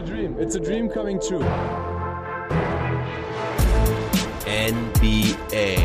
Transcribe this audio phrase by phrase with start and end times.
[0.00, 0.36] a dream.
[0.38, 1.44] It's a dream coming true.
[4.46, 5.76] NBA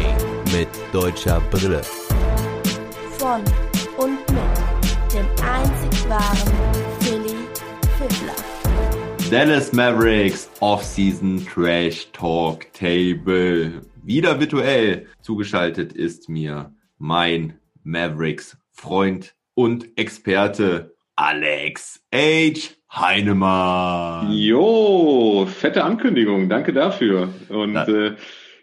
[0.53, 1.81] mit deutscher Brille.
[3.17, 3.43] Von
[3.97, 6.53] und mit dem einzig wahren
[7.01, 7.35] Philly
[7.97, 8.35] Fiddler.
[9.29, 13.81] Dallas Mavericks Offseason Trash Talk Table.
[14.03, 22.75] Wieder virtuell zugeschaltet ist mir mein Mavericks Freund und Experte Alex H.
[22.91, 24.33] Heinemann.
[24.33, 27.29] Jo, fette Ankündigung, danke dafür.
[27.47, 28.15] Und äh,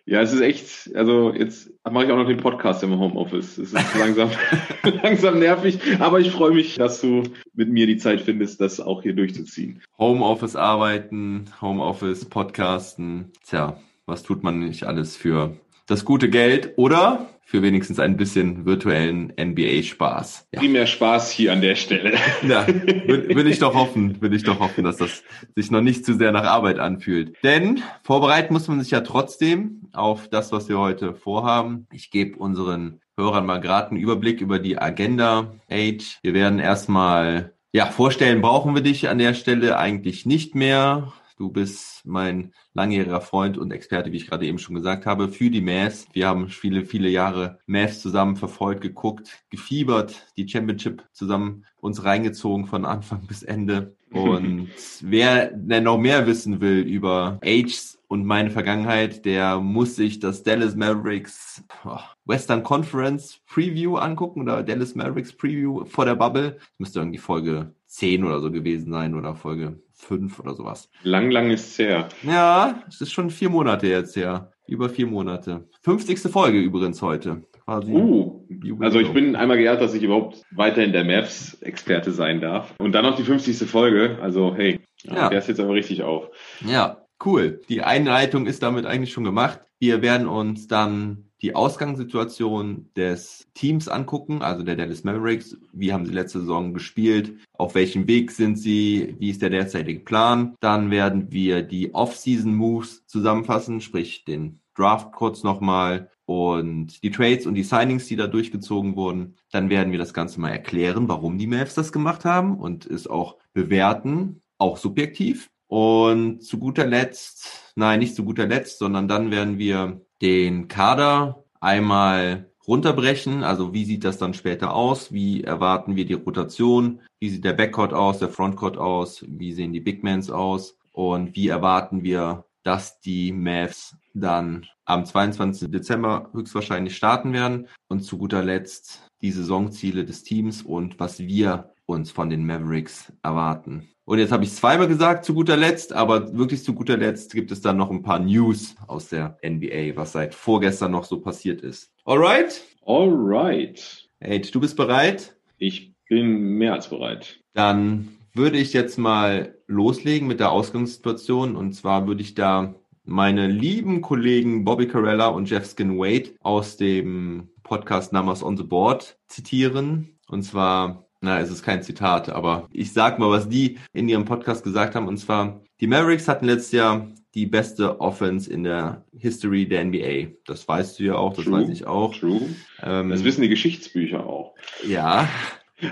[0.04, 3.56] ja, es ist echt, also jetzt mache ich auch noch den Podcast im Homeoffice.
[3.56, 4.30] Es ist langsam,
[5.02, 7.22] langsam nervig, aber ich freue mich, dass du
[7.54, 9.80] mit mir die Zeit findest, das auch hier durchzuziehen.
[9.96, 13.32] Homeoffice arbeiten, Homeoffice Podcasten.
[13.46, 15.56] Tja, was tut man nicht alles für
[15.86, 20.48] das gute Geld oder für wenigstens ein bisschen virtuellen NBA-Spaß?
[20.52, 20.60] Ja.
[20.60, 22.14] Primär Spaß hier an der Stelle.
[22.48, 25.22] Ja, will, will ich doch hoffen, will ich doch hoffen, dass das
[25.54, 27.36] sich noch nicht zu sehr nach Arbeit anfühlt.
[27.42, 31.86] Denn vorbereiten muss man sich ja trotzdem auf das, was wir heute vorhaben.
[31.92, 36.18] Ich gebe unseren Hörern mal gerade einen Überblick über die Agenda Age.
[36.22, 41.12] Wir werden erstmal, ja, vorstellen, brauchen wir dich an der Stelle eigentlich nicht mehr.
[41.36, 45.50] Du bist mein langjähriger Freund und Experte, wie ich gerade eben schon gesagt habe, für
[45.50, 46.06] die Mavs.
[46.12, 52.66] Wir haben viele, viele Jahre Mavs zusammen verfolgt, geguckt, gefiebert, die Championship zusammen uns reingezogen
[52.66, 53.96] von Anfang bis Ende.
[54.12, 54.68] Und
[55.00, 60.42] wer denn noch mehr wissen will über Ages und meine Vergangenheit, der muss sich das
[60.42, 66.52] Dallas Mavericks oh, Western Conference Preview angucken oder Dallas Mavericks Preview vor der Bubble.
[66.52, 70.90] Das müsste irgendwie Folge 10 oder so gewesen sein oder Folge 5 oder sowas.
[71.02, 72.08] Lang, lang ist es her.
[72.22, 74.52] Ja, es ist schon vier Monate jetzt her.
[74.66, 75.68] Über vier Monate.
[75.82, 76.18] 50.
[76.30, 77.42] Folge übrigens heute.
[77.64, 77.92] Quasi.
[77.92, 78.44] Uh,
[78.80, 82.74] also ich bin einmal geehrt, dass ich überhaupt weiterhin der Mavs-Experte sein darf.
[82.78, 83.68] Und dann noch die 50.
[83.68, 84.18] Folge.
[84.20, 85.28] Also hey, Ja.
[85.28, 86.28] der ist jetzt aber richtig auf.
[86.66, 87.60] Ja, cool.
[87.68, 89.60] Die Einleitung ist damit eigentlich schon gemacht.
[89.78, 95.56] Wir werden uns dann die Ausgangssituation des Teams angucken, also der Dallas Mavericks.
[95.72, 97.34] Wie haben sie letzte Saison gespielt?
[97.58, 99.16] Auf welchem Weg sind sie?
[99.18, 100.54] Wie ist der derzeitige Plan?
[100.60, 107.54] Dann werden wir die Off-Season-Moves zusammenfassen, sprich den Draft kurz nochmal und die Trades und
[107.54, 109.34] die Signings, die da durchgezogen wurden.
[109.50, 113.06] Dann werden wir das Ganze mal erklären, warum die Mavs das gemacht haben und es
[113.06, 115.50] auch bewerten, auch subjektiv.
[115.66, 121.44] Und zu guter Letzt, nein, nicht zu guter Letzt, sondern dann werden wir den Kader
[121.60, 123.42] einmal runterbrechen.
[123.42, 125.12] Also wie sieht das dann später aus?
[125.12, 127.00] Wie erwarten wir die Rotation?
[127.18, 129.24] Wie sieht der Backcourt aus, der Frontcourt aus?
[129.28, 130.78] Wie sehen die Bigmans aus?
[130.92, 135.70] Und wie erwarten wir, dass die Mavs dann am 22.
[135.70, 137.66] Dezember höchstwahrscheinlich starten werden?
[137.88, 143.12] Und zu guter Letzt die Saisonziele des Teams und was wir uns von den Mavericks
[143.22, 143.88] erwarten.
[144.04, 147.52] Und jetzt habe ich zweimal gesagt, zu guter Letzt, aber wirklich zu guter Letzt gibt
[147.52, 151.62] es dann noch ein paar News aus der NBA, was seit vorgestern noch so passiert
[151.62, 151.92] ist.
[152.04, 152.62] Alright?
[152.84, 154.08] Alright.
[154.18, 155.36] Hey, du bist bereit?
[155.58, 157.40] Ich bin mehr als bereit.
[157.54, 161.54] Dann würde ich jetzt mal loslegen mit der Ausgangssituation.
[161.54, 166.76] Und zwar würde ich da meine lieben Kollegen Bobby Carella und Jeff Skin Wade aus
[166.76, 170.18] dem Podcast Numbers on the Board zitieren.
[170.28, 174.24] Und zwar, na, es ist kein Zitat, aber ich sag mal, was die in ihrem
[174.24, 175.08] Podcast gesagt haben.
[175.08, 180.32] Und zwar, die Mavericks hatten letztes Jahr die beste Offense in der History der NBA.
[180.44, 181.62] Das weißt du ja auch, das True.
[181.62, 182.14] weiß ich auch.
[182.14, 182.42] True.
[182.82, 184.54] Ähm, Das wissen die Geschichtsbücher auch.
[184.86, 185.28] ja,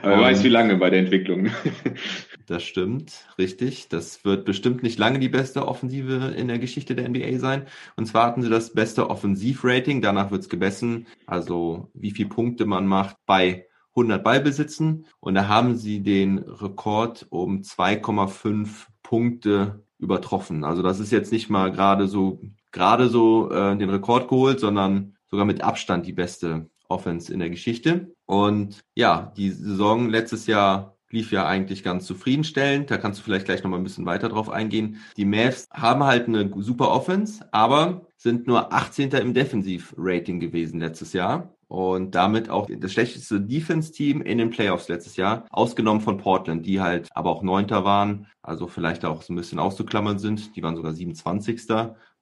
[0.02, 1.48] Aber wer Um, weiß, wie lange bei der Entwicklung.
[2.46, 3.88] Das stimmt, richtig.
[3.90, 7.66] Das wird bestimmt nicht lange die beste Offensive in der Geschichte der NBA sein.
[7.94, 10.02] Und zwar hatten sie das beste Offensivrating.
[10.02, 15.06] Danach wird's gemessen, also wie viel Punkte man macht bei 100 Ballbesitzen.
[15.20, 20.64] Und da haben sie den Rekord um 2,5 Punkte übertroffen.
[20.64, 22.40] Also das ist jetzt nicht mal gerade so
[22.72, 27.50] gerade so äh, den Rekord geholt, sondern sogar mit Abstand die beste Offense in der
[27.50, 28.14] Geschichte.
[28.26, 32.90] Und ja, die Saison letztes Jahr lief ja eigentlich ganz zufriedenstellend.
[32.90, 34.98] Da kannst du vielleicht gleich noch mal ein bisschen weiter drauf eingehen.
[35.16, 39.10] Die Mavs haben halt eine super Offense, aber sind nur 18.
[39.12, 41.54] im Defensiv-Rating gewesen letztes Jahr.
[41.70, 46.80] Und damit auch das schlechteste Defense-Team in den Playoffs letztes Jahr, ausgenommen von Portland, die
[46.80, 50.56] halt aber auch Neunter waren, also vielleicht auch so ein bisschen auszuklammern sind.
[50.56, 51.60] Die waren sogar 27.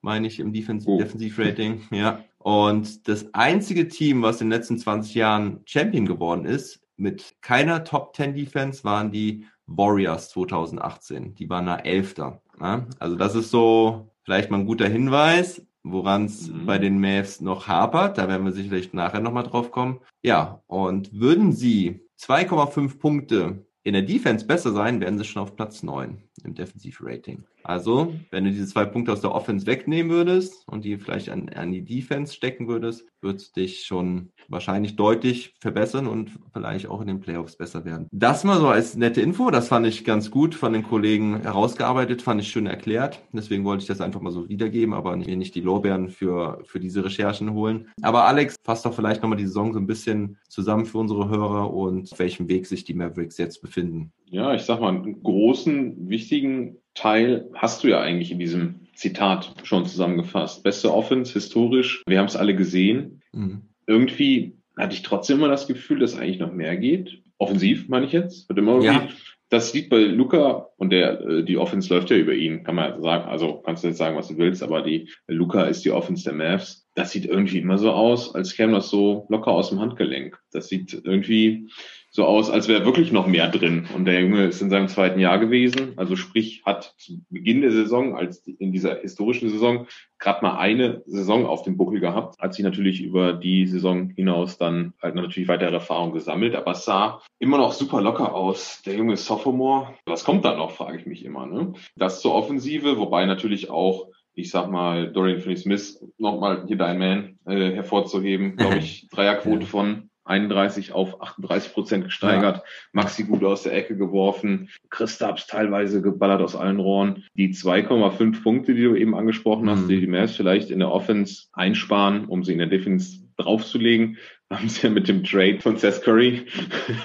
[0.01, 0.99] meine ich, im Defensiv- Oh.
[0.99, 1.81] Defensiv-Rating.
[1.91, 2.23] Ja.
[2.37, 7.83] Und das einzige Team, was in den letzten 20 Jahren Champion geworden ist, mit keiner
[7.83, 11.33] Top 10 Defense, waren die Warriors 2018.
[11.33, 12.43] Die waren da Elfter.
[12.61, 12.85] Ja?
[12.99, 16.65] Also das ist so vielleicht mal ein guter Hinweis, woran es Mhm.
[16.65, 18.17] bei den Mavs noch hapert.
[18.17, 19.99] Da werden wir sicherlich nachher nochmal drauf kommen.
[20.23, 25.55] Ja, und würden sie 2,5 Punkte in der Defense besser sein, wären sie schon auf
[25.55, 26.17] Platz 9.
[26.43, 27.43] im Defensivrating.
[27.63, 31.49] Also, wenn du diese zwei Punkte aus der Offense wegnehmen würdest und die vielleicht an,
[31.49, 37.01] an die Defense stecken würdest, wird es dich schon wahrscheinlich deutlich verbessern und vielleicht auch
[37.01, 38.07] in den Playoffs besser werden.
[38.11, 42.21] Das mal so als nette Info, das fand ich ganz gut von den Kollegen herausgearbeitet,
[42.21, 43.21] fand ich schön erklärt.
[43.31, 46.79] Deswegen wollte ich das einfach mal so wiedergeben, aber mir nicht die Lorbeeren für, für
[46.79, 47.89] diese Recherchen holen.
[48.01, 51.73] Aber Alex, fass doch vielleicht nochmal die Saison so ein bisschen zusammen für unsere Hörer
[51.73, 54.11] und auf welchem Weg sich die Mavericks jetzt befinden.
[54.25, 59.53] Ja, ich sag mal, einen großen, wichtigen Teil hast du ja eigentlich in diesem Zitat
[59.63, 60.63] schon zusammengefasst.
[60.63, 63.21] Beste Offense, historisch, wir haben es alle gesehen.
[63.31, 63.68] Mhm.
[63.89, 67.23] Irgendwie hatte ich trotzdem immer das Gefühl, dass eigentlich noch mehr geht.
[67.39, 68.47] Offensiv, meine ich jetzt.
[68.47, 69.07] Wird immer ja.
[69.49, 73.01] Das liegt bei Luca und der äh, die Offense läuft ja über ihn, kann man
[73.01, 73.27] sagen.
[73.27, 76.33] Also kannst du jetzt sagen, was du willst, aber die Luca ist die Offense der
[76.33, 76.87] Mavs.
[76.93, 80.39] Das sieht irgendwie immer so aus, als käme das so locker aus dem Handgelenk.
[80.51, 81.67] Das sieht irgendwie
[82.11, 83.87] so aus, als wäre wirklich noch mehr drin.
[83.95, 85.93] Und der Junge ist in seinem zweiten Jahr gewesen.
[85.95, 91.03] Also sprich, hat zu Beginn der Saison, als in dieser historischen Saison, gerade mal eine
[91.05, 92.39] Saison auf dem Buckel gehabt.
[92.39, 96.55] Hat sich natürlich über die Saison hinaus dann halt natürlich weitere Erfahrung gesammelt.
[96.55, 98.81] Aber es sah immer noch super locker aus.
[98.85, 99.93] Der Junge ist Sophomore.
[100.05, 101.45] Was kommt da noch, frage ich mich immer.
[101.45, 101.73] Ne?
[101.95, 104.07] Das zur Offensive, wobei natürlich auch
[104.39, 110.08] ich sag mal, Dorian Finney-Smith, nochmal hier dein Man äh, hervorzuheben, glaube ich, Dreierquote von
[110.29, 112.57] 31 auf 38 Prozent gesteigert.
[112.57, 112.63] Ja.
[112.93, 114.69] Maxi gut aus der Ecke geworfen.
[114.89, 117.25] Christaps teilweise geballert aus allen Rohren.
[117.33, 119.87] Die 2,5 Punkte, die du eben angesprochen hast, mhm.
[119.87, 124.17] die die Mavs vielleicht in der Offense einsparen, um sie in der Defense draufzulegen,
[124.51, 126.45] haben sie ja mit dem Trade von Seth Curry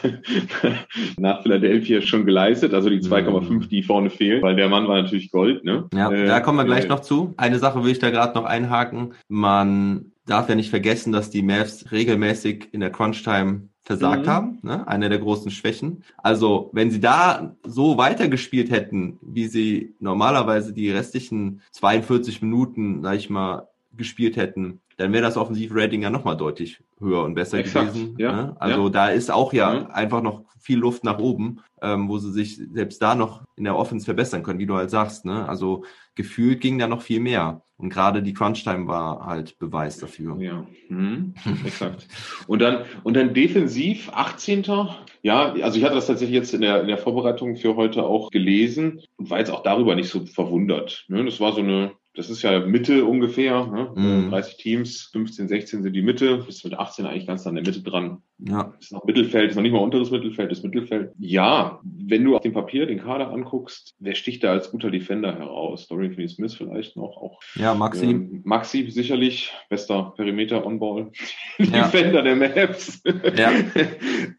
[1.18, 2.72] nach Philadelphia schon geleistet.
[2.72, 3.68] Also die 2,5, mhm.
[3.68, 5.62] die vorne fehlen, weil der Mann war natürlich Gold.
[5.62, 5.86] Ne?
[5.94, 7.34] Ja, äh, da kommen wir gleich äh, noch zu.
[7.36, 9.14] Eine Sache will ich da gerade noch einhaken.
[9.28, 14.30] Man darf ja nicht vergessen, dass die Mavs regelmäßig in der Crunch-Time versagt mhm.
[14.30, 14.88] haben, ne?
[14.88, 16.04] eine der großen Schwächen.
[16.16, 23.16] Also wenn sie da so weitergespielt hätten, wie sie normalerweise die restlichen 42 Minuten, sag
[23.16, 27.92] ich mal, gespielt hätten, dann wäre das Offensivrating ja nochmal deutlich höher und besser Exakt,
[27.92, 28.16] gewesen.
[28.18, 28.56] Ja, ne?
[28.58, 28.90] Also ja.
[28.90, 29.86] da ist auch ja mhm.
[29.90, 33.76] einfach noch viel Luft nach oben, ähm, wo sie sich selbst da noch in der
[33.76, 35.26] Offense verbessern können, wie du halt sagst.
[35.26, 35.46] Ne?
[35.46, 35.84] Also
[36.14, 37.62] gefühlt ging da noch viel mehr.
[37.76, 40.36] Und gerade die Crunch-Time war halt Beweis dafür.
[40.40, 41.34] Ja, mhm.
[41.64, 42.06] exakt.
[42.46, 44.64] Und dann, und dann defensiv 18.
[45.22, 48.30] Ja, also ich hatte das tatsächlich jetzt in der, in der Vorbereitung für heute auch
[48.30, 51.04] gelesen und war jetzt auch darüber nicht so verwundert.
[51.08, 51.24] Ne?
[51.24, 53.90] Das war so eine das ist ja Mitte ungefähr, ne?
[53.94, 54.30] Mhm.
[54.30, 57.82] 30 Teams, 15, 16 sind die Mitte, bis mit 18 eigentlich ganz an der Mitte
[57.82, 58.22] dran.
[58.38, 58.72] Ja.
[58.78, 61.12] Ist noch Mittelfeld, ist noch nicht mal unteres Mittelfeld, ist Mittelfeld.
[61.18, 65.34] Ja, wenn du auf dem Papier den Kader anguckst, wer sticht da als guter Defender
[65.34, 65.88] heraus?
[65.88, 67.40] Dorian Finney-Smith vielleicht noch, auch.
[67.56, 68.06] Ja, Maxi.
[68.06, 71.10] Ähm, Maxi sicherlich, bester Perimeter On-Ball.
[71.58, 71.88] Ja.
[71.88, 73.00] Defender der Maps.
[73.36, 73.50] Ja,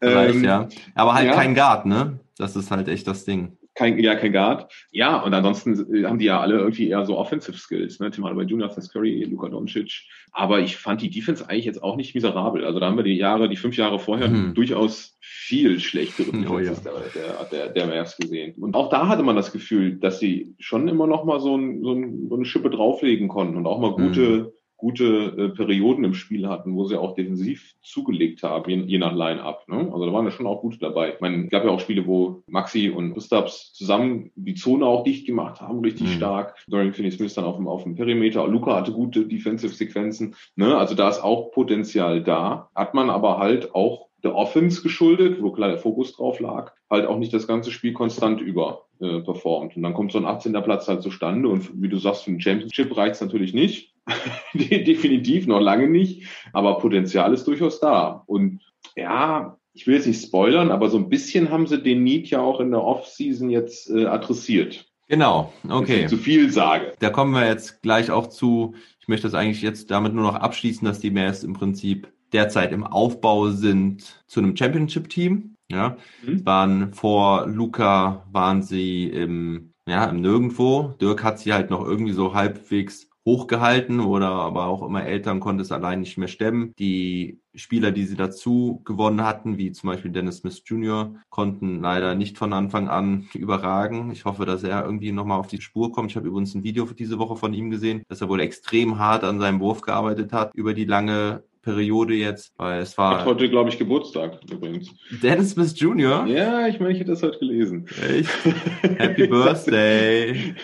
[0.34, 0.68] ähm, ja.
[0.94, 1.34] Aber halt ja.
[1.34, 2.20] kein Guard, ne?
[2.36, 4.72] Das ist halt echt das Ding kein, ja, kein Guard.
[4.90, 8.10] Ja, und ansonsten äh, haben die ja alle irgendwie eher so Offensive Skills, ne?
[8.10, 10.02] Tim Hardaway Jr., Seth Curry, Luka Doncic.
[10.32, 12.64] Aber ich fand die Defense eigentlich jetzt auch nicht miserabel.
[12.64, 14.54] Also da haben wir die Jahre, die fünf Jahre vorher mhm.
[14.54, 17.02] durchaus viel schlechtere Defenses oh, ja.
[17.14, 18.54] der, der, der Mavs gesehen.
[18.60, 21.82] Und auch da hatte man das Gefühl, dass sie schon immer noch mal so, ein,
[21.82, 24.46] so, ein, so eine Schippe drauflegen konnten und auch mal gute, mhm
[24.76, 29.12] gute äh, Perioden im Spiel hatten, wo sie auch defensiv zugelegt haben, je, je nach
[29.12, 29.68] Line-Up.
[29.68, 29.90] Ne?
[29.92, 31.14] Also da waren ja schon auch gute dabei.
[31.14, 35.04] Ich meine, es gab ja auch Spiele, wo Maxi und Gustavs zusammen die Zone auch
[35.04, 36.16] dicht gemacht haben, richtig mhm.
[36.16, 36.56] stark.
[36.68, 38.46] Dorian Finney-Smith dann auf dem, auf dem Perimeter.
[38.46, 40.34] Luca hatte gute Defensive-Sequenzen.
[40.56, 40.76] Ne?
[40.76, 42.70] Also da ist auch Potenzial da.
[42.74, 47.06] Hat man aber halt auch der Offense geschuldet, wo klar der Fokus drauf lag, halt
[47.06, 49.76] auch nicht das ganze Spiel konstant über äh, performt.
[49.76, 50.52] Und dann kommt so ein 18.
[50.62, 53.94] Platz halt zustande und wie du sagst, für den Championship reicht es natürlich nicht.
[54.54, 58.22] Definitiv noch lange nicht, aber Potenzial ist durchaus da.
[58.26, 58.60] Und
[58.94, 62.40] ja, ich will jetzt nicht spoilern, aber so ein bisschen haben sie den Need ja
[62.40, 64.86] auch in der Offseason jetzt äh, adressiert.
[65.08, 66.06] Genau, okay.
[66.06, 66.94] Zu viel sage.
[66.98, 68.74] Da kommen wir jetzt gleich auch zu.
[69.00, 72.72] Ich möchte das eigentlich jetzt damit nur noch abschließen, dass die Mavs im Prinzip derzeit
[72.72, 75.54] im Aufbau sind zu einem Championship-Team.
[75.68, 76.46] Ja, mhm.
[76.46, 80.94] waren vor Luca waren sie im ja im Nirgendwo.
[81.00, 85.62] Dirk hat sie halt noch irgendwie so halbwegs hochgehalten oder aber auch immer Eltern konnte
[85.62, 86.72] es allein nicht mehr stemmen.
[86.78, 92.14] Die Spieler, die sie dazu gewonnen hatten, wie zum Beispiel Dennis Smith Jr., konnten leider
[92.14, 94.12] nicht von Anfang an überragen.
[94.12, 96.12] Ich hoffe, dass er irgendwie nochmal auf die Spur kommt.
[96.12, 98.98] Ich habe übrigens ein Video für diese Woche von ihm gesehen, dass er wohl extrem
[98.98, 103.18] hart an seinem Wurf gearbeitet hat über die lange Periode jetzt, weil es war.
[103.18, 104.88] Hat heute, glaube ich, Geburtstag übrigens.
[105.20, 106.24] Dennis Smith Jr.?
[106.28, 107.86] Ja, ich meine, ich hätte das heute gelesen.
[108.08, 108.30] Echt?
[108.98, 110.54] Happy Birthday.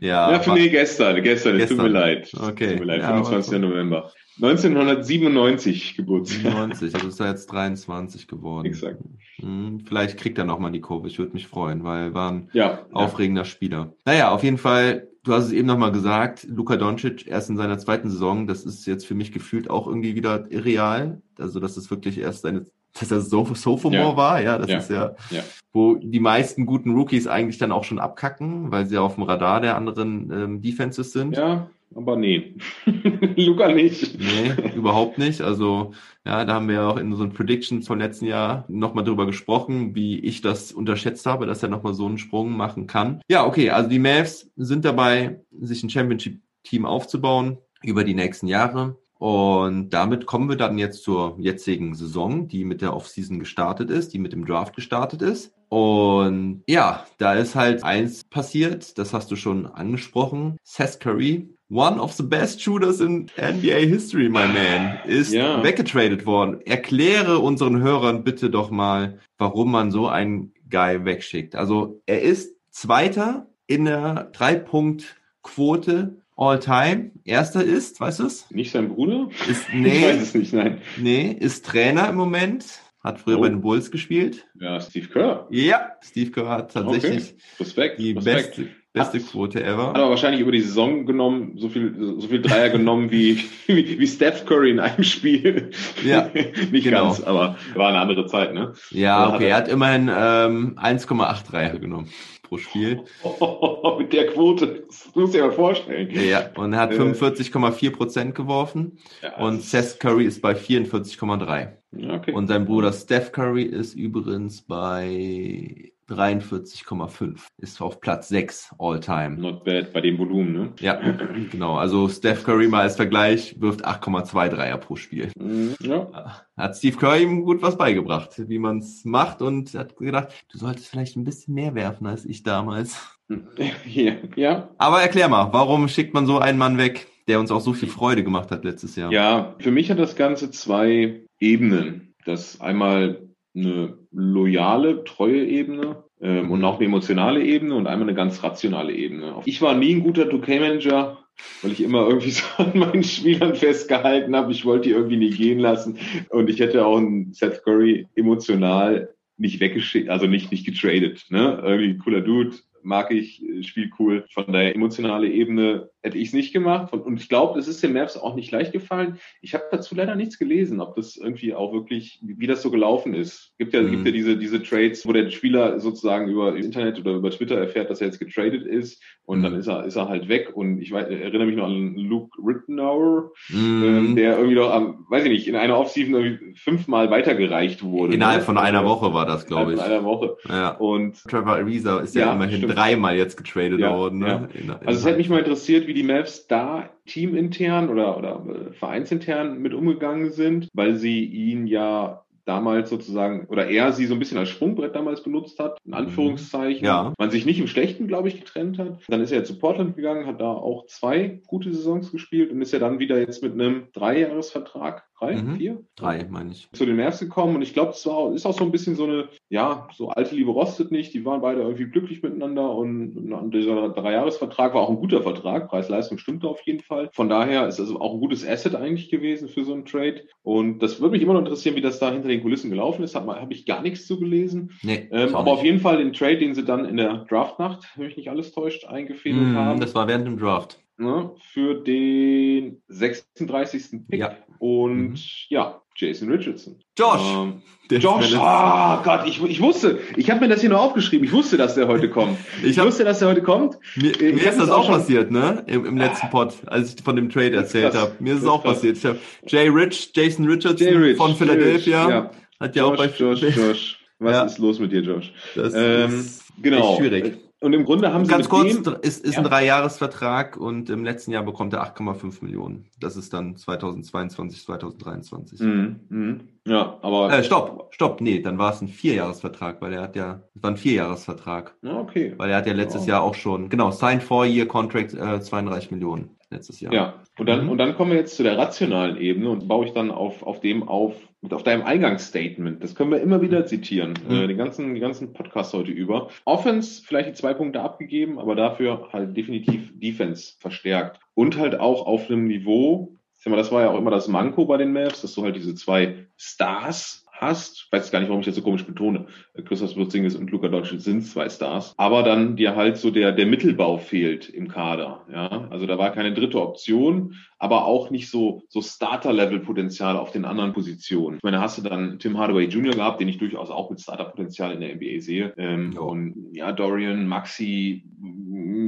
[0.00, 2.28] Ja, ja für nee, gestern, gestern, es tut mir leid.
[2.34, 2.70] Okay.
[2.70, 3.60] Tut mir leid, ja, 25.
[3.60, 4.12] November.
[4.42, 6.42] 1997 Geburtstag.
[6.42, 8.66] 97, also ist er jetzt 23 geworden.
[8.66, 9.00] Exakt.
[9.36, 12.50] Hm, vielleicht kriegt er nochmal die Kurve, ich würde mich freuen, weil er war ein
[12.52, 13.44] ja, aufregender ja.
[13.44, 13.94] Spieler.
[14.04, 17.78] Naja, auf jeden Fall, du hast es eben nochmal gesagt, Luka Doncic erst in seiner
[17.78, 21.20] zweiten Saison, das ist jetzt für mich gefühlt auch irgendwie wieder irreal.
[21.38, 22.66] Also, das ist wirklich erst seine
[23.00, 24.16] dass er so Sophomore ja.
[24.16, 24.78] war, ja, das ja.
[24.78, 25.42] ist ja, ja,
[25.72, 29.60] wo die meisten guten Rookies eigentlich dann auch schon abkacken, weil sie auf dem Radar
[29.60, 31.36] der anderen ähm, Defenses sind.
[31.36, 32.54] Ja, aber nee.
[33.36, 34.18] Luca nicht.
[34.18, 35.40] Nee, überhaupt nicht.
[35.40, 35.92] Also,
[36.24, 39.94] ja, da haben wir ja auch in unseren Predictions vom letzten Jahr nochmal drüber gesprochen,
[39.94, 43.20] wie ich das unterschätzt habe, dass er nochmal so einen Sprung machen kann.
[43.28, 48.96] Ja, okay, also die Mavs sind dabei, sich ein Championship-Team aufzubauen über die nächsten Jahre.
[49.18, 54.14] Und damit kommen wir dann jetzt zur jetzigen Saison, die mit der Offseason gestartet ist,
[54.14, 55.52] die mit dem Draft gestartet ist.
[55.68, 60.56] Und ja, da ist halt eins passiert, das hast du schon angesprochen.
[60.64, 65.62] Seth Curry, one of the best shooters in NBA history, my man, ist Ja.
[65.62, 66.60] weggetradet worden.
[66.64, 71.54] Erkläre unseren Hörern bitte doch mal, warum man so einen Guy wegschickt.
[71.54, 77.10] Also er ist Zweiter in der Drei-Punkt-Quote all time.
[77.24, 78.50] Erster ist, weißt du es?
[78.50, 79.28] Nicht sein Bruder?
[79.48, 80.78] Ist, Ich weiß nee, es nicht, nein.
[80.96, 82.64] nee, ist Trainer im Moment.
[83.00, 83.42] Hat früher Oh.
[83.42, 84.46] bei den Bulls gespielt.
[84.60, 85.46] Ja, Steve Kerr.
[85.50, 87.98] Ja, Steve Kerr hat tatsächlich Respekt.
[88.00, 88.56] die Respekt.
[88.56, 89.88] beste, beste Hat- Quote Hat ever.
[89.94, 93.38] aber wahrscheinlich über die Saison genommen, so viel, so viel Dreier genommen wie,
[93.68, 95.70] wie, wie Steph Curry in einem Spiel.
[96.04, 96.28] Ja,
[96.72, 97.04] Nicht genau.
[97.04, 98.72] ganz, aber war eine andere Zeit, ne?
[98.90, 102.08] Ja, Oder okay, hat er hat immerhin ähm, 1,8 Dreier genommen
[102.48, 103.02] pro Spiel.
[103.98, 106.08] Mit der Quote, das musst du dir mal vorstellen.
[106.10, 106.98] Ja, und er hat Äh.
[106.98, 108.98] 45,4 Prozent geworfen.
[109.22, 111.68] Ja, Und Seth Curry ist bei 44,3.
[111.92, 112.32] ist- ja, okay.
[112.32, 117.38] Und sein Bruder Steph Curry ist übrigens bei 43,5.
[117.58, 119.36] Ist auf Platz 6 all time.
[119.36, 120.72] Not bad bei dem Volumen, ne?
[120.80, 120.94] Ja,
[121.50, 121.76] genau.
[121.76, 125.30] Also Steph Curry mal als Vergleich wirft 8,2 Dreier pro Spiel.
[125.38, 126.42] Mhm, Ja.
[126.56, 130.58] Hat Steve Curry ihm gut was beigebracht, wie man es macht und hat gedacht, du
[130.58, 132.96] solltest vielleicht ein bisschen mehr werfen als ich damals.
[133.84, 134.70] Ja, ja.
[134.78, 137.90] Aber erklär mal, warum schickt man so einen Mann weg, der uns auch so viel
[137.90, 139.12] Freude gemacht hat letztes Jahr?
[139.12, 142.14] Ja, für mich hat das Ganze zwei Ebenen.
[142.24, 143.27] Das einmal
[143.58, 148.92] eine loyale, treue Ebene ähm, und auch eine emotionale Ebene und einmal eine ganz rationale
[148.92, 149.36] Ebene.
[149.44, 151.18] Ich war nie ein guter 2K-Manager,
[151.62, 154.52] weil ich immer irgendwie so an meinen Spielern festgehalten habe.
[154.52, 155.98] Ich wollte die irgendwie nie gehen lassen.
[156.30, 161.26] Und ich hätte auch einen Seth Curry emotional nicht weggeschickt, also nicht, nicht getradet.
[161.30, 161.62] Ne?
[161.64, 164.24] Irgendwie cooler Dude, mag ich, äh, spielt cool.
[164.32, 166.92] Von daher emotionale Ebene hätte ich es nicht gemacht.
[166.92, 169.18] Und, ich glaube, es ist den Mavs auch nicht leicht gefallen.
[169.42, 173.14] Ich habe dazu leider nichts gelesen, ob das irgendwie auch wirklich, wie, das so gelaufen
[173.14, 173.52] ist.
[173.58, 173.90] Gibt ja, Mhm.
[173.90, 177.90] gibt ja diese, diese Trades, wo der Spieler sozusagen über Internet oder über Twitter erfährt,
[177.90, 179.42] dass er jetzt getradet ist und Mhm.
[179.42, 180.50] dann ist er, ist er halt weg.
[180.54, 183.82] Und ich weiß, erinnere mich noch an Luke Rittenauer, Mhm.
[183.84, 188.14] ähm, der irgendwie doch am, weiß ich nicht, in einer Offseason irgendwie fünfmal weitergereicht wurde.
[188.14, 188.44] Innerhalb ne?
[188.44, 189.78] von einer Also, Woche war das, glaube ich.
[189.80, 190.36] Innerhalb von einer Woche.
[190.48, 190.70] Ja.
[190.76, 192.76] Und Trevor Ariza ist ja, Ja, immerhin stimmt.
[192.76, 194.22] dreimal jetzt getradet Ja, worden.
[194.22, 194.38] ja.
[194.40, 194.48] Ne?
[194.54, 198.72] In- Also es hätte mich mal interessiert, wie die Mavs da teamintern oder, oder äh,
[198.74, 204.18] vereinsintern mit umgegangen sind, weil sie ihn ja damals sozusagen, oder er sie so ein
[204.18, 206.80] bisschen als Sprungbrett damals benutzt hat, in Anführungszeichen.
[206.80, 206.86] Mhm.
[206.86, 207.14] Ja.
[207.18, 209.00] Man sich nicht im Schlechten, glaube ich, getrennt hat.
[209.08, 212.72] Dann ist er zu Portland gegangen, hat da auch zwei gute Saisons gespielt und ist
[212.72, 215.56] ja dann wieder jetzt mit einem Dreijahresvertrag, drei, Mhm.
[215.56, 215.82] vier?
[215.96, 216.68] Drei, meine ich.
[216.72, 219.04] zu den Mavs gekommen und ich glaube, es war, ist auch so ein bisschen so
[219.04, 221.12] eine, ja, so alte Liebe rostet nicht.
[221.14, 225.68] Die waren beide irgendwie glücklich miteinander und, und dieser Dreijahresvertrag war auch ein guter Vertrag.
[225.68, 227.10] Preis-Leistung stimmte auf jeden Fall.
[227.12, 230.22] Von daher ist es auch ein gutes Asset eigentlich gewesen für so einen Trade.
[230.42, 233.14] Und das würde mich immer noch interessieren, wie das da hinter den Kulissen gelaufen ist.
[233.14, 234.72] Habe hab ich gar nichts zu gelesen.
[234.82, 235.66] Nee, Ähm, aber auf nicht.
[235.70, 238.84] jeden Fall den Trade, den sie dann in der Draftnacht, wenn mich nicht alles täuscht,
[238.86, 239.80] eingefädelt Mhm, haben.
[239.80, 240.78] das war während dem Draft.
[240.98, 244.06] Ne, für den 36.
[244.08, 244.20] Pick.
[244.20, 244.36] Ja.
[244.58, 245.14] Und Mhm.
[245.48, 246.76] ja, Jason Richardson.
[246.98, 247.20] Josh!
[247.34, 251.32] Ähm, Josh, ah Gott, ich, ich wusste, ich habe mir das hier nur aufgeschrieben, ich
[251.32, 252.36] wusste, dass der heute kommt.
[252.62, 253.78] Ich Ich hab- wusste, dass der heute kommt.
[253.96, 255.64] Mir, Ich mir ist das auch schon- passiert, ne?
[255.66, 258.12] Im, im letzten Pod, als ich von dem Trade erzählt habe.
[258.20, 258.74] Mir ist es auch krass.
[258.74, 258.96] passiert.
[258.98, 262.04] Ich hab Jay Rich, Jason Richardson Rich, von Philadelphia.
[262.04, 262.30] Rich, ja.
[262.60, 263.98] Hat ja auch bei Josh, Josh, Josh.
[264.18, 264.42] Was Ja.
[264.44, 265.32] ist los mit dir, Josh?
[265.54, 266.96] Das Ähm, ist genau.
[266.96, 267.38] schwierig.
[267.60, 269.38] Und im Grunde haben sie Ganz kurz, dem, ist, ist Ja.
[269.38, 272.86] ein Dreijahresvertrag und im letzten Jahr bekommt er 8,5 Millionen.
[273.00, 275.60] Das ist dann 2022, 2023.
[275.60, 276.40] Mhm, mhm.
[276.66, 280.40] Ja, aber Äh, stopp, stopp, nee, dann war es ein Vierjahresvertrag, weil er hat ja,
[280.54, 282.34] es war ein Vierjahresvertrag, Ja, okay.
[282.36, 283.14] weil er hat ja letztes Ja.
[283.14, 286.37] Jahr auch schon, genau, Signed Four-Year Contract, äh, 32 Millionen.
[286.50, 286.92] Letztes Jahr.
[286.92, 287.70] Ja, und dann, mhm.
[287.70, 290.60] und dann kommen wir jetzt zu der rationalen Ebene und baue ich dann auf, auf
[290.60, 291.14] dem auf,
[291.50, 292.82] auf deinem Eingangsstatement.
[292.82, 294.34] Das können wir immer wieder zitieren, mhm.
[294.34, 296.28] äh, den ganzen, die ganzen Podcast heute über.
[296.44, 301.20] Offense vielleicht die zwei Punkte abgegeben, aber dafür halt definitiv Defense verstärkt.
[301.34, 303.14] Und halt auch auf einem Niveau,
[303.44, 306.26] das war ja auch immer das Manko bei den Mavs, dass du halt diese zwei
[306.36, 309.26] Stars hast, ich weiß gar nicht, warum ich das so komisch betone,
[309.64, 313.46] Christoph Porzingis und Luka Doncic sind zwei Stars, aber dann dir halt so der, der
[313.46, 318.62] Mittelbau fehlt im Kader, ja, also da war keine dritte Option, aber auch nicht so,
[318.68, 321.38] so Starter-Level-Potenzial auf den anderen Positionen.
[321.38, 322.94] Ich meine, hast du dann Tim Hardaway Jr.
[322.94, 326.00] gehabt, den ich durchaus auch mit Starter-Potenzial in der NBA sehe, ähm, ja.
[326.00, 328.04] und ja, Dorian, Maxi,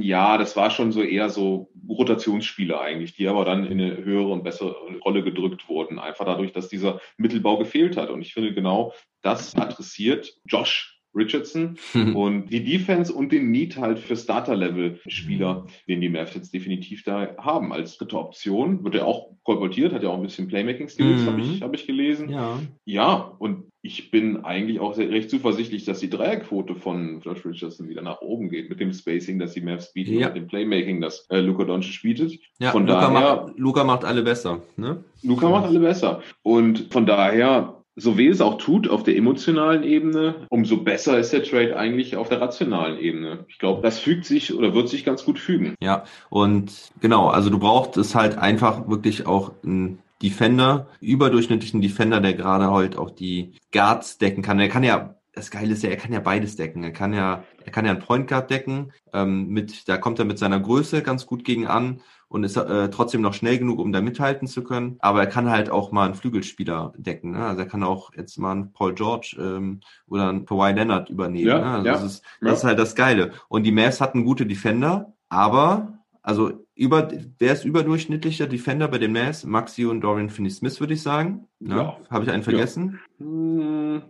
[0.01, 4.29] ja, das war schon so eher so Rotationsspieler eigentlich, die aber dann in eine höhere
[4.29, 8.09] und bessere Rolle gedrückt wurden, einfach dadurch, dass dieser Mittelbau gefehlt hat.
[8.09, 11.77] Und ich finde genau, das adressiert Josh Richardson
[12.15, 17.35] und die Defense und den Need halt für Starter-Level-Spieler, den die Mavs jetzt definitiv da
[17.37, 17.73] haben.
[17.73, 21.25] Als dritte Option wird er auch kolportiert, hat ja auch ein bisschen Playmaking-Skills, mhm.
[21.25, 22.29] habe ich, hab ich gelesen.
[22.29, 22.59] Ja.
[22.85, 27.89] ja, und ich bin eigentlich auch sehr, recht zuversichtlich, dass die Dreierquote von Josh Richardson
[27.89, 30.27] wieder nach oben geht, mit dem Spacing, das die Mavs bieten, ja.
[30.27, 32.39] mit dem Playmaking, das äh, Luka Doncic bietet.
[32.59, 34.61] Ja, von Luka, daher, macht, Luka macht alle besser.
[34.77, 35.03] Ne?
[35.23, 36.21] Luka macht alle besser.
[36.43, 41.33] Und von daher so weh es auch tut auf der emotionalen Ebene, umso besser ist
[41.33, 43.45] der Trade eigentlich auf der rationalen Ebene.
[43.49, 45.75] Ich glaube, das fügt sich oder wird sich ganz gut fügen.
[45.81, 46.71] Ja, und
[47.01, 52.71] genau, also du brauchst es halt einfach wirklich auch ein Defender, überdurchschnittlichen Defender, der gerade
[52.71, 54.59] halt auch die Guards decken kann.
[54.59, 56.83] Er kann ja das Geile ist ja, er kann ja beides decken.
[56.83, 58.91] Er kann ja, er kann ja einen Point Guard decken.
[59.13, 62.89] Ähm, mit, da kommt er mit seiner Größe ganz gut gegen an und ist äh,
[62.89, 64.95] trotzdem noch schnell genug, um da mithalten zu können.
[64.99, 67.31] Aber er kann halt auch mal einen Flügelspieler decken.
[67.31, 67.45] Ne?
[67.45, 71.49] Also er kann auch jetzt mal einen Paul George ähm, oder einen Kawhi Leonard übernehmen.
[71.49, 71.65] Ja, ne?
[71.65, 72.53] also ja, das, ist, das ja.
[72.53, 73.33] ist halt das Geile.
[73.49, 79.11] Und die Mavs hatten gute Defender, aber also über, wer ist überdurchschnittlicher Defender bei den
[79.11, 79.43] Mavs?
[79.43, 81.49] Maxi und Dorian Finney-Smith, würde ich sagen.
[81.59, 81.75] Ne?
[81.75, 81.97] Ja.
[82.09, 83.01] Habe ich einen vergessen?
[83.19, 83.25] Ja.
[83.25, 84.01] Hm.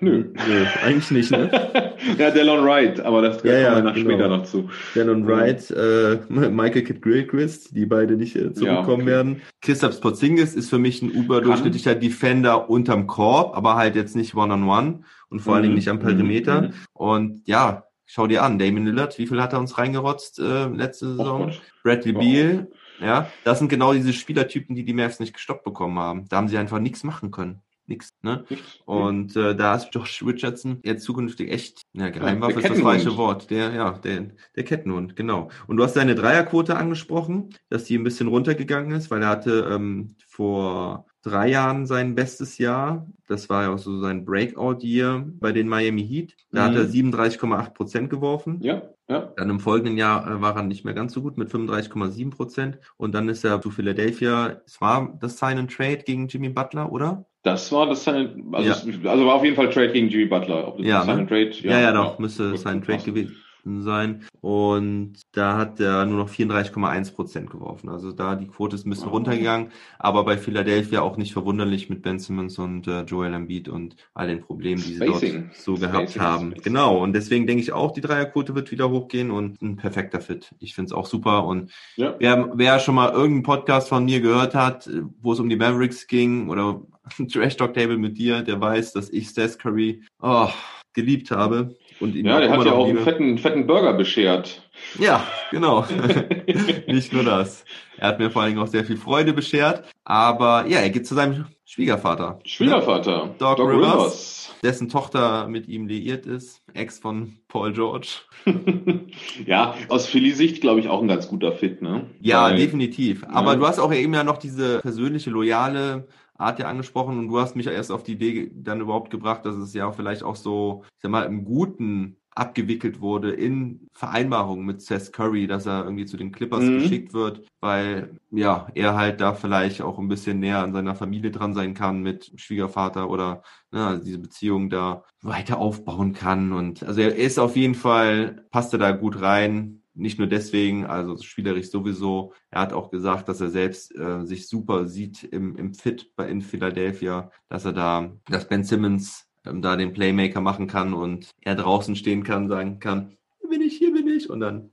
[0.00, 0.24] Nö.
[0.34, 1.48] Nö, eigentlich nicht, ne?
[2.18, 4.10] ja, Delon Wright, aber das ja, kommen wir nach genau.
[4.10, 4.68] später noch zu.
[4.96, 9.06] Delon Wright, äh, Michael Kidd Gilchrist, die beide nicht äh, zurückkommen ja, okay.
[9.06, 9.42] werden.
[9.60, 14.64] Christoph Porzingis ist für mich ein überdurchschnittlicher Defender unterm Korb, aber halt jetzt nicht One-on-One
[14.64, 15.54] -on -one und vor mhm.
[15.54, 15.78] allen Dingen mhm.
[15.78, 16.62] nicht am Perimeter.
[16.62, 16.72] Mhm.
[16.92, 21.10] Und ja, schau dir an, Damon Lillard, wie viel hat er uns reingerotzt äh, letzte
[21.10, 21.52] Saison?
[21.52, 22.18] Oh Bradley oh.
[22.18, 22.68] Beal,
[23.00, 26.28] ja, das sind genau diese Spielertypen, die die Mavs nicht gestoppt bekommen haben.
[26.28, 28.14] Da haben sie einfach nichts machen können nichts.
[28.22, 28.44] Ne?
[28.84, 33.50] Und äh, da ist Josh Richardson jetzt zukünftig echt, ja, Geheimwaffe ist das falsche Wort.
[33.50, 35.48] Der, ja, der, der Kettenhund, genau.
[35.66, 39.68] Und du hast deine Dreierquote angesprochen, dass die ein bisschen runtergegangen ist, weil er hatte
[39.70, 43.06] ähm, vor drei Jahren sein bestes Jahr.
[43.28, 46.36] Das war ja auch so sein Breakout-Year bei den Miami Heat.
[46.50, 46.70] Da mhm.
[46.70, 47.74] hat er 37,8 mhm.
[47.74, 48.58] Prozent geworfen.
[48.60, 49.32] Ja, ja.
[49.36, 52.78] Dann im folgenden Jahr äh, war er nicht mehr ganz so gut mit 35,7 Prozent.
[52.96, 54.60] Und dann ist er zu Philadelphia.
[54.66, 57.24] Es war das Sign and Trade gegen Jimmy Butler, oder?
[57.42, 59.10] Das war das Sign, also, ja.
[59.10, 60.68] also war auf jeden Fall Trade gegen Jimmy Butler.
[60.68, 61.26] Ob das ja, Sign ne?
[61.26, 64.24] Trade, ja, ja, ja, doch, müsste Sign Trade gewesen sein.
[64.40, 67.88] Und da hat er nur noch 34,1 Prozent geworfen.
[67.88, 72.02] Also da die Quote ist ein bisschen runtergegangen, aber bei Philadelphia auch nicht verwunderlich mit
[72.02, 75.44] Ben Simmons und äh, Joel Embiid und all den Problemen, die sie Spacing.
[75.48, 76.22] dort so gehabt Spacing.
[76.22, 76.50] haben.
[76.50, 76.64] Spacing.
[76.64, 77.02] Genau.
[77.02, 80.54] Und deswegen denke ich auch, die Dreierquote wird wieder hochgehen und ein perfekter Fit.
[80.58, 81.44] Ich finde es auch super.
[81.44, 82.14] Und ja.
[82.18, 86.06] wer, wer schon mal irgendeinen Podcast von mir gehört hat, wo es um die Mavericks
[86.06, 86.82] ging oder
[87.18, 90.48] ein Trash Talk Table mit dir, der weiß, dass ich Seth Curry oh,
[90.92, 91.76] geliebt habe.
[92.02, 94.68] Und ja, der hat ja auch einen fetten, fetten Burger beschert.
[94.98, 95.86] Ja, genau.
[96.88, 97.64] Nicht nur das.
[97.96, 99.84] Er hat mir vor allen Dingen auch sehr viel Freude beschert.
[100.04, 102.40] Aber ja, er geht zu seinem Schwiegervater.
[102.44, 103.26] Schwiegervater.
[103.26, 103.34] Ne?
[103.38, 106.60] Doc, Doc Rivers, Rivers, dessen Tochter mit ihm liiert ist.
[106.74, 108.08] Ex von Paul George.
[109.46, 112.06] ja, aus Philly-Sicht glaube ich auch ein ganz guter Fit, ne?
[112.20, 113.24] Ja, Weil, definitiv.
[113.28, 113.58] Aber ja.
[113.58, 116.08] du hast auch eben ja noch diese persönliche, loyale
[116.42, 119.56] Art ja angesprochen und du hast mich erst auf die Idee dann überhaupt gebracht, dass
[119.56, 124.80] es ja vielleicht auch so, ich sag mal, im Guten abgewickelt wurde in Vereinbarungen mit
[124.80, 126.78] Seth Curry, dass er irgendwie zu den Clippers mhm.
[126.78, 131.30] geschickt wird, weil ja, er halt da vielleicht auch ein bisschen näher an seiner Familie
[131.30, 136.82] dran sein kann mit Schwiegervater oder ne, also diese Beziehung da weiter aufbauen kann und
[136.82, 141.16] also er ist auf jeden Fall, passt er da gut rein, nicht nur deswegen, also
[141.18, 142.32] spielerisch sowieso.
[142.50, 146.28] Er hat auch gesagt, dass er selbst äh, sich super sieht im, im Fit bei
[146.28, 151.30] in Philadelphia, dass er da, dass Ben Simmons ähm, da den Playmaker machen kann und
[151.40, 154.70] er draußen stehen kann, sagen kann, hier bin ich, hier bin ich und dann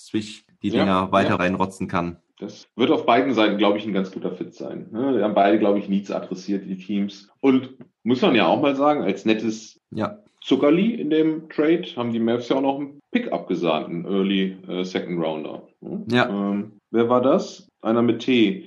[0.00, 1.36] switch die Dinger ja, weiter ja.
[1.36, 2.18] reinrotzen kann.
[2.38, 4.88] Das wird auf beiden Seiten, glaube ich, ein ganz guter Fit sein.
[4.90, 5.16] Ne?
[5.16, 7.28] Wir haben beide, glaube ich, Needs adressiert, die Teams.
[7.40, 10.18] Und muss man ja auch mal sagen, als nettes ja
[10.50, 14.56] Zuckerli in dem Trade haben die Mavs ja auch noch einen Pick abgesahnt, einen Early
[14.68, 15.62] äh, Second Rounder.
[16.10, 16.28] Ja.
[16.28, 17.68] Ähm, wer war das?
[17.82, 18.64] Einer mit T.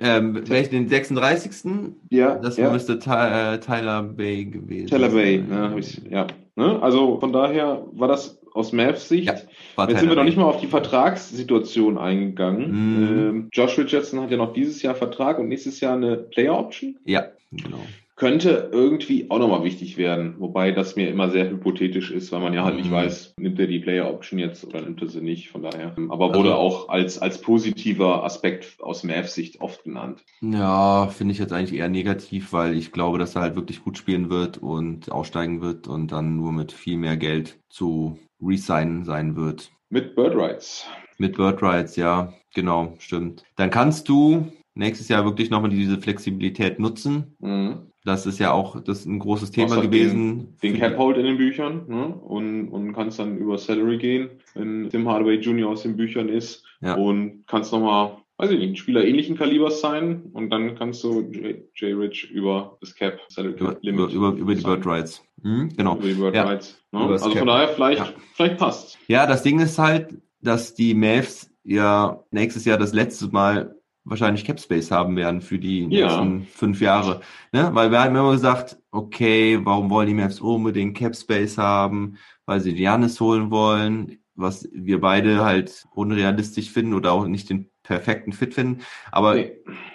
[0.00, 1.72] Ähm, vielleicht den 36.
[2.10, 2.72] Ja, Das ja.
[2.72, 5.38] müsste Ty äh, Tyler Bay gewesen Tyler Bay.
[5.38, 5.56] sein.
[5.56, 6.26] Ja, hab ich, ja.
[6.56, 6.82] Ne?
[6.82, 9.28] Also von daher war das aus Mavs Sicht.
[9.28, 12.70] Ja, Jetzt sind wir noch nicht mal auf die Vertragssituation eingegangen.
[12.72, 13.18] Mhm.
[13.18, 16.96] Ähm, Josh Richardson hat ja noch dieses Jahr Vertrag und nächstes Jahr eine Player Option.
[17.04, 17.78] Ja, genau.
[18.22, 22.54] Könnte irgendwie auch nochmal wichtig werden, wobei das mir immer sehr hypothetisch ist, weil man
[22.54, 22.94] ja halt nicht Mhm.
[22.94, 25.96] weiß, nimmt er die Player Option jetzt oder nimmt er sie nicht, von daher.
[26.08, 30.22] Aber wurde Also- auch als, als positiver Aspekt aus Mavs Sicht oft genannt.
[30.40, 33.98] Ja, finde ich jetzt eigentlich eher negativ, weil ich glaube, dass er halt wirklich gut
[33.98, 39.34] spielen wird und aussteigen wird und dann nur mit viel mehr Geld zu resignen sein
[39.34, 39.72] wird.
[39.90, 40.86] Mit Bird Rights.
[41.18, 43.42] Mit Bird Rights, ja, genau, stimmt.
[43.56, 47.34] Dann kannst du nächstes Jahr wirklich nochmal diese Flexibilität nutzen.
[47.40, 47.88] Mhm.
[48.04, 50.56] Das ist ja auch das ist ein großes Thema gewesen.
[50.62, 52.06] Den Für- Cap Hold in den Büchern ne?
[52.14, 55.68] und, und kannst dann über Salary gehen, wenn Tim Hardaway Jr.
[55.70, 56.64] aus den Büchern ist.
[56.80, 56.94] Ja.
[56.96, 61.20] Und kannst nochmal, weiß ich nicht, ein Spieler ähnlichen Kalibers sein und dann kannst du
[61.30, 65.22] J, J Rich über das Cap Salary über, Cap über, über, über die Bird Rights.
[65.42, 65.96] Mhm, genau.
[65.96, 66.42] Über die Bird Ja.
[66.42, 66.76] Rights.
[66.90, 67.00] Ne?
[67.02, 67.46] Also von Cap.
[67.46, 68.12] daher vielleicht, Ja.
[68.34, 68.98] vielleicht passt.
[69.06, 74.44] Ja, das Ding ist halt, dass die Mavs ja nächstes Jahr das letzte Mal wahrscheinlich
[74.44, 76.06] Cap Space haben werden für die Ja.
[76.24, 77.20] nächsten fünf Jahre.
[77.52, 77.70] Ne?
[77.72, 82.16] Weil wir haben immer gesagt, okay, warum wollen die Mavs unbedingt Cap Space haben?
[82.46, 87.70] Weil sie Giannis holen wollen, was wir beide halt unrealistisch finden oder auch nicht den
[87.84, 88.82] perfekten Fit finden.
[89.10, 89.52] Aber Nee.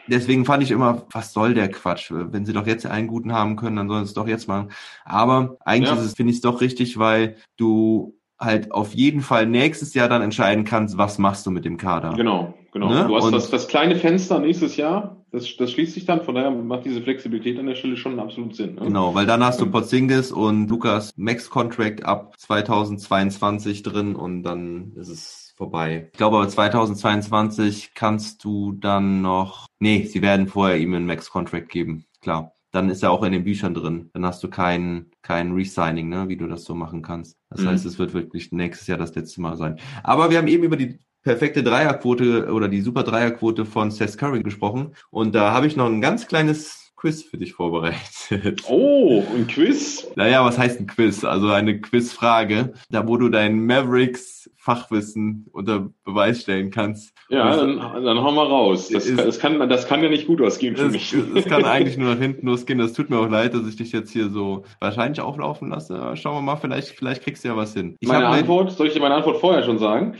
[0.07, 2.11] deswegen fand ich immer, was soll der Quatsch?
[2.11, 4.69] Wenn sie doch jetzt einen guten haben können, dann sollen sie es doch jetzt machen.
[5.05, 5.95] Aber eigentlich Ja.
[5.95, 10.09] ist es, finde ich es doch richtig, weil du halt auf jeden Fall nächstes Jahr
[10.09, 12.13] dann entscheiden kannst, was machst du mit dem Kader.
[12.15, 12.89] Genau, genau.
[12.89, 13.05] Ne?
[13.07, 16.35] Du hast Und- das, das kleine Fenster nächstes Jahr, das, das schließt sich dann, von
[16.35, 18.75] daher macht diese Flexibilität an der Stelle schon absolut Sinn.
[18.75, 18.81] Ne?
[18.81, 19.69] Genau, weil dann hast du.
[19.69, 26.09] Porzingis und Lukas Max Contract ab 2022 drin und dann ist es vorbei.
[26.13, 31.29] Ich glaube aber 2022 kannst du dann noch, nee, sie werden vorher ihm einen Max
[31.31, 32.53] Contract geben, klar.
[32.77, 34.11] Dann ist er auch in den Büchern drin.
[34.13, 37.35] Dann hast du kein, kein Resigning, ne, wie du das so machen kannst.
[37.49, 37.69] Das Mhm.
[37.69, 39.79] heißt, es wird wirklich nächstes Jahr das letzte Mal sein.
[40.03, 44.43] Aber wir haben eben über die perfekte Dreierquote oder die super Dreierquote von Seth Curry
[44.43, 44.93] gesprochen.
[45.09, 48.63] Und da habe ich noch ein ganz kleines Quiz für dich vorbereitet.
[48.67, 50.07] Oh, ein Quiz.
[50.15, 51.23] Naja, was heißt ein Quiz?
[51.23, 57.13] Also eine Quizfrage, da wo du dein Mavericks Fachwissen unter Beweis stellen kannst.
[57.29, 58.89] Ja, dann, dann hau mal raus.
[58.89, 61.13] Das, Ist- kann- das, kann, das kann ja nicht gut ausgehen für es, mich.
[61.35, 62.79] es kann eigentlich nur nach hinten losgehen.
[62.79, 66.15] Das tut mir auch leid, dass ich dich jetzt hier so wahrscheinlich auflaufen lasse.
[66.17, 67.95] Schauen wir mal, vielleicht, vielleicht kriegst du ja was hin.
[68.01, 70.15] Ich meine mir- Antwort, soll ich dir meine Antwort vorher schon sagen?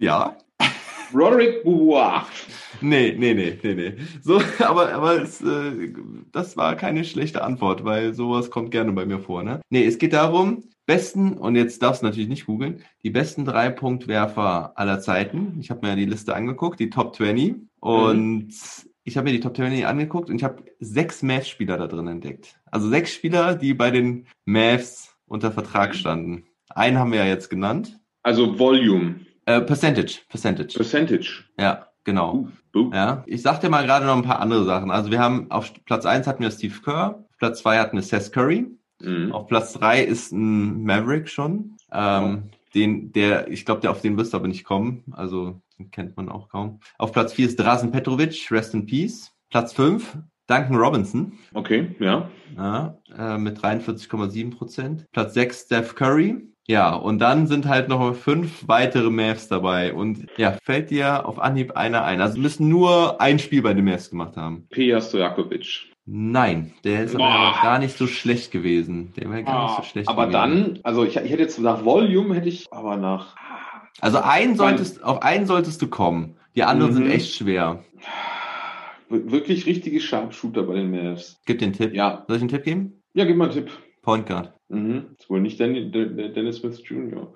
[0.00, 0.36] Ja.
[1.14, 2.26] Roderick Beauvoir.
[2.82, 3.94] Nee, nee, nee, nee, nee.
[4.22, 5.92] So, aber, aber es, äh,
[6.32, 9.60] das war keine schlechte Antwort, weil sowas kommt gerne bei mir vor, ne?
[9.70, 13.70] Nee, es geht darum, besten, und jetzt darfst du natürlich nicht googeln, die besten drei
[13.70, 15.56] Punktwerfer aller Zeiten.
[15.60, 17.56] Ich habe mir ja die Liste angeguckt, die Top 20.
[17.80, 18.52] Und
[19.04, 22.58] ich habe mir die Top 20 angeguckt und ich habe sechs Mavs-Spieler da drin entdeckt.
[22.70, 26.44] Also sechs Spieler, die bei den Mavs unter Vertrag standen.
[26.70, 27.98] Einen haben wir ja jetzt genannt.
[28.22, 29.16] Also Volume,
[29.46, 30.74] Äh, Percentage, Percentage.
[30.76, 31.44] Percentage.
[31.58, 32.48] Ja, genau.
[32.72, 32.90] Buh.
[32.92, 34.90] Ja, ich sag dir mal gerade noch ein paar andere Sachen.
[34.90, 38.02] Also wir haben auf Platz eins hatten wir Steve Kerr, auf Platz zwei hatten wir
[38.02, 38.66] Seth Curry,
[39.00, 39.32] Mhm.
[39.32, 41.76] auf Platz drei ist ein Maverick schon.
[41.92, 45.02] Ähm, den, der, ich glaube, der auf den wirst du aber nicht kommen.
[45.10, 46.78] Also den kennt man auch kaum.
[46.98, 49.32] Auf Platz vier ist Drazen Petrovic, Rest in Peace.
[49.50, 52.30] Platz fünf Duncan Robinson Okay, ja.
[52.56, 55.04] ja, äh, mit 43,7 Prozent.
[55.12, 56.46] Platz sechs Steph Curry.
[56.68, 59.92] Ja, und dann sind halt noch fünf weitere Mavs dabei.
[59.92, 62.20] Und ja, fällt dir auf Anhieb einer ein.
[62.20, 64.66] Also müssen nur ein Spiel bei den Mavs gemacht haben.
[64.70, 65.90] Peja Stojakovic.
[66.06, 67.54] Nein, der ist aber Boah.
[67.62, 69.12] gar nicht so schlecht gewesen.
[69.16, 70.32] Der wäre gar nicht so schlecht aber gewesen.
[70.74, 73.36] dann, also ich, ich hätte jetzt nach Volume hätte ich, aber nach
[74.00, 76.36] Also einen solltest, auf einen solltest du kommen.
[76.56, 76.96] Die anderen Mhm.
[76.96, 77.84] sind echt schwer.
[79.08, 81.40] wir- wirklich richtige Sharpshooter bei den Mavs.
[81.46, 81.94] Gib den Tipp.
[81.94, 83.02] Ja, Soll ich einen Tipp geben?
[83.14, 83.70] ja, gib mal einen Tipp.
[84.02, 84.52] Point Guard.
[84.68, 85.16] Mhm.
[85.18, 87.32] Ist wohl nicht Dennis, Dennis Smith Jr.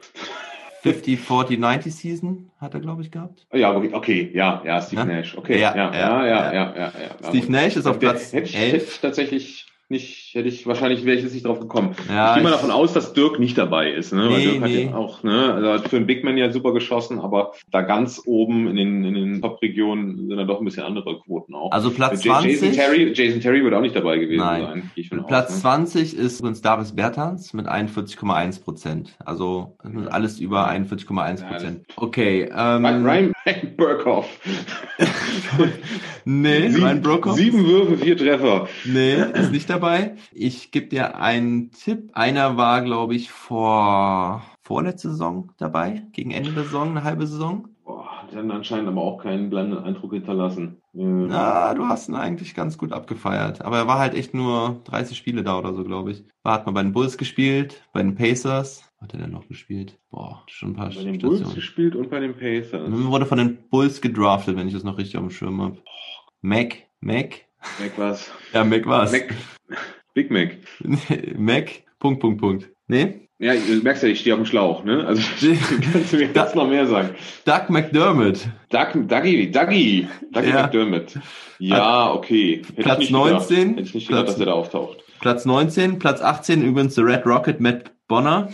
[0.83, 3.47] 50, 40, 90 Season hat er, glaube ich, gehabt.
[3.53, 5.05] Ja, okay, okay, ja, ja, Steve Ja?
[5.07, 5.37] Nash.
[5.37, 6.93] Okay, Ja, ja, ja, ja, ja, ja, ja.
[7.23, 8.95] ja, Steve Nash ist auf Platz hätte ich, hätte 11.
[8.95, 11.94] ich tatsächlich nicht, hätte ich, wahrscheinlich wäre ich jetzt nicht drauf gekommen.
[12.09, 14.22] Ja, ich gehe mal davon aus, dass Dirk nicht dabei ist, ne?
[14.29, 14.85] Weil Nee, Dirk hat nee.
[14.87, 18.20] ja auch, ne, also hat für einen Big Man ja super geschossen, aber da ganz
[18.27, 21.70] oben in den, in den Top-Regionen sind da doch ein bisschen andere Quoten auch.
[21.72, 22.77] Also Platz Ja- Jason 20.
[22.77, 24.62] Terry, Jason Terry wird auch nicht dabei gewesen Nein.
[24.62, 25.55] sein, ich Platz aus.
[25.57, 25.61] Ne?
[25.61, 29.16] 20 ist übrigens Davis Bertans mit 41,1 Prozent.
[29.25, 29.77] Also
[30.11, 31.87] alles über 41,1 Prozent.
[31.96, 32.51] Okay.
[32.55, 34.41] Ähm, Ryan, Ryan Burkhoff.
[36.25, 37.37] nee, sieben, Ryan Burkhoff.
[37.37, 38.69] Sieben Würfe, vier Treffer.
[38.85, 40.17] Nee, ist nicht dabei.
[40.33, 42.11] Ich gebe dir einen Tipp.
[42.15, 47.69] Einer war, glaube ich, vor vorletzte Saison dabei, gegen Ende der Saison, eine halbe Saison.
[47.85, 50.83] Boah, der hat anscheinend aber auch keinen blendenden Eindruck hinterlassen.
[50.93, 51.29] Ähm.
[51.29, 53.65] Na, du hast ihn eigentlich ganz gut abgefeiert.
[53.65, 56.25] Aber er war halt echt nur 30 Spiele da oder so, glaube ich.
[56.43, 58.86] War, hat mal bei den Bulls gespielt, bei den Pacers.
[59.07, 60.01] Hat er denn noch gespielt?
[60.11, 62.88] Boah, schon ein paar Bei den Bulls gespielt und bei den Pacers.
[62.88, 65.77] Und wurde von den Bulls gedraftet, wenn ich das noch richtig auf dem Schirm habe.
[66.42, 67.42] Mac, Mac.
[67.79, 68.33] Mac was?
[68.53, 69.12] Ja, Mac was.
[69.12, 69.33] Mac.
[70.12, 70.57] Big Mac.
[71.38, 72.69] Mac, Punkt, Punkt, Punkt.
[72.88, 73.29] Nee?
[73.38, 75.07] Ja, du merkst ja, ich stehe auf dem Schlauch, ne?
[75.07, 75.23] Also
[75.92, 77.11] kannst du mir jetzt noch mehr sagen.
[77.45, 78.49] Doug McDermott.
[78.71, 80.62] Doug, Dougie, Dougie, Dougie Ja.
[80.64, 81.16] McDermott.
[81.61, 82.62] Ja, okay.
[82.75, 83.51] Hätte Platz ich nicht gedacht.
[83.51, 85.05] 19, Hätte ich nicht gedacht, Platz- dass er da auftaucht.
[85.21, 88.49] Platz 19, Platz 18 übrigens The Red Rocket, Matt Bonner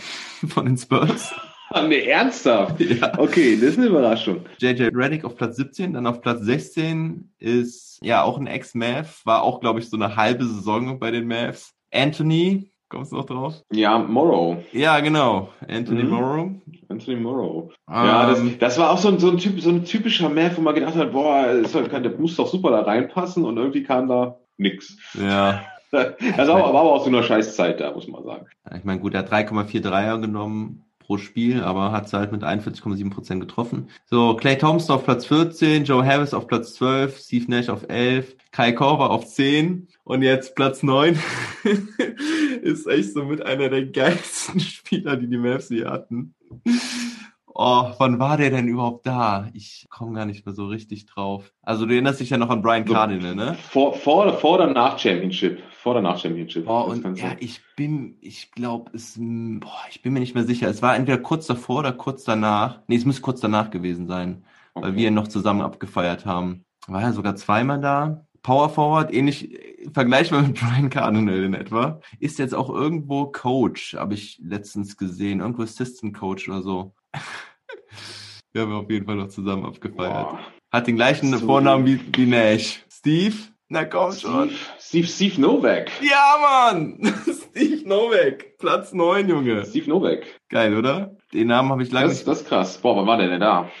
[0.47, 1.33] von den Spurs.
[1.75, 2.79] Ah, ne, ernsthaft?
[2.81, 3.17] Ja.
[3.17, 4.41] Okay, das ist eine Überraschung.
[4.59, 9.41] JJ Reddick auf Platz 17, dann auf Platz 16 ist ja auch ein Ex-Mav, war
[9.41, 11.73] auch, glaube ich, so eine halbe Saison bei den Mavs.
[11.91, 13.55] Anthony, kommst du noch drauf?
[13.71, 14.57] Ja, Morrow.
[14.71, 16.09] Ja, genau, Anthony Mhm.
[16.11, 16.51] Morrow.
[16.89, 17.71] Anthony Morrow.
[17.89, 20.55] ja, das, Ähm, das war auch so ein, so ein, typ, so ein typischer Math,
[20.57, 23.81] wo man gedacht hat, boah, ist halt, der muss doch super da reinpassen und irgendwie
[23.81, 24.95] kam da nix.
[25.19, 25.65] ja.
[25.93, 28.47] Das war, aber- auch so eine Scheißzeit da, muss man sagen.
[28.75, 32.43] Ich meine, gut, er hat 3,4 Dreier genommen pro Spiel, aber hat sie halt mit
[32.43, 33.89] 41,7 Prozent getroffen.
[34.05, 38.35] So, Clay Thompson auf Platz 14, Joe Harris auf Platz 12, Steve Nash auf 11,
[38.51, 41.19] Kai Korver auf 10 und jetzt Platz 9
[42.61, 46.33] ist echt so mit einer der geilsten Spieler, die die Mavs hier hatten.
[47.55, 49.49] Oh, wann war der denn überhaupt da?
[49.53, 51.53] Ich komme gar nicht mehr so richtig drauf.
[51.61, 53.55] Also du erinnerst dich ja noch an Brian Cardinal, ne?
[53.69, 55.61] Vor, vor, vor oder nach Championship?
[55.83, 56.65] Vor oder nach Championship?
[56.65, 60.69] Das und ja, ich bin, ich glaube, es, boah, ich bin mir nicht mehr sicher.
[60.69, 62.79] Es war entweder kurz davor oder kurz danach.
[62.87, 64.95] Nee, es muss kurz danach gewesen sein, weil Okay.
[64.95, 66.63] wir ihn noch zusammen abgefeiert haben.
[66.87, 68.25] War ja sogar zweimal da.
[68.43, 71.99] Power Forward, ähnlich, äh, vergleichbar mit Brian Cardinal in etwa.
[72.21, 75.41] Ist jetzt auch irgendwo Coach, habe ich letztens gesehen.
[75.41, 76.93] Irgendwo Assistant Coach oder so.
[78.53, 80.29] wir haben auf jeden Fall noch zusammen abgefeiert.
[80.29, 80.39] Boah.
[80.71, 81.45] Hat den gleichen So.
[81.45, 82.85] Vornamen wie, wie Nash.
[82.89, 83.35] Steve?
[83.69, 84.51] Na komm schon.
[84.93, 85.89] Steve, Steve, Novak.
[86.03, 86.99] Ja, Mann!
[87.49, 89.65] Steve Novak, Platz 9, Junge.
[89.65, 90.23] Steve Novak.
[90.49, 91.17] Geil, oder?
[91.33, 92.27] Den Namen habe ich lange Das, nicht.
[92.27, 92.77] das ist krass.
[92.77, 93.71] Boah, wann war der denn da?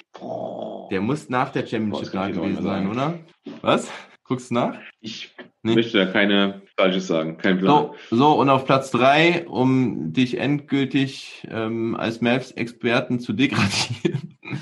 [0.89, 3.19] Der muss nach der Championship Boah, da gewesen sein, oder?
[3.61, 3.91] Was?
[4.23, 4.79] Guckst du nach?
[5.01, 5.75] Ich Nee.
[5.75, 7.37] möchte da keine Falsches sagen.
[7.37, 7.91] Kein Plan.
[8.09, 14.37] So, so, und auf Platz 3, um dich endgültig ähm, als Mavs-Experten zu degradieren.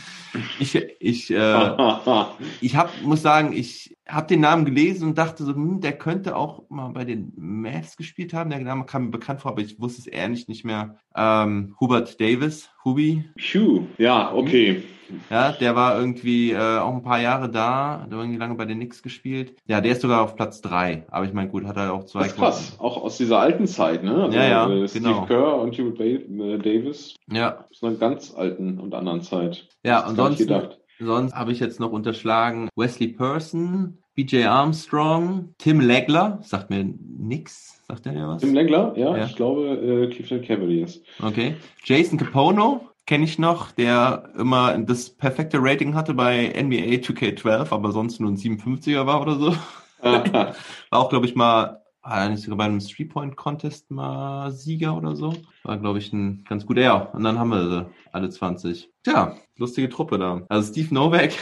[0.60, 1.76] Ich, ich, äh,
[2.62, 6.38] ich hab, muss sagen, ich habe den Namen gelesen und dachte so, hm, der könnte
[6.38, 8.50] auch mal bei den Mavs gespielt haben.
[8.50, 10.97] Der Name kam mir bekannt vor, aber ich wusste es ehrlich nicht mehr.
[11.15, 13.88] Ähm, Hubert Davis, Hubi, Phew.
[13.97, 14.84] Ja, okay.
[15.30, 18.78] Ja, der war irgendwie äh, auch ein paar Jahre da, hat irgendwie lange bei den
[18.78, 19.56] Knicks gespielt.
[19.67, 21.06] Ja, der ist sogar auf Platz 3.
[21.10, 22.76] Aber ich meine, gut, hat er auch zwei Das ist krass.
[22.80, 24.24] Auch aus dieser alten Zeit, ne?
[24.24, 25.26] Also, Ja, ja, äh, Steve genau.
[25.26, 29.67] Kerr und Hubert äh, Davis Ja, aus einer ganz alten und anderen Zeit.
[29.84, 30.80] ja, ansonsten, gedacht.
[31.00, 36.84] sonst habe ich jetzt noch unterschlagen Wesley Person, BJ Armstrong, Tim Legler, sagt mir
[37.17, 38.41] nix, sagt der dir was?
[38.41, 39.26] Tim Legler, ja, Ja.
[39.26, 41.02] ich glaube äh, Cleveland Cavaliers.
[41.21, 41.56] Okay.
[41.86, 47.92] Jason Capono kenne ich noch, der immer das perfekte Rating hatte bei NBA 2K12, aber
[47.92, 49.56] sonst nur ein 57er war oder so.
[50.04, 50.56] War
[50.90, 55.36] auch, glaube ich, mal, war nicht sogar bei einem Three-Point-Contest mal Sieger oder so.
[55.64, 56.82] War, glaube ich, ein ganz guter.
[56.82, 58.90] Ja, und dann haben wir sie, alle 20.
[59.04, 60.42] Tja, lustige Truppe da.
[60.50, 61.34] Also Steve Novak,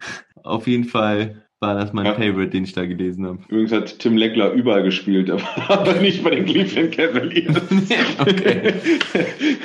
[0.42, 2.14] auf jeden Fall war das mein Ja.
[2.14, 3.38] Favorite, den ich da gelesen habe.
[3.48, 5.30] Übrigens hat Tim Legler überall gespielt,
[5.68, 7.56] aber, nicht bei den Cleveland Cavaliers.
[8.18, 8.74] okay.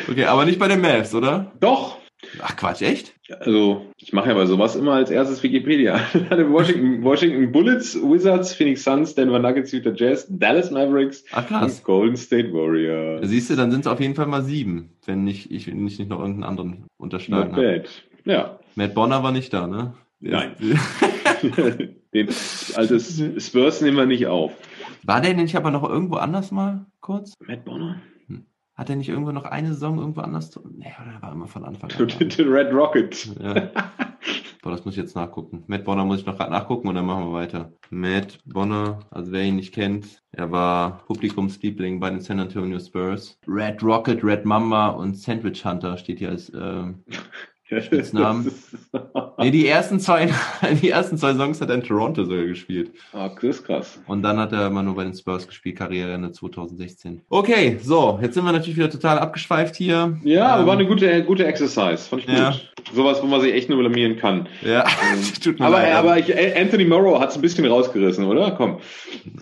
[0.09, 1.51] okay, aber nicht bei den Mavs, oder?
[1.59, 1.97] Doch.
[2.41, 3.13] Ach Quatsch, echt?
[3.41, 5.99] Also, ich mache ja bei sowas immer als erstes Wikipedia.
[6.29, 12.15] Washington, Washington Bullets, Wizards, Phoenix Suns, Denver Nuggets, Utah Jazz, Dallas Mavericks Ach und Golden
[12.15, 13.27] State Warriors.
[13.27, 16.09] Siehst du, dann sind es auf jeden Fall mal sieben, wenn nicht, ich ich nicht
[16.09, 17.83] noch irgendeinen anderen unterschlagen habe.
[18.25, 18.59] Ja.
[18.75, 19.93] Matt Bonner war nicht da, ne?
[20.31, 20.55] Nein.
[22.13, 22.29] Den
[22.75, 24.53] altes Spurs nehmen wir nicht auf.
[25.03, 27.33] War der nicht aber noch irgendwo anders mal kurz?
[27.39, 28.01] Matt Bonner?
[28.75, 30.59] Hat er nicht irgendwo noch eine Saison irgendwo anders?
[30.75, 32.09] Nee, oder war immer von Anfang an.
[32.29, 33.29] The Red Rocket.
[33.41, 33.71] ja.
[34.63, 35.65] Boah, das muss ich jetzt nachgucken.
[35.67, 37.73] Matt Bonner muss ich noch grad nachgucken und dann machen wir weiter.
[37.89, 43.37] Matt Bonner, also wer ihn nicht kennt, er war Publikumsliebling bei den San Antonio Spurs.
[43.45, 47.03] Red Rocket, Red Mamba und Sandwich Hunter steht hier als ähm,
[47.81, 48.51] Spitznamen.
[49.39, 50.29] nee, die ersten zwei,
[50.81, 52.91] die ersten zwei Songs hat er in Toronto sogar gespielt.
[53.13, 53.99] Ah, ist krass.
[54.07, 57.21] Und dann hat er immer nur bei den Spurs gespielt, Karriereende 2016.
[57.29, 60.17] Okay, so, jetzt sind wir natürlich wieder total abgeschweift hier.
[60.23, 62.09] Ja, ähm, aber war eine gute, gute Exercise.
[62.09, 62.37] Fand ich gut.
[62.37, 62.53] Ja.
[62.93, 64.47] Sowas, wo man sich echt nur blamieren kann.
[64.61, 65.93] Ja, ähm, tut mir aber, leid.
[65.93, 68.51] Aber ich, Anthony Morrow hat es ein bisschen rausgerissen, oder?
[68.51, 68.79] Komm.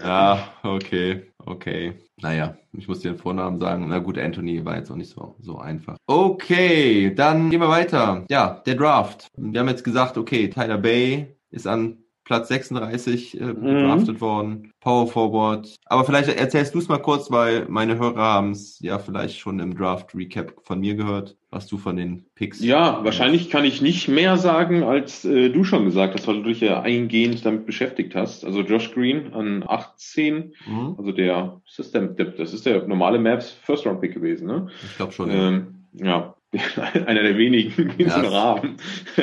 [0.04, 1.24] Ja, okay.
[1.46, 1.94] Okay.
[2.22, 3.88] Naja, ich muss dir den Vornamen sagen.
[3.90, 5.98] Na gut, Anthony war jetzt auch nicht so, so einfach.
[6.08, 8.26] Okay, dann gehen wir weiter.
[8.30, 9.28] Ja, der Draft.
[9.38, 12.01] Wir haben jetzt gesagt, okay, Tyler Bay ist an
[12.32, 13.62] Platz 36 äh, mhm.
[13.62, 14.72] gedraftet worden.
[14.80, 15.76] Power Forward.
[15.88, 19.60] Aber vielleicht erzählst du es mal kurz, weil meine Hörer haben es ja vielleicht schon
[19.60, 22.64] im Draft Recap von mir gehört, was du von den Picks.
[22.64, 26.44] Ja, wahrscheinlich kann ich nicht mehr sagen, als äh, du schon gesagt hast, weil du
[26.44, 28.46] dich ja eingehend damit beschäftigt hast.
[28.46, 30.96] Also Josh Green an 18, mhm.
[30.98, 34.70] also der, ist das, der, das ist der normale Maps First Round Pick gewesen, ne?
[34.86, 35.30] Ich glaube schon.
[35.30, 36.34] Ähm, ja,
[37.06, 38.78] einer der wenigen in ja, diesem Rahmen.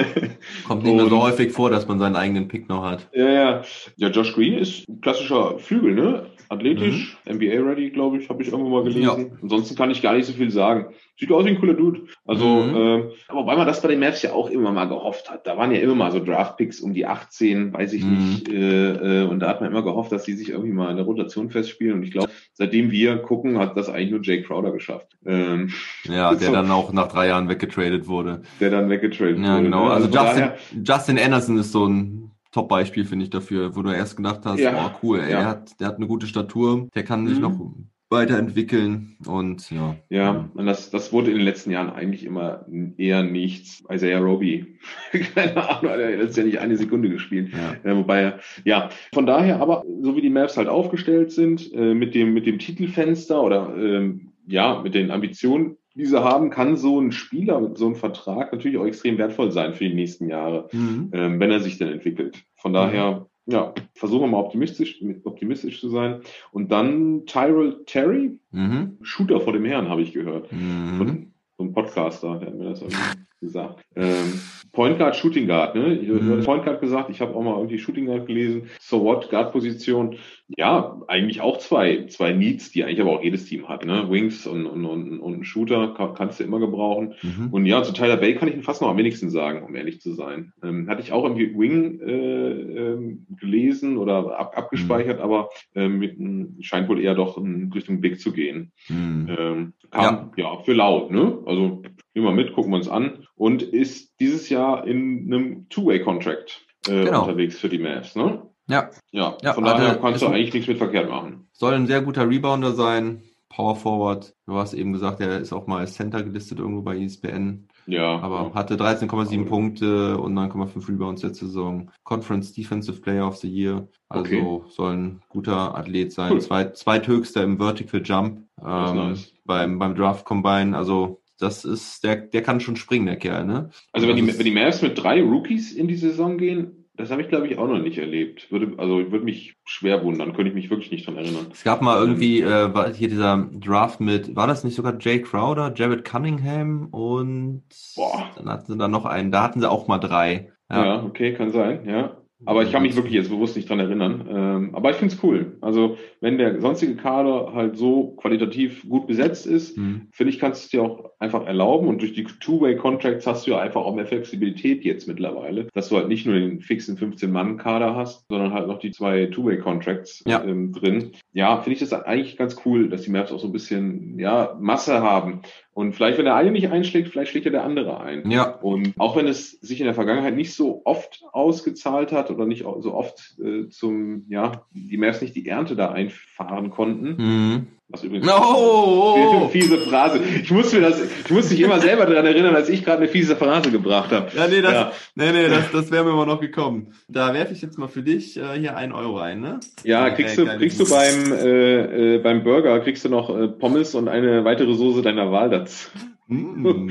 [0.67, 3.09] Kommt nicht mehr so häufig vor, dass man seinen eigenen Pick noch hat.
[3.13, 3.63] Ja, ja.
[3.97, 6.27] Ja, Josh Green ist ein klassischer Flügel, ne?
[6.51, 7.35] Athletisch, mhm.
[7.35, 9.03] NBA-ready, glaube ich, habe ich irgendwo mal gelesen.
[9.03, 9.39] Ja.
[9.43, 10.95] Ansonsten kann ich gar nicht so viel sagen.
[11.19, 12.03] Sieht aus wie ein cooler Dude.
[12.25, 12.77] Also, mhm.
[12.77, 15.47] äh, wobei man das bei den Mavs ja auch immer mal gehofft hat.
[15.47, 18.13] Da waren ja immer mal so Draft-Picks um die 18, weiß ich mhm.
[18.13, 18.49] nicht.
[18.49, 21.05] Äh, äh, und da hat man immer gehofft, dass die sich irgendwie mal in der
[21.05, 21.95] Rotation festspielen.
[21.95, 25.19] Und ich glaube, seitdem wir gucken, hat das eigentlich nur Jay Crowder geschafft.
[25.27, 25.71] Ähm,
[26.05, 28.43] ja, der so, dann auch nach drei Jahren weggetradet wurde.
[28.61, 29.65] Der dann weggetradet ja, wurde.
[29.65, 29.87] Genau.
[29.87, 29.91] Ne?
[29.93, 33.91] Also, also Justin, daher, Justin Anderson ist so ein Top-Beispiel, finde ich, dafür, wo du
[33.91, 35.41] erst gedacht hast, ja, oh cool, ey, ja.
[35.41, 37.43] er hat, der hat eine gute Statur, der kann sich mhm.
[37.43, 37.73] noch
[38.11, 39.97] weiterentwickeln und ja.
[40.09, 42.65] Ja, und das, das wurde in den letzten Jahren eigentlich immer
[42.97, 43.85] eher nichts.
[43.93, 44.79] Isaiah Roby,
[45.35, 47.53] keine Ahnung, er hat ja nicht eine Sekunde gespielt.
[47.53, 47.91] Ja.
[47.91, 52.15] Äh, wobei, ja, von daher aber, so wie die Maps halt aufgestellt sind, äh, mit
[52.15, 57.01] dem, mit dem Titelfenster oder ähm, ja, mit den Ambitionen, die sie haben, kann so
[57.01, 60.69] ein Spieler mit so einem Vertrag natürlich auch extrem wertvoll sein für die nächsten Jahre,
[60.71, 61.11] mhm.
[61.13, 62.45] ähm, wenn er sich denn entwickelt.
[62.55, 66.21] Von daher, ja, versuchen wir mal optimistisch, optimistisch zu sein.
[66.53, 68.99] Und dann Tyrell Terry, mhm.
[69.03, 70.53] Shooter vor dem Herrn, habe ich gehört.
[70.53, 70.99] Mhm.
[70.99, 72.97] Von, so ein Podcaster, der hat mir das irgendwie
[73.41, 73.83] gesagt.
[73.97, 74.41] Ähm,
[74.79, 75.93] Point Guard, Shooting Guard, ne?
[75.95, 76.45] Ich mhm.
[76.45, 78.69] Point Guard gesagt, ich habe auch mal irgendwie Shooting Guard gelesen.
[78.79, 80.15] So what, Guard Position.
[80.57, 84.09] Ja, eigentlich auch zwei, zwei Needs, die eigentlich aber auch jedes Team hat, ne?
[84.09, 87.15] Wings und, und, und, und Shooter kann, kannst du immer gebrauchen.
[87.23, 87.49] Mhm.
[87.51, 90.01] Und ja, zu Tyler Bay kann ich ihn fast noch am wenigsten sagen, um ehrlich
[90.01, 90.53] zu sein.
[90.63, 95.25] Ähm, hatte ich auch irgendwie Wing äh, ähm, gelesen oder ab, abgespeichert, mhm.
[95.25, 98.71] aber ähm, mit, scheint wohl eher doch in Richtung Big zu gehen.
[98.89, 99.27] Mhm.
[99.37, 100.55] Ähm, kam, ja.
[100.55, 101.39] ja, für laut, ne?
[101.47, 101.83] Also
[102.15, 107.05] nehmen wir mit, gucken wir uns an und ist dieses Jahr in einem Two-Way-Contract äh,
[107.05, 107.23] genau.
[107.23, 108.43] unterwegs für die Mavs, ne?
[108.69, 108.91] Ja.
[109.11, 111.49] Ja, ja von daher kannst du eigentlich nichts mit verkehrt machen.
[111.53, 114.35] Soll ein sehr guter Rebounder sein, Power Forward.
[114.47, 117.69] Du hast eben gesagt, er ist auch mal als Center gelistet irgendwo bei ESPN.
[117.87, 118.21] Ja.
[118.21, 121.91] Aber hatte 13,7 Punkte und 9,5 Rebounds letzte Saison.
[122.05, 123.89] Conference Defensive Player of the Year.
[124.11, 124.63] Also okay.
[124.69, 126.33] soll ein guter Athlet sein.
[126.33, 126.41] Cool.
[126.43, 129.33] Zweit, zweithöchster im Vertical Jump ähm, nice.
[129.47, 130.77] beim, beim Draft Combine.
[130.77, 133.71] Also das ist, der, der kann schon springen, der Kerl, ne?
[133.93, 137.23] Also wenn die, wenn die Mavs mit drei Rookies in die Saison gehen, das habe
[137.23, 138.51] ich, glaube ich, auch noch nicht erlebt.
[138.51, 141.47] Würde, also würde mich schwer wundern, könnte ich mich wirklich nicht dran erinnern.
[141.53, 145.23] Es gab mal irgendwie äh, war hier dieser Draft mit, war das nicht sogar Jay
[145.23, 147.63] Crowder, Jared Cunningham und
[147.95, 148.31] Boah.
[148.37, 150.51] dann hatten sie da noch einen, da hatten sie auch mal drei.
[150.69, 152.17] Ja, ja okay, kann sein, ja.
[152.45, 154.27] Aber ich kann mich wirklich jetzt bewusst nicht dran erinnern.
[154.31, 155.57] Ähm, aber ich finde es cool.
[155.61, 160.09] Also wenn der sonstige Kader halt so qualitativ gut besetzt ist, mhm.
[160.13, 161.89] finde ich, kannst du es dir auch einfach erlauben.
[161.89, 165.97] Und durch die Two-Way-Contracts hast du ja einfach auch mehr Flexibilität jetzt mittlerweile, dass du
[165.97, 170.43] halt nicht nur den fixen 15-Mann-Kader hast, sondern halt noch die zwei Two-Way-Contracts ja.
[170.45, 171.13] ähm, drin.
[171.33, 174.57] Ja, finde ich das eigentlich ganz cool, dass die Maps auch so ein bisschen ja
[174.61, 175.43] Masse haben.
[175.79, 178.29] Und vielleicht, wenn der eine nicht einschlägt, vielleicht schlägt ja der andere ein.
[178.29, 178.49] Ja.
[178.49, 182.65] Und auch wenn es sich in der Vergangenheit nicht so oft ausgezahlt hat oder nicht
[182.81, 187.67] so oft äh, zum, ja, die Mavs nicht die Ernte da einfahren konnten, mhm.
[187.91, 189.49] Was übrigens oh, oh, oh.
[189.49, 190.21] fiese Phrase.
[190.23, 193.09] Ich muss mir das, ich muss mich immer selber daran erinnern, als ich gerade eine
[193.09, 194.31] fiese Phrase gebracht habe.
[194.37, 194.93] Ja, nee, das, ja.
[195.15, 196.93] nee, nee, das, das wäre mir immer noch gekommen.
[197.09, 199.61] Da werfe ich jetzt mal für dich äh, hier ein Euro ein, ne?
[199.85, 203.95] Ja, kriegst du, kriegst du beim, äh, äh, beim Burger kriegst du noch äh, Pommes
[203.95, 205.89] und eine weitere Soße deiner Wahl dazu.
[206.27, 206.91] Mm.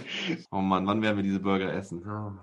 [0.50, 2.02] oh Mann, wann werden wir diese Burger essen?
[2.04, 2.34] Ja,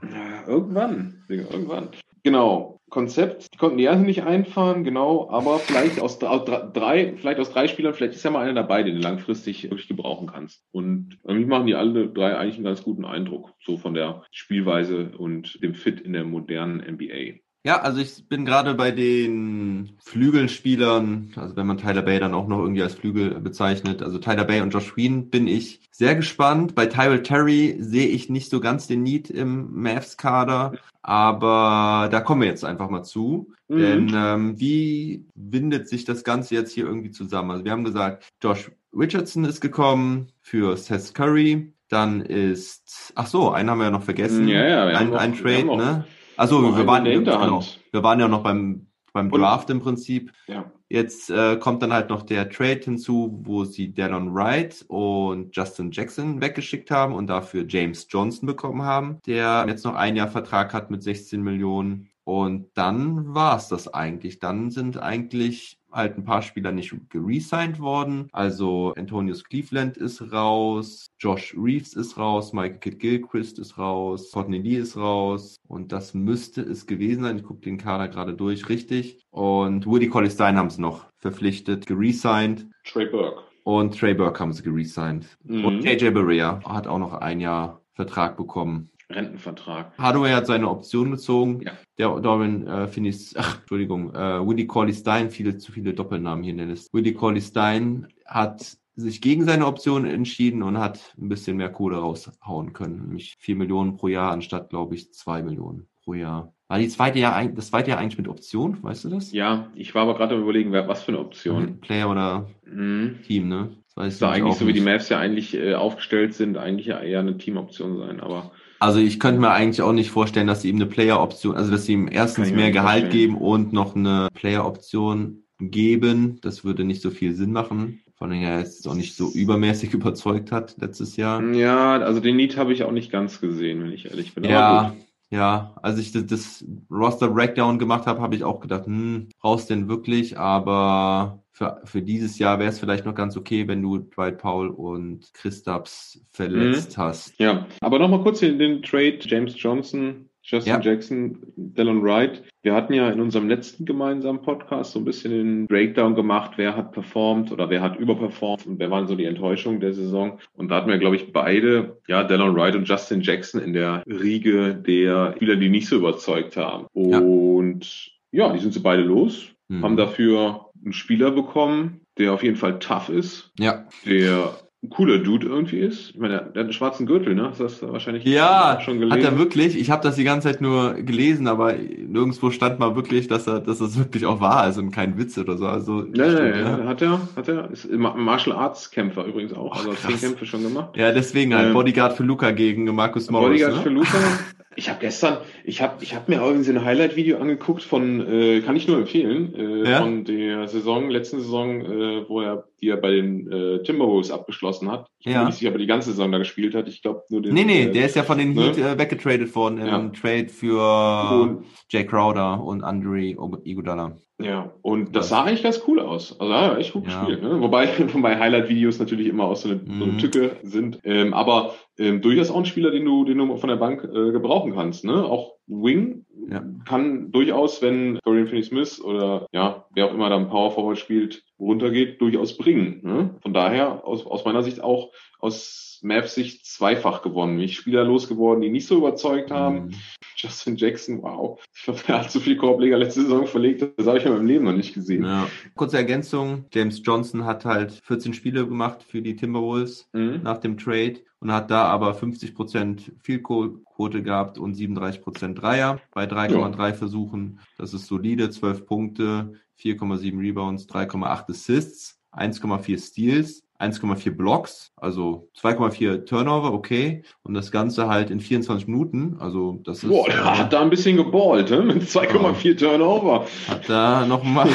[0.47, 1.89] irgendwann, irgendwann.
[2.23, 2.78] Genau.
[2.89, 7.51] Konzept, die konnten die ersten nicht einfahren, genau, aber vielleicht aus, aus drei, vielleicht aus
[7.51, 10.65] drei Spielern, vielleicht ist ja mal einer dabei, den du langfristig wirklich gebrauchen kannst.
[10.71, 15.11] Und irgendwie machen die alle drei eigentlich einen ganz guten Eindruck, so von der Spielweise
[15.17, 17.39] und dem Fit in der modernen NBA.
[17.69, 22.47] Ja, also ich bin gerade bei den Flügelspielern, also wenn man Tyler Bay dann auch
[22.47, 26.73] noch irgendwie als Flügel bezeichnet, also Tyler Bay und Josh Green bin ich sehr gespannt.
[26.73, 32.41] Bei Tyrell Terry sehe ich nicht so ganz den Need im Mavs-Kader, aber da kommen
[32.41, 33.51] wir jetzt einfach mal zu.
[33.67, 33.77] Mhm.
[33.77, 37.51] Denn ähm, wie windet sich das Ganze jetzt hier irgendwie zusammen?
[37.51, 41.71] Also wir haben gesagt, Josh Richardson ist gekommen für Seth Curry.
[41.87, 44.47] Dann ist, ach so, einen haben wir ja noch vergessen.
[44.47, 46.05] Ja, ja, wir ein, noch, ein Trade, ne?
[46.39, 47.61] Also wir waren, genau,
[47.91, 50.31] wir waren ja noch beim, beim Draft im Prinzip.
[50.47, 50.71] Ja.
[50.87, 55.91] Jetzt äh, kommt dann halt noch der Trade hinzu, wo sie Dallon Wright und Justin
[55.91, 60.73] Jackson weggeschickt haben und dafür James Johnson bekommen haben, der jetzt noch ein Jahr Vertrag
[60.73, 62.09] hat mit 16 Millionen.
[62.23, 64.39] Und dann war es das eigentlich.
[64.39, 68.27] Dann sind eigentlich halt ein paar Spieler nicht geresigned worden.
[68.31, 74.59] Also Antonius Cleveland ist raus, Josh Reeves ist raus, Michael Kidd Gilchrist ist raus, Courtney
[74.59, 77.37] Lee ist raus und das müsste es gewesen sein.
[77.37, 79.19] Ich gucke den Kader gerade durch, richtig.
[79.31, 82.67] Und Woody Colley Stein haben sie noch verpflichtet, geresigned.
[82.85, 83.43] Trey Burke.
[83.63, 85.37] Und Trey Burke haben sie geresigned.
[85.43, 85.65] Mhm.
[85.65, 88.89] Und KJ Berea hat auch noch ein Jahr Vertrag bekommen.
[89.09, 89.97] Rentenvertrag.
[89.97, 91.61] Hardaway hat seine Option gezogen.
[91.61, 91.71] Ja.
[91.97, 96.51] Der Dorian äh, Finis, ach, Entschuldigung, äh, Willie Corley Stein, viele zu viele Doppelnamen hier
[96.51, 96.89] in der Liste.
[96.93, 101.97] Willie Corley Stein hat sich gegen seine Option entschieden und hat ein bisschen mehr Kohle
[101.97, 103.07] raushauen können.
[103.07, 106.53] Nämlich vier Millionen pro Jahr anstatt, glaube ich, zwei Millionen pro Jahr.
[106.67, 109.31] War die zweite Jahr, das zweite Jahr eigentlich mit Option, weißt du das?
[109.31, 111.79] Ja, ich war aber gerade am überlegen, was für eine Option.
[111.79, 113.19] Player oder mhm.
[113.25, 113.71] Team, ne?
[113.87, 116.99] Das weiß da eigentlich so, wie die Mavs ja eigentlich äh, aufgestellt sind, eigentlich ja
[116.99, 120.69] eher eine Teamoption sein, aber also ich könnte mir eigentlich auch nicht vorstellen, dass sie
[120.69, 123.33] ihm eine Player-Option, also dass sie ihm erstens mehr Gehalt vorstellen.
[123.33, 126.39] geben und noch eine Player-Option geben.
[126.41, 128.01] Das würde nicht so viel Sinn machen.
[128.15, 131.43] Von allem er jetzt auch nicht so übermäßig überzeugt hat letztes Jahr.
[131.53, 134.45] Ja, also den Need habe ich auch nicht ganz gesehen, wenn ich ehrlich bin.
[134.45, 134.93] Ja,
[135.31, 139.69] ja, als ich das, das Roster Breakdown gemacht habe, habe ich auch gedacht, hm, brauchst
[139.69, 140.39] du denn wirklich?
[140.39, 144.69] Aber für, für dieses Jahr wäre es vielleicht noch ganz okay, wenn du Dwight Powell
[144.69, 147.01] und Christaps verletzt mhm.
[147.01, 147.37] hast.
[147.37, 150.79] Ja, aber nochmal kurz in den Trade James Johnson, Justin ja.
[150.79, 152.43] Jackson, Dallon Wright.
[152.63, 156.77] Wir hatten ja in unserem letzten gemeinsamen Podcast so ein bisschen den Breakdown gemacht, wer
[156.77, 160.39] hat performt oder wer hat überperformt und wer waren so die Enttäuschungen der Saison.
[160.53, 164.01] Und da hatten wir, glaube ich, beide, ja, Dallon Wright und Justin Jackson in der
[164.07, 166.87] Riege der Spieler, die nicht so überzeugt haben.
[166.93, 169.83] Und ja, ja die sind so beide los, mhm.
[169.83, 173.51] haben dafür einen Spieler bekommen, der auf jeden Fall tough ist.
[173.57, 173.87] Ja.
[174.05, 176.11] Der ein cooler Dude irgendwie ist.
[176.11, 177.49] Ich meine, der, hat einen schwarzen Gürtel, ne?
[177.49, 179.25] Hast du das wahrscheinlich ja, schon gelesen?
[179.25, 179.77] Hat er wirklich?
[179.77, 183.59] Ich habe das die ganze Zeit nur gelesen, aber nirgendwo stand mal wirklich, dass er,
[183.59, 185.67] dass das wirklich auch war, also kein Witz oder so.
[185.67, 187.71] Also ja, stimmt, ja, hat er, hat er.
[187.71, 190.95] Ist Martial Arts Kämpfer übrigens auch, also zehn Kämpfe schon gemacht.
[190.95, 193.61] Ja, deswegen halt ähm, Bodyguard für Luca gegen Markus Morris.
[193.61, 193.81] Bodyguard ne?
[193.81, 194.17] für Luca.
[194.75, 198.75] Ich habe gestern, ich habe ich hab mir irgendwie ein Highlight-Video angeguckt von, äh, kann
[198.75, 200.01] ich nur empfehlen, äh, ja?
[200.01, 204.91] von der Saison, letzten Saison, äh, wo er, die er bei den äh, Timberwolves abgeschlossen
[204.91, 205.07] hat.
[205.19, 205.39] Ich ja.
[205.39, 206.87] bin nicht sicher, ob er die ganze Saison da gespielt hat.
[206.87, 207.53] Ich glaube nur den.
[207.55, 208.61] Nee, nee, äh, der ist ja von den ne?
[208.61, 210.09] Heat äh, weggetradet worden im ja.
[210.09, 214.17] Trade für und, Jay Crowder und Andre Iguodala.
[214.41, 216.39] Ja, und das sah eigentlich ganz cool aus.
[216.39, 217.19] Also ja, echt gut ja.
[217.19, 217.43] gespielt.
[217.43, 217.59] Ne?
[217.59, 219.99] Wobei, wobei Highlight-Videos natürlich immer auch so eine, mhm.
[219.99, 220.17] so eine.
[220.17, 220.99] Tücke sind.
[221.03, 224.31] Ähm, aber ähm, durchaus auch ein Spieler, den du, den du von der Bank äh,
[224.31, 225.03] gebrauchen kannst.
[225.03, 225.23] Ne?
[225.23, 226.63] Auch Wing ja.
[226.85, 231.43] kann durchaus, wenn Dorian Finney-Smith oder ja, wer auch immer da im Power Forward spielt,
[231.59, 233.01] runtergeht, durchaus bringen.
[233.03, 233.35] Ne?
[233.41, 237.57] Von daher, aus, aus meiner Sicht auch aus Mavs Sicht zweifach gewonnen.
[237.57, 239.87] Mich Spieler losgeworden, die nicht so überzeugt haben.
[239.87, 239.95] Mhm.
[240.35, 241.59] Justin Jackson, wow.
[241.75, 244.47] Ich glaube, er hat so viel Korbleger letzte Saison verlegt, das habe ich in meinem
[244.47, 245.25] Leben noch nicht gesehen.
[245.25, 245.49] Ja.
[245.75, 250.41] Kurze Ergänzung, James Johnson hat halt 14 Spiele gemacht für die Timberwolves mhm.
[250.43, 256.87] nach dem Trade und hat da aber 50% Vielquote gehabt und 37% Dreier bei 3,3
[256.87, 256.93] ja.
[256.93, 257.59] Versuchen.
[257.77, 263.63] Das ist solide, 12 Punkte, 4,7 Rebounds, 3,8 Assists, 1,4 Steals.
[263.79, 267.23] 1,4 Blocks, also 2,4 Turnover, okay.
[267.43, 269.37] Und das Ganze halt in 24 Minuten.
[269.39, 270.09] Also das ist.
[270.09, 271.81] Boah, der äh, hat da ein bisschen geballt, ne?
[271.81, 273.45] Mit 2,4 Turnover.
[273.67, 274.69] Hat da nochmal.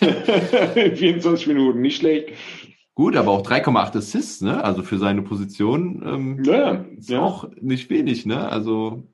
[0.74, 2.30] in 24 Minuten, nicht schlecht.
[2.94, 4.62] Gut, aber auch 3,8 Assists, ne?
[4.62, 7.20] Also für seine Position ähm, ja, ist ja.
[7.20, 8.48] auch nicht wenig, ne?
[8.48, 9.04] Also.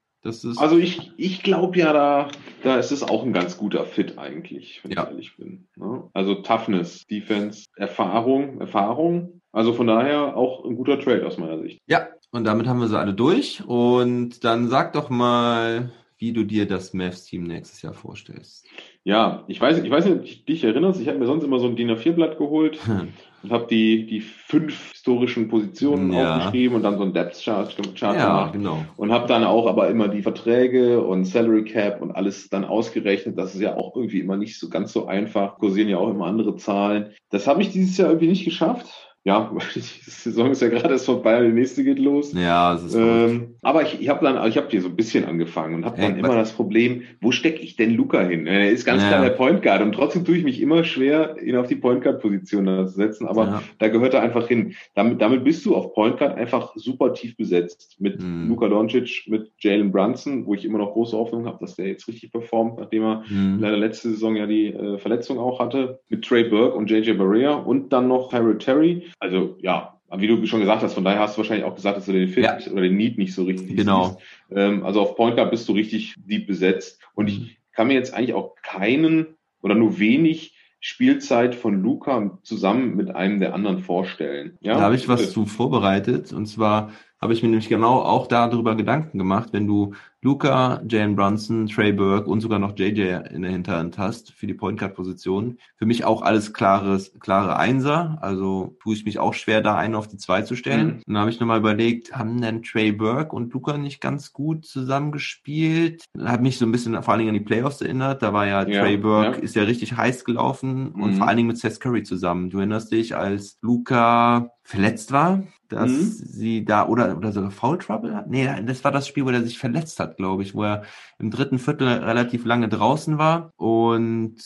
[0.59, 2.29] Also ich, ich glaube ja, da,
[2.63, 5.03] da ist es auch ein ganz guter Fit eigentlich, wenn ja.
[5.03, 5.67] ich ehrlich bin.
[5.77, 6.05] Ne?
[6.13, 9.41] Also Toughness, Defense, Erfahrung, Erfahrung.
[9.53, 11.79] Also von daher auch ein guter Trade aus meiner Sicht.
[11.87, 13.65] Ja, und damit haben wir sie alle durch.
[13.67, 18.67] Und dann sag doch mal, wie du dir das Mavs-Team nächstes Jahr vorstellst.
[19.05, 21.59] Ja, ich weiß, ich weiß nicht, ob du dich erinnerst, ich habe mir sonst immer
[21.59, 22.79] so ein DIN A4-Blatt geholt
[23.47, 26.37] und habe die, die fünf historischen Positionen ja.
[26.37, 28.53] aufgeschrieben und dann so ein Depth Chart, Chart ja, gemacht.
[28.55, 28.85] Genau.
[28.97, 33.39] Und habe dann auch aber immer die Verträge und Salary Cap und alles dann ausgerechnet.
[33.39, 35.59] Das ist ja auch irgendwie immer nicht so ganz so einfach.
[35.59, 37.13] Kursieren ja auch immer andere Zahlen.
[37.31, 41.07] Das habe ich dieses Jahr irgendwie nicht geschafft ja, die Saison ist ja gerade erst
[41.07, 42.33] vorbei, die nächste geht los.
[42.33, 45.25] Ja, das ist ähm, Aber ich, ich habe dann, ich habe hier so ein bisschen
[45.25, 48.47] angefangen und habe dann hey, immer das Problem, wo stecke ich denn Luca hin?
[48.47, 49.09] Er ist ganz ja.
[49.09, 52.05] klar der Point Guard und trotzdem tue ich mich immer schwer, ihn auf die Point
[52.05, 53.63] Guard Position zu setzen, aber ja.
[53.81, 54.77] da gehört er einfach hin.
[54.95, 58.49] Damit, damit bist du auf Point Guard einfach super tief besetzt mit mhm.
[58.49, 62.07] Luca Doncic, mit Jalen Brunson, wo ich immer noch große Hoffnung habe, dass der jetzt
[62.07, 63.59] richtig performt, nachdem er mhm.
[63.59, 67.55] leider letzte Saison ja die äh, Verletzung auch hatte, mit Trey Burke und JJ Barrea
[67.55, 71.37] und dann noch Harold Terry also ja, wie du schon gesagt hast, von daher hast
[71.37, 72.59] du wahrscheinlich auch gesagt, dass du den Fit ja.
[72.71, 74.19] oder den Need nicht so richtig genau.
[74.51, 77.01] Ähm, also auf Point Guard bist du richtig deep besetzt.
[77.15, 82.95] Und ich kann mir jetzt eigentlich auch keinen oder nur wenig Spielzeit von Luca zusammen
[82.95, 84.57] mit einem der anderen vorstellen.
[84.61, 84.75] Ja?
[84.75, 86.33] Da habe ich was zu vorbereitet.
[86.33, 91.15] Und zwar habe ich mir nämlich genau auch darüber Gedanken gemacht, wenn du Luca, Jane
[91.15, 94.95] Brunson, Trey Burke und sogar noch JJ in der Hinterhand hast für die Point Guard
[94.95, 95.59] Position.
[95.77, 98.19] Für mich auch alles klares, klare Einser.
[98.23, 100.87] Also tue ich mich auch schwer, da einen auf die zwei zu stellen.
[100.87, 101.03] Mhm.
[101.07, 106.05] Dann habe ich nochmal überlegt, haben denn Trey Burke und Luca nicht ganz gut zusammengespielt?
[106.19, 108.23] Hat mich so ein bisschen vor allen Dingen an die Playoffs erinnert.
[108.23, 109.43] Da war ja, ja Trey Burke, ja.
[109.43, 111.03] ist ja richtig heiß gelaufen mhm.
[111.03, 112.51] und vor allen Dingen mit Seth Curry zusammen.
[112.51, 116.11] Du erinnerst dich, als Luca verletzt war, dass mhm.
[116.11, 118.29] sie da oder oder sogar Foul Trouble hat.
[118.29, 120.85] Nee, das war das Spiel, wo er sich verletzt hat, glaube ich, wo er
[121.19, 124.37] im dritten Viertel relativ lange draußen war und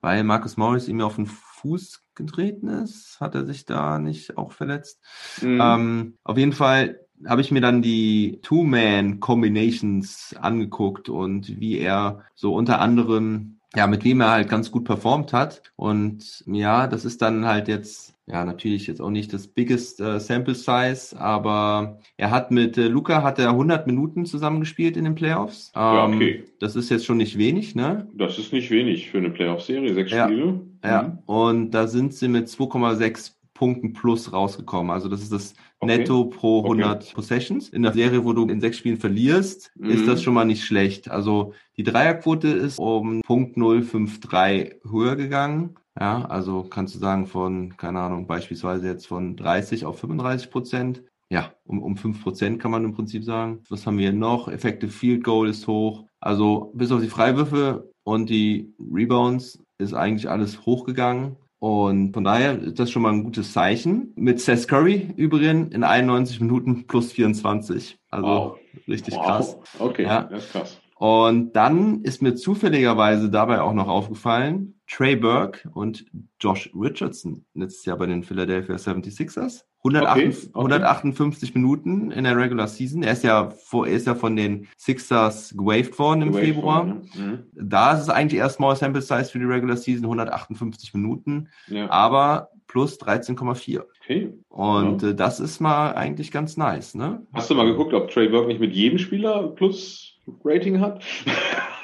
[0.00, 4.52] weil Marcus Morris ihm auf den Fuß getreten ist, hat er sich da nicht auch
[4.52, 5.02] verletzt.
[5.42, 5.60] Mhm.
[5.60, 12.54] Ähm, auf jeden Fall habe ich mir dann die Two-Man-Combinations angeguckt und wie er so
[12.54, 15.62] unter anderem ja, mit wem er halt ganz gut performt hat.
[15.76, 20.20] Und ja, das ist dann halt jetzt ja, natürlich jetzt auch nicht das biggest äh,
[20.20, 25.14] Sample Size, aber er hat mit äh, Luca hat er 100 Minuten zusammengespielt in den
[25.14, 25.72] Playoffs.
[25.74, 26.44] Ähm, ja, okay.
[26.60, 28.06] Das ist jetzt schon nicht wenig, ne?
[28.14, 30.26] Das ist nicht wenig für eine Playoff-Serie, sechs ja.
[30.26, 30.46] Spiele.
[30.46, 30.60] Mhm.
[30.84, 34.92] Ja, und da sind sie mit 2,6 Punkten plus rausgekommen.
[34.92, 35.98] Also das ist das okay.
[35.98, 37.12] Netto pro 100 okay.
[37.12, 37.68] Possessions.
[37.68, 39.90] In der Serie, wo du in sechs Spielen verlierst, mhm.
[39.90, 41.10] ist das schon mal nicht schlecht.
[41.10, 45.74] Also die Dreierquote ist um Punkt 053 höher gegangen.
[45.98, 51.02] Ja, also kannst du sagen von, keine Ahnung, beispielsweise jetzt von 30 auf 35 Prozent.
[51.28, 53.64] Ja, um, um 5 Prozent kann man im Prinzip sagen.
[53.68, 54.46] Was haben wir noch?
[54.46, 56.04] Effective Field Goal ist hoch.
[56.20, 61.36] Also bis auf die Freiwürfe und die Rebounds ist eigentlich alles hochgegangen.
[61.60, 64.12] Und von daher ist das schon mal ein gutes Zeichen.
[64.14, 67.98] Mit Seth Curry übrigens in 91 Minuten plus 24.
[68.10, 68.58] Also wow.
[68.86, 69.26] richtig wow.
[69.26, 69.58] krass.
[69.78, 70.22] Okay, ja.
[70.24, 70.80] das ist krass.
[70.98, 76.06] Und dann ist mir zufälligerweise dabei auch noch aufgefallen, Trey Burke und
[76.40, 79.62] Josh Richardson letztes Jahr bei den Philadelphia 76ers.
[79.84, 80.58] 158, okay, okay.
[80.58, 83.02] 158 Minuten in der Regular Season.
[83.02, 86.86] Er ist ja vor, er ist ja von den Sixers gewaved worden im gewaved Februar.
[86.86, 87.22] Worden, ja.
[87.22, 87.38] mhm.
[87.54, 91.88] Da ist es eigentlich erst Small Sample Size für die Regular Season, 158 Minuten, ja.
[91.90, 93.82] aber plus 13,4.
[94.02, 94.32] Okay.
[94.48, 95.10] Und ja.
[95.10, 97.22] äh, das ist mal eigentlich ganz nice, ne?
[97.32, 101.02] Hast du mal geguckt, ob Trey Burke nicht mit jedem Spieler plus Rating hat.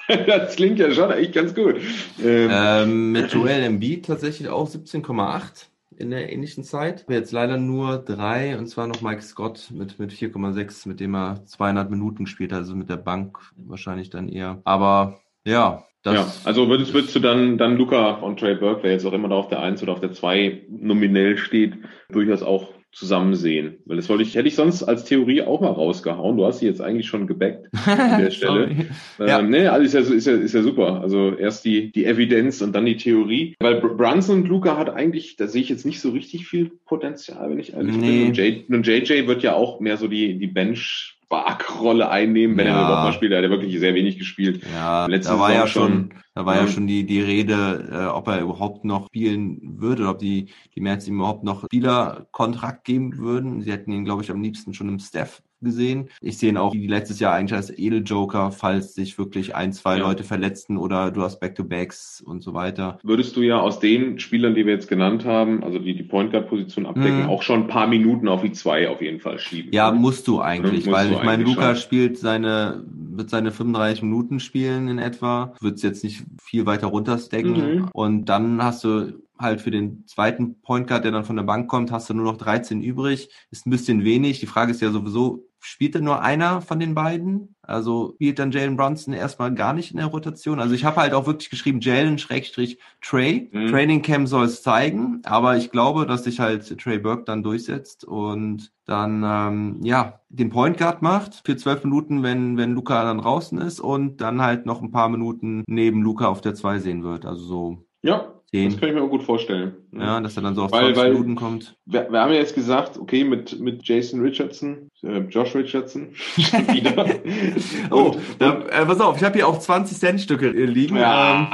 [0.26, 1.76] das klingt ja schon echt ganz gut.
[2.22, 5.66] Ähm, ähm, mit Joel Embiid tatsächlich auch 17,8
[5.99, 7.05] in der ähnlichen Zeit.
[7.09, 11.45] Jetzt leider nur drei, und zwar noch Mike Scott mit, mit 4,6, mit dem er
[11.47, 14.61] 200 Minuten gespielt hat, also mit der Bank wahrscheinlich dann eher.
[14.64, 18.92] Aber ja, das ja, also würdest, würdest du dann, dann Luca und Trey Burke, wer
[18.92, 21.78] jetzt auch immer da auf der 1 oder auf der 2 nominell steht,
[22.11, 23.78] durchaus auch zusammen sehen.
[23.84, 26.36] Weil das wollte ich, hätte ich sonst als Theorie auch mal rausgehauen.
[26.36, 28.70] Du hast sie jetzt eigentlich schon gebackt an der Stelle.
[29.18, 29.42] ähm, ja.
[29.42, 31.01] Nee, alles ist ja, ist, ja, ist ja super.
[31.01, 33.55] Also erst die, die Evidenz und dann die Theorie.
[33.61, 37.51] Weil Brunson und Luca hat eigentlich, da sehe ich jetzt nicht so richtig viel Potenzial,
[37.51, 38.18] wenn ich ehrlich nee.
[38.18, 38.28] bin.
[38.28, 42.66] Und, J, und JJ wird ja auch mehr so die, die Bench Spark-Rolle einnehmen, wenn
[42.66, 42.74] ja.
[42.74, 43.32] er überhaupt mal spielt.
[43.32, 44.62] Er hat ja wirklich sehr wenig gespielt.
[44.72, 47.89] Ja, Letzte da war Saison ja schon, da war ja, ja schon die, die Rede,
[47.91, 51.64] äh, ob er überhaupt noch spielen würde oder ob die, die März ihm überhaupt noch
[51.64, 53.62] Spielerkontrakt geben würden.
[53.62, 56.08] Sie hätten ihn, glaube ich, am liebsten schon im Staff gesehen.
[56.20, 59.96] Ich sehe ihn auch wie letztes Jahr eigentlich als Edeljoker, falls sich wirklich ein, zwei
[59.96, 60.02] ja.
[60.02, 62.98] Leute verletzten oder du hast Back-to-Backs und so weiter.
[63.02, 66.30] Würdest du ja aus den Spielern, die wir jetzt genannt haben, also die die Point
[66.30, 67.28] Guard Position abdecken, mhm.
[67.28, 69.72] auch schon ein paar Minuten auf die zwei auf jeden Fall schieben.
[69.72, 69.96] Ja, oder?
[69.96, 74.40] musst du eigentlich, musst weil du ich meine, Luca spielt seine, wird seine 35 Minuten
[74.40, 77.88] spielen in etwa, wird es jetzt nicht viel weiter runterstecken mhm.
[77.92, 81.68] und dann hast du halt für den zweiten Point Guard, der dann von der Bank
[81.68, 83.30] kommt, hast du nur noch 13 übrig.
[83.50, 84.40] Ist ein bisschen wenig.
[84.40, 87.56] Die Frage ist ja sowieso, spielt denn nur einer von den beiden?
[87.62, 90.60] Also spielt dann Jalen Brunson erstmal gar nicht in der Rotation.
[90.60, 93.50] Also ich habe halt auch wirklich geschrieben, Jalen Schrägstrich Trey.
[93.52, 93.68] Mhm.
[93.68, 98.04] Training Camp soll es zeigen, aber ich glaube, dass sich halt Trey Burke dann durchsetzt
[98.04, 103.18] und dann ähm, ja den Point Guard macht für zwölf Minuten, wenn wenn Luca dann
[103.18, 107.02] draußen ist und dann halt noch ein paar Minuten neben Luca auf der zwei sehen
[107.02, 107.24] wird.
[107.24, 108.70] Also so ja, den.
[108.70, 109.74] Das kann ich mir auch gut vorstellen.
[109.92, 111.76] Ja, dass er dann so auf weil, 20 weil Minuten kommt.
[111.84, 117.07] Wir, wir, haben ja jetzt gesagt, okay, mit, mit Jason Richardson, äh, Josh Richardson, wieder.
[117.90, 120.96] oh, da, äh, pass auf, ich habe hier auch 20 Cent Stücke liegen.
[120.96, 121.48] Ja.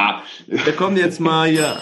[0.48, 1.76] Ähm, da kommen jetzt mal hier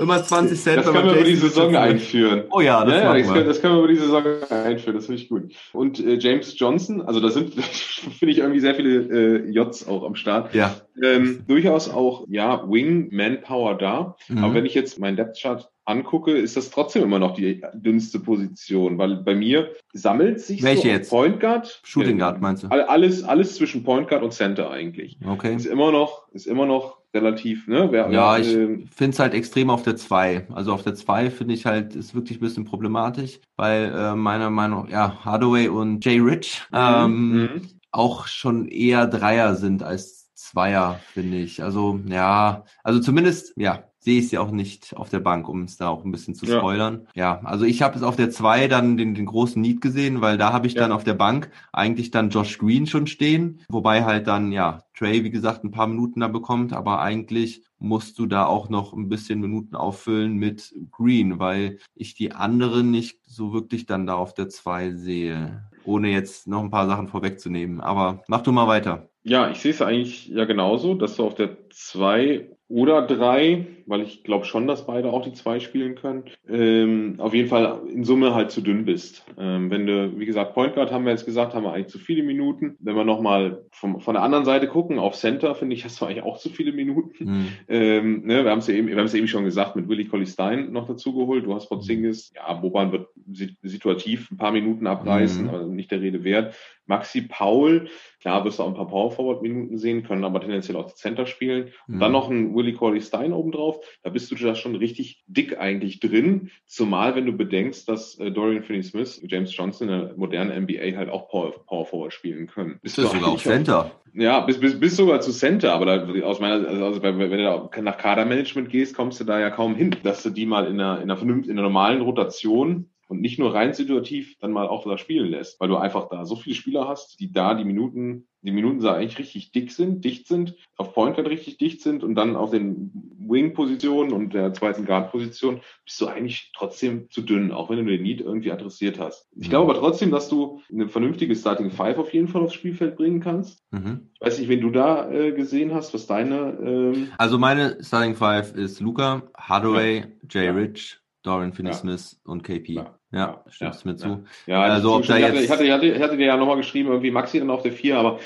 [0.00, 0.78] Immer 20 Cent.
[0.78, 2.44] Das können wir über die Saison einführen.
[2.50, 4.96] Oh ja, das, ja, ja, das, können, das können wir über die Saison einführen.
[4.96, 5.52] Das finde ich gut.
[5.72, 10.04] Und äh, James Johnson, also da sind, finde ich irgendwie sehr viele äh, Js auch
[10.04, 10.54] am Start.
[10.54, 10.74] Ja.
[11.02, 14.16] Ähm, durchaus auch, ja, Wing, Manpower da.
[14.28, 14.44] Mhm.
[14.44, 18.20] Aber wenn ich jetzt meinen Depth Chart angucke, ist das trotzdem immer noch die dünnste
[18.20, 21.10] Position, weil bei mir sammelt sich Welche so jetzt?
[21.10, 22.68] Point Guard, Shooting Guard meinst du?
[22.68, 25.18] Alles, alles zwischen Point Guard und Center eigentlich.
[25.26, 25.54] Okay.
[25.54, 27.88] Ist immer noch, ist immer noch relativ, ne?
[27.90, 30.46] Wer, ja, ich äh, finde es halt extrem auf der 2.
[30.52, 34.50] Also auf der 2 finde ich halt, ist wirklich ein bisschen problematisch, weil äh, meiner
[34.50, 36.78] Meinung nach, ja, Hardaway und Jay Rich mhm.
[36.78, 37.68] ähm, mhm.
[37.90, 41.62] auch schon eher Dreier sind als Zweier, finde ich.
[41.62, 45.76] Also, ja, also zumindest, ja, sehe ich sie auch nicht auf der Bank, um es
[45.76, 47.06] da auch ein bisschen zu spoilern.
[47.14, 50.22] Ja, ja also ich habe es auf der 2 dann den, den großen Need gesehen,
[50.22, 50.80] weil da habe ich ja.
[50.80, 55.22] dann auf der Bank eigentlich dann Josh Green schon stehen, wobei halt dann, ja, Trey,
[55.22, 59.08] wie gesagt, ein paar Minuten da bekommt, aber eigentlich musst du da auch noch ein
[59.08, 64.34] bisschen Minuten auffüllen mit Green, weil ich die anderen nicht so wirklich dann da auf
[64.34, 65.70] der 2 sehe.
[65.84, 67.80] Ohne jetzt noch ein paar Sachen vorwegzunehmen.
[67.80, 69.08] Aber mach du mal weiter.
[69.22, 74.02] Ja, ich sehe es eigentlich ja genauso, dass du auf der 2 oder drei, weil
[74.02, 78.04] ich glaube schon, dass beide auch die zwei spielen können, ähm, auf jeden Fall in
[78.04, 79.26] Summe halt zu dünn bist.
[79.36, 81.98] Ähm, wenn du, wie gesagt, Point Guard haben wir jetzt gesagt, haben wir eigentlich zu
[81.98, 82.76] viele Minuten.
[82.78, 86.22] Wenn wir nochmal von der anderen Seite gucken, auf Center, finde ich, hast du eigentlich
[86.22, 87.14] auch zu viele Minuten.
[87.18, 87.48] Mhm.
[87.68, 90.06] Ähm, ne, wir haben es ja eben, wir haben es eben schon gesagt, mit Willie
[90.06, 91.44] Colley Stein noch dazu geholt.
[91.44, 95.48] Du hast Porzingis, ja, Boban wird situativ ein paar Minuten abreißen, mhm.
[95.48, 96.54] aber nicht der Rede wert.
[96.90, 97.88] Maxi Paul,
[98.20, 101.24] klar wirst du auch ein paar Power Forward Minuten sehen, können aber tendenziell auch Center
[101.24, 101.70] spielen.
[101.86, 102.00] Und mhm.
[102.00, 103.80] dann noch ein Willie Corley Stein obendrauf.
[104.02, 106.50] Da bist du da schon richtig dick eigentlich drin.
[106.66, 111.08] Zumal, wenn du bedenkst, dass äh, Dorian Finney-Smith, James Johnson in der modernen NBA halt
[111.08, 112.78] auch Power, Power Forward spielen können.
[112.82, 113.90] Bist du sogar auch Center.
[114.12, 117.70] Ja, bis, bis, bis sogar zu Center, aber da, aus meiner, also wenn du da
[117.80, 121.00] nach Kadermanagement gehst, kommst du da ja kaum hin, dass du die mal in einer,
[121.00, 124.96] in einer, in einer normalen Rotation und nicht nur rein situativ dann mal auch da
[124.96, 128.52] spielen lässt, weil du einfach da so viele Spieler hast, die da die Minuten, die
[128.52, 132.14] Minuten da eigentlich richtig dick sind, dicht sind, auf Point Guard richtig dicht sind und
[132.14, 137.68] dann auf den Wing-Positionen und der zweiten Guard-Position bist du eigentlich trotzdem zu dünn, auch
[137.68, 139.26] wenn du den Need irgendwie adressiert hast.
[139.32, 139.50] Ich mhm.
[139.50, 143.20] glaube aber trotzdem, dass du eine vernünftige Starting Five auf jeden Fall aufs Spielfeld bringen
[143.20, 143.60] kannst.
[143.72, 144.10] Mhm.
[144.14, 146.56] Ich weiß nicht, wen du da äh, gesehen hast, was deine.
[146.62, 150.06] Ähm also meine Starting Five ist Luca, Hardaway, ja.
[150.30, 150.52] Jay ja.
[150.52, 152.30] Rich, Dorian Finney-Smith ja.
[152.30, 152.74] und KP.
[152.74, 152.99] Ja.
[153.12, 154.24] Ja, stimmst ja, mir zu.
[154.46, 155.40] Ja, also ob da jetzt...
[155.40, 157.72] ich, hatte, ich, hatte, ich hatte dir ja nochmal geschrieben, irgendwie Maxi dann auf der
[157.72, 158.20] 4, aber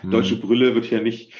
[0.00, 0.10] hm.
[0.10, 1.32] deutsche Brille wird hier nicht.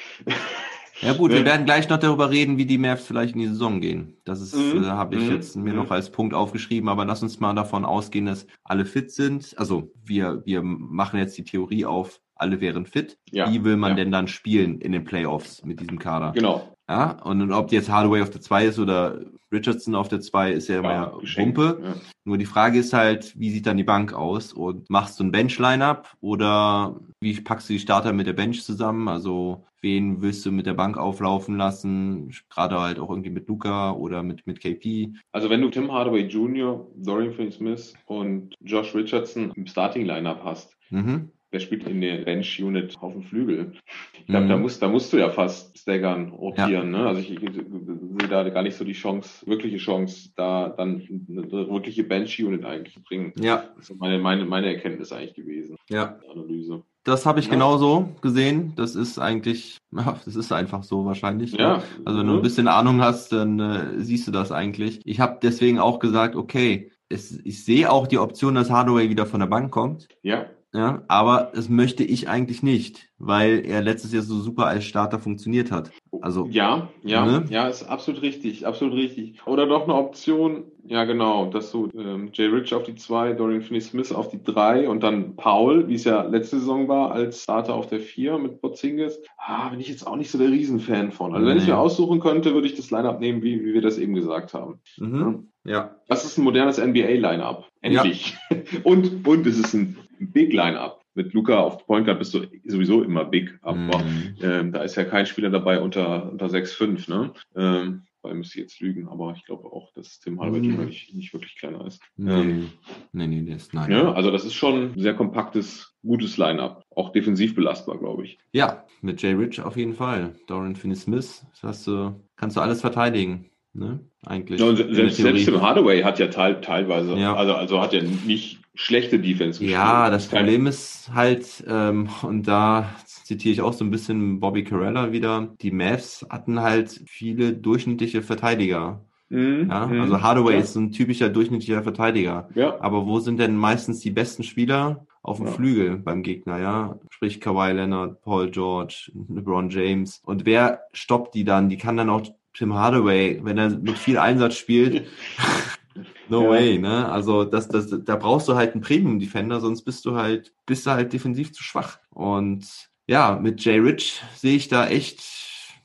[1.01, 1.45] Ja gut, wir ne?
[1.45, 4.17] werden gleich noch darüber reden, wie die Mavs vielleicht in die Saison gehen.
[4.23, 4.83] Das ist, mhm.
[4.83, 5.31] äh, habe ich mhm.
[5.31, 5.77] jetzt mir mhm.
[5.77, 9.55] noch als Punkt aufgeschrieben, aber lass uns mal davon ausgehen, dass alle fit sind.
[9.57, 13.17] Also wir, wir machen jetzt die Theorie auf, alle wären fit.
[13.29, 13.51] Ja.
[13.51, 13.95] Wie will man ja.
[13.97, 16.31] denn dann spielen in den Playoffs mit diesem Kader?
[16.33, 16.75] Genau.
[16.89, 20.67] Ja, und ob jetzt Hardaway auf der 2 ist oder Richardson auf der 2 ist
[20.67, 21.79] ja immer ja, Pumpe.
[21.81, 21.93] Ja.
[22.25, 24.51] Nur die Frage ist halt, wie sieht dann die Bank aus?
[24.51, 29.07] Und machst du ein Bench-Line-Up oder wie packst du die Starter mit der Bench zusammen?
[29.07, 32.33] Also wen willst du mit der Bank auflaufen lassen?
[32.49, 35.13] Gerade halt auch irgendwie mit Luca oder mit, mit KP.
[35.31, 41.29] Also wenn du Tim Hardaway Jr., Dorian Finney-Smith und Josh Richardson im Starting-Line-Up hast, mhm
[41.51, 43.73] wer spielt in der Bench-Unit auf dem Flügel?
[44.17, 44.49] Ich glaube, mhm.
[44.49, 46.93] da, musst, da musst du ja fast staggern, rotieren.
[46.93, 46.99] Ja.
[46.99, 47.07] Ne?
[47.07, 51.01] Also ich, ich, ich, sehe da gar nicht so die Chance, wirkliche Chance, da dann
[51.29, 53.33] eine wirkliche Bench-Unit eigentlich zu bringen.
[53.37, 53.65] Ja.
[53.75, 55.75] Das ist meine, meine, meine Erkenntnis eigentlich gewesen.
[55.89, 56.19] Ja.
[56.31, 56.83] Analyse.
[57.03, 57.53] Das habe ich ja.
[57.53, 58.73] genauso gesehen.
[58.75, 61.53] Das ist eigentlich, das ist einfach so wahrscheinlich.
[61.53, 61.83] Ja.
[62.05, 65.01] Also wenn du ein bisschen Ahnung hast, dann äh, siehst du das eigentlich.
[65.03, 69.25] Ich habe deswegen auch gesagt, okay, es, ich sehe auch die Option, dass Hardaway wieder
[69.25, 70.07] von der Bank kommt.
[70.21, 70.45] Ja.
[70.73, 75.19] Ja, aber das möchte ich eigentlich nicht, weil er letztes Jahr so super als Starter
[75.19, 75.91] funktioniert hat.
[76.21, 77.45] Also ja, ja, ne?
[77.49, 79.45] ja, ist absolut richtig, absolut richtig.
[79.45, 83.61] Oder doch eine Option, ja genau, dass du ähm, Jay Rich auf die zwei, Dorian
[83.61, 87.75] Finney-Smith auf die drei und dann Paul, wie es ja letzte Saison war, als Starter
[87.75, 89.19] auf der vier mit Bozingis.
[89.37, 91.33] Ah, bin ich jetzt auch nicht so der Riesenfan von.
[91.33, 91.63] Also wenn nee.
[91.63, 94.53] ich mir aussuchen könnte, würde ich das Lineup nehmen, wie, wie wir das eben gesagt
[94.53, 94.79] haben.
[94.97, 95.49] Mhm.
[95.65, 95.71] Ja.
[95.71, 95.95] ja.
[96.07, 97.65] Das ist ein modernes NBA-Lineup.
[97.81, 98.37] Endlich.
[98.49, 98.57] Ja.
[98.83, 101.01] und, und es ist ein Big Lineup.
[101.13, 104.35] mit Luca auf Point Guard bist du sowieso immer big, aber mm.
[104.41, 107.33] ähm, da ist ja kein Spieler dabei unter, unter 6'5, ne?
[107.55, 110.85] Ähm, weil müsste ich jetzt lügen, aber ich glaube auch, dass Tim Hardaway mm.
[110.85, 112.01] nicht, nicht wirklich kleiner ist.
[112.17, 112.69] Nee, ähm,
[113.11, 113.91] nee, nee, der ist nein.
[113.91, 116.85] Ja, also das ist schon ein sehr kompaktes, gutes Line-Up.
[116.95, 118.37] Auch defensiv belastbar, glaube ich.
[118.53, 120.35] Ja, mit Jay Rich auf jeden Fall.
[120.47, 123.49] Dorian Finney-Smith, das hast du, kannst du alles verteidigen.
[123.73, 123.99] Ne?
[124.25, 124.59] Eigentlich.
[124.59, 127.35] Ja, selbst, selbst Tim Hardaway hat ja teil, teilweise, ja.
[127.35, 129.71] Also, also hat ja nicht schlechte Defense gespielt.
[129.71, 134.63] Ja, das Problem ist halt, ähm, und da zitiere ich auch so ein bisschen Bobby
[134.63, 139.05] Carella wieder, die Mavs hatten halt viele durchschnittliche Verteidiger.
[139.29, 140.01] Mhm, ja, mhm.
[140.01, 140.59] also Hardaway ja.
[140.59, 142.49] ist so ein typischer durchschnittlicher Verteidiger.
[142.53, 142.79] Ja.
[142.81, 145.05] Aber wo sind denn meistens die besten Spieler?
[145.23, 145.51] Auf dem ja.
[145.51, 146.99] Flügel beim Gegner, ja.
[147.11, 150.19] Sprich Kawhi Leonard, Paul George, LeBron James.
[150.25, 151.69] Und wer stoppt die dann?
[151.69, 152.23] Die kann dann auch
[152.55, 155.05] Tim Hardaway, wenn er mit viel Einsatz spielt.
[156.29, 156.49] no ja.
[156.49, 157.09] way, ne?
[157.09, 160.91] Also das, das, da brauchst du halt einen Premium-Defender, sonst bist du halt, bist du
[160.91, 161.99] halt defensiv zu schwach.
[162.09, 162.65] Und
[163.07, 165.21] ja, mit Jay Rich sehe ich da echt,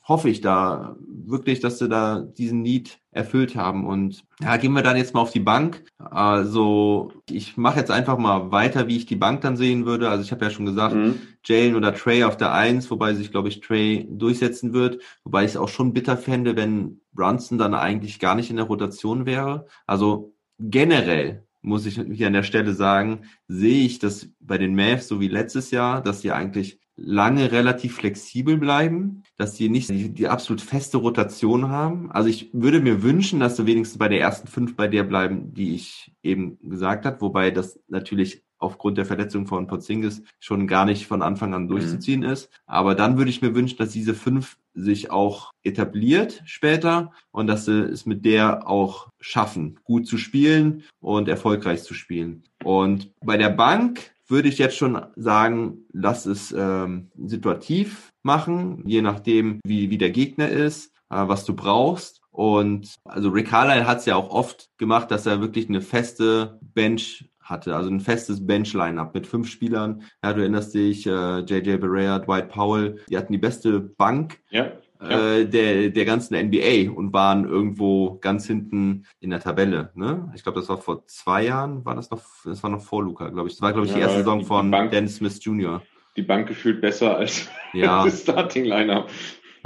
[0.08, 3.86] hoffe ich da wirklich, dass sie da diesen Need erfüllt haben.
[3.86, 5.84] Und ja, gehen wir dann jetzt mal auf die Bank.
[5.98, 10.08] Also ich mache jetzt einfach mal weiter, wie ich die Bank dann sehen würde.
[10.08, 11.20] Also ich habe ja schon gesagt, mhm.
[11.44, 15.02] Jalen oder Trey auf der Eins, wobei sich, glaube ich, Trey durchsetzen wird.
[15.24, 18.66] Wobei ich es auch schon bitter fände, wenn Brunson dann eigentlich gar nicht in der
[18.66, 19.66] Rotation wäre.
[19.86, 25.08] Also generell muss ich hier an der Stelle sagen, sehe ich das bei den Mavs
[25.08, 30.08] so wie letztes Jahr, dass sie eigentlich lange relativ flexibel bleiben, dass sie nicht die,
[30.08, 32.10] die, absolut feste Rotation haben.
[32.10, 35.52] Also ich würde mir wünschen, dass sie wenigstens bei der ersten fünf bei der bleiben,
[35.52, 40.86] die ich eben gesagt habe, wobei das natürlich aufgrund der Verletzung von Porzingis schon gar
[40.86, 42.30] nicht von Anfang an durchzuziehen mhm.
[42.30, 42.48] ist.
[42.64, 47.64] Aber dann würde ich mir wünschen, dass diese fünf sich auch etabliert später und dass
[47.64, 52.44] sie es mit der auch schaffen, gut zu spielen und erfolgreich zu spielen.
[52.62, 59.02] Und bei der Bank würde ich jetzt schon sagen, lass es ähm, situativ machen, je
[59.02, 62.20] nachdem, wie, wie der Gegner ist, äh, was du brauchst.
[62.30, 66.58] Und also Rick Carlisle hat es ja auch oft gemacht, dass er wirklich eine feste
[66.60, 70.02] Bench hatte, also ein festes Bench-Line-Up mit fünf Spielern.
[70.22, 74.38] Ja, du erinnerst dich, äh, JJ Barrea, Dwight Powell, die hatten die beste Bank.
[74.50, 74.72] Ja.
[74.98, 79.90] Äh, der, der ganzen NBA und waren irgendwo ganz hinten in der Tabelle.
[79.94, 80.32] Ne?
[80.34, 83.28] Ich glaube, das war vor zwei Jahren, war das noch, das war noch vor Luca,
[83.28, 83.54] glaube ich.
[83.54, 85.82] Das war, glaube ich, die erste Saison von Bank, Dennis Smith Jr.
[86.16, 88.04] Die Bank gefühlt besser als ja.
[88.04, 89.10] das Starting-Lineup.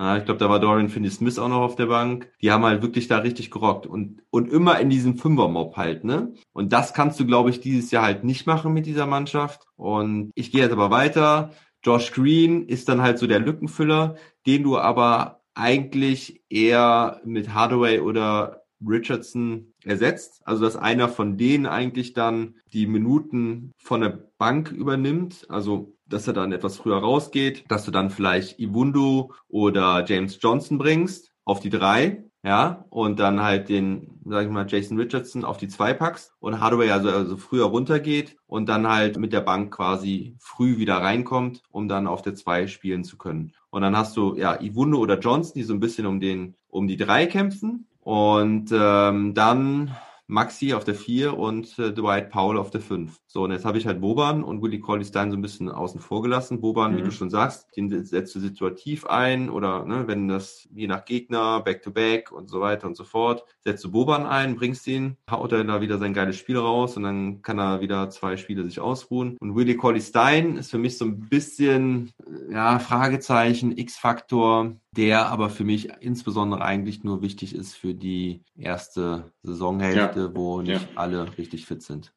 [0.00, 2.32] Ja, ich glaube, da war Dorian Finney-Smith auch noch auf der Bank.
[2.40, 6.32] Die haben halt wirklich da richtig gerockt und, und immer in diesem Fünfer-Mob halt, ne?
[6.54, 9.66] Und das kannst du, glaube ich, dieses Jahr halt nicht machen mit dieser Mannschaft.
[9.76, 11.50] Und ich gehe jetzt aber weiter.
[11.84, 18.00] Josh Green ist dann halt so der Lückenfüller, den du aber eigentlich eher mit Hardaway
[18.00, 20.40] oder Richardson ersetzt.
[20.46, 25.44] Also dass einer von denen eigentlich dann die Minuten von der Bank übernimmt.
[25.50, 30.78] Also dass er dann etwas früher rausgeht, dass du dann vielleicht Iwundu oder James Johnson
[30.78, 35.58] bringst auf die drei ja, und dann halt den, sag ich mal, Jason Richardson auf
[35.58, 39.74] die zwei packst und Hardaway also, also früher runtergeht und dann halt mit der Bank
[39.74, 43.52] quasi früh wieder reinkommt, um dann auf der zwei spielen zu können.
[43.68, 46.88] Und dann hast du ja Iwunde oder Johnson, die so ein bisschen um den, um
[46.88, 47.86] die drei kämpfen.
[48.00, 49.94] Und ähm, dann
[50.26, 53.20] Maxi auf der 4 und äh, Dwight Powell auf der 5.
[53.32, 56.00] So, und jetzt habe ich halt Boban und Willie Colley Stein so ein bisschen außen
[56.00, 56.60] vor gelassen.
[56.60, 56.96] Boban, mhm.
[56.96, 61.04] wie du schon sagst, den setzt du situativ ein oder ne, wenn das je nach
[61.04, 65.16] Gegner, Back-to-Back -back und so weiter und so fort, setzt du Boban ein, bringst ihn,
[65.30, 68.64] haut er da wieder sein geiles Spiel raus und dann kann er wieder zwei Spiele
[68.64, 69.36] sich ausruhen.
[69.38, 72.10] Und Willie Colley Stein ist für mich so ein bisschen,
[72.50, 79.30] ja, Fragezeichen, X-Faktor, der aber für mich insbesondere eigentlich nur wichtig ist für die erste
[79.44, 80.34] Saisonhälfte, ja.
[80.34, 80.88] wo nicht ja.
[80.96, 82.12] alle richtig fit sind.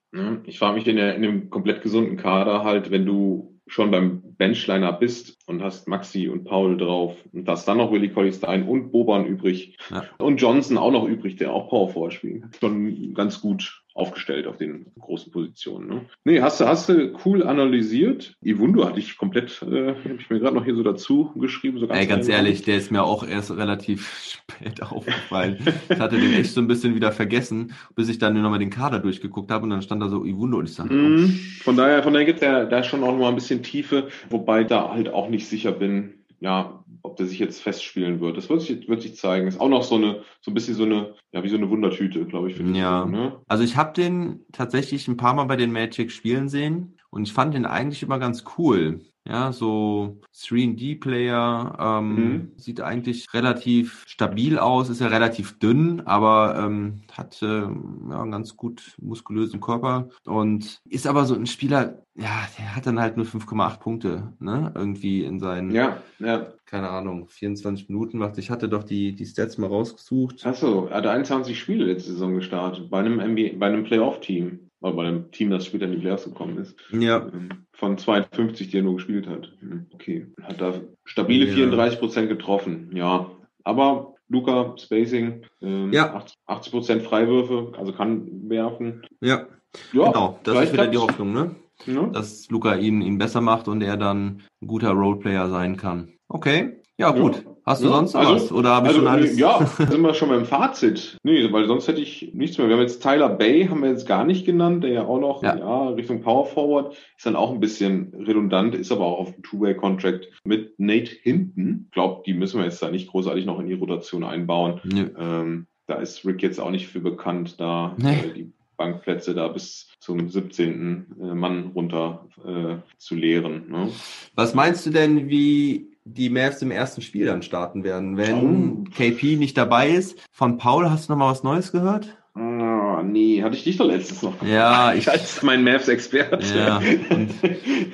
[0.46, 4.22] Ich frage mich in, der, in einem komplett gesunden Kader halt, wenn du schon beim
[4.38, 8.68] Benchliner bist und hast Maxi und Paul drauf und hast dann noch Willy Colley Stein
[8.68, 10.04] und Boban übrig ja.
[10.18, 12.44] und Johnson auch noch übrig, der auch Power vorspielt.
[12.60, 15.88] Schon ganz gut aufgestellt auf den großen Positionen.
[15.88, 16.02] Ne?
[16.24, 18.36] Nee, hast du, hast du cool analysiert.
[18.42, 21.80] Iwundo hatte ich komplett, äh, habe ich mir gerade noch hier so dazu geschrieben.
[21.80, 25.60] So ganz, Ey, ganz ehrlich, der ist mir auch erst relativ spät aufgefallen.
[25.90, 29.00] ich hatte den echt so ein bisschen wieder vergessen, bis ich dann nochmal den Kader
[29.00, 31.64] durchgeguckt habe und dann stand da so Iwundo und ich sage, mm, oh.
[31.64, 34.08] Von daher, von daher gibt es ja da schon auch noch mal ein bisschen Tiefe,
[34.30, 38.36] wobei da halt auch nicht sicher bin, ja, ob der sich jetzt festspielen wird.
[38.36, 39.48] Das wird sich, wird sich zeigen.
[39.48, 42.26] Ist auch noch so eine, so ein bisschen so eine, ja, wie so eine Wundertüte,
[42.26, 42.58] glaube ich.
[42.58, 42.64] Ja.
[43.06, 43.40] Saison, ne?
[43.48, 47.34] Also ich habe den tatsächlich ein paar Mal bei den Magic spielen sehen Und ich
[47.34, 49.00] fand den eigentlich immer ganz cool.
[49.28, 52.52] Ja, so 3D-Player ähm, mhm.
[52.58, 58.32] sieht eigentlich relativ stabil aus, ist ja relativ dünn, aber ähm, hat äh, ja, einen
[58.32, 63.16] ganz gut muskulösen Körper und ist aber so ein Spieler, ja, der hat dann halt
[63.16, 64.74] nur 5,8 Punkte, ne?
[64.76, 66.48] Irgendwie in seinen, ja, ja.
[66.66, 68.38] keine Ahnung, 24 Minuten macht.
[68.38, 70.46] Ich hatte doch die, die Stats mal rausgesucht.
[70.46, 73.18] Achso, er hat 21 Spiele letzte Saison gestartet, bei einem
[73.58, 74.70] bei einem Playoff-Team.
[74.84, 76.76] Oder bei einem Team, das später in die Playoffs gekommen ist.
[76.92, 77.26] Ja.
[77.34, 79.50] Ähm, von 52, die er nur gespielt hat.
[79.62, 80.28] Hm, okay.
[80.42, 80.74] Hat da
[81.06, 81.54] stabile ja.
[81.54, 82.92] 34 Prozent getroffen.
[82.94, 83.32] Ja.
[83.64, 86.22] Aber Luca, Spacing, ähm, ja.
[86.48, 89.06] 80 Prozent Freiwürfe, also kann werfen.
[89.22, 89.48] Ja.
[89.94, 91.56] ja genau, das ist wieder die Hoffnung, ne?
[91.86, 92.08] Ja.
[92.08, 96.12] Dass Luca ihn, ihn besser macht und er dann ein guter Roleplayer sein kann.
[96.28, 96.83] Okay.
[96.98, 97.44] Ja, gut.
[97.66, 98.52] Hast du ja, sonst also, was?
[98.52, 99.40] Oder habe ich also, schon alles?
[99.40, 101.18] Ja, sind wir schon beim Fazit.
[101.24, 102.68] Nee, weil sonst hätte ich nichts mehr.
[102.68, 105.42] Wir haben jetzt Tyler Bay, haben wir jetzt gar nicht genannt, der ja auch noch
[105.42, 105.58] ja.
[105.58, 109.44] ja Richtung Power Forward ist dann auch ein bisschen redundant, ist aber auch auf dem
[109.44, 111.88] Two-Way-Contract mit Nate Hinton.
[111.92, 114.82] Glaubt, die müssen wir jetzt da nicht großartig noch in die Rotation einbauen.
[114.84, 115.08] Nee.
[115.18, 118.14] Ähm, da ist Rick jetzt auch nicht für bekannt, da nee.
[118.14, 121.16] äh, die Bankplätze da bis zum 17.
[121.22, 123.70] Äh, Mann runter äh, zu leeren.
[123.70, 123.90] Ne?
[124.36, 128.90] Was meinst du denn, wie die Mavs im ersten Spiel dann starten werden, wenn oh.
[128.96, 130.18] KP nicht dabei ist?
[130.32, 132.18] Von Paul hast du noch mal was Neues gehört?
[132.36, 134.42] Oh, nee, hatte ich dich doch letztens noch.
[134.42, 136.44] Ja, ich als mein Mavs-Experte.
[136.58, 136.78] Ja,
[137.12, 137.30] und,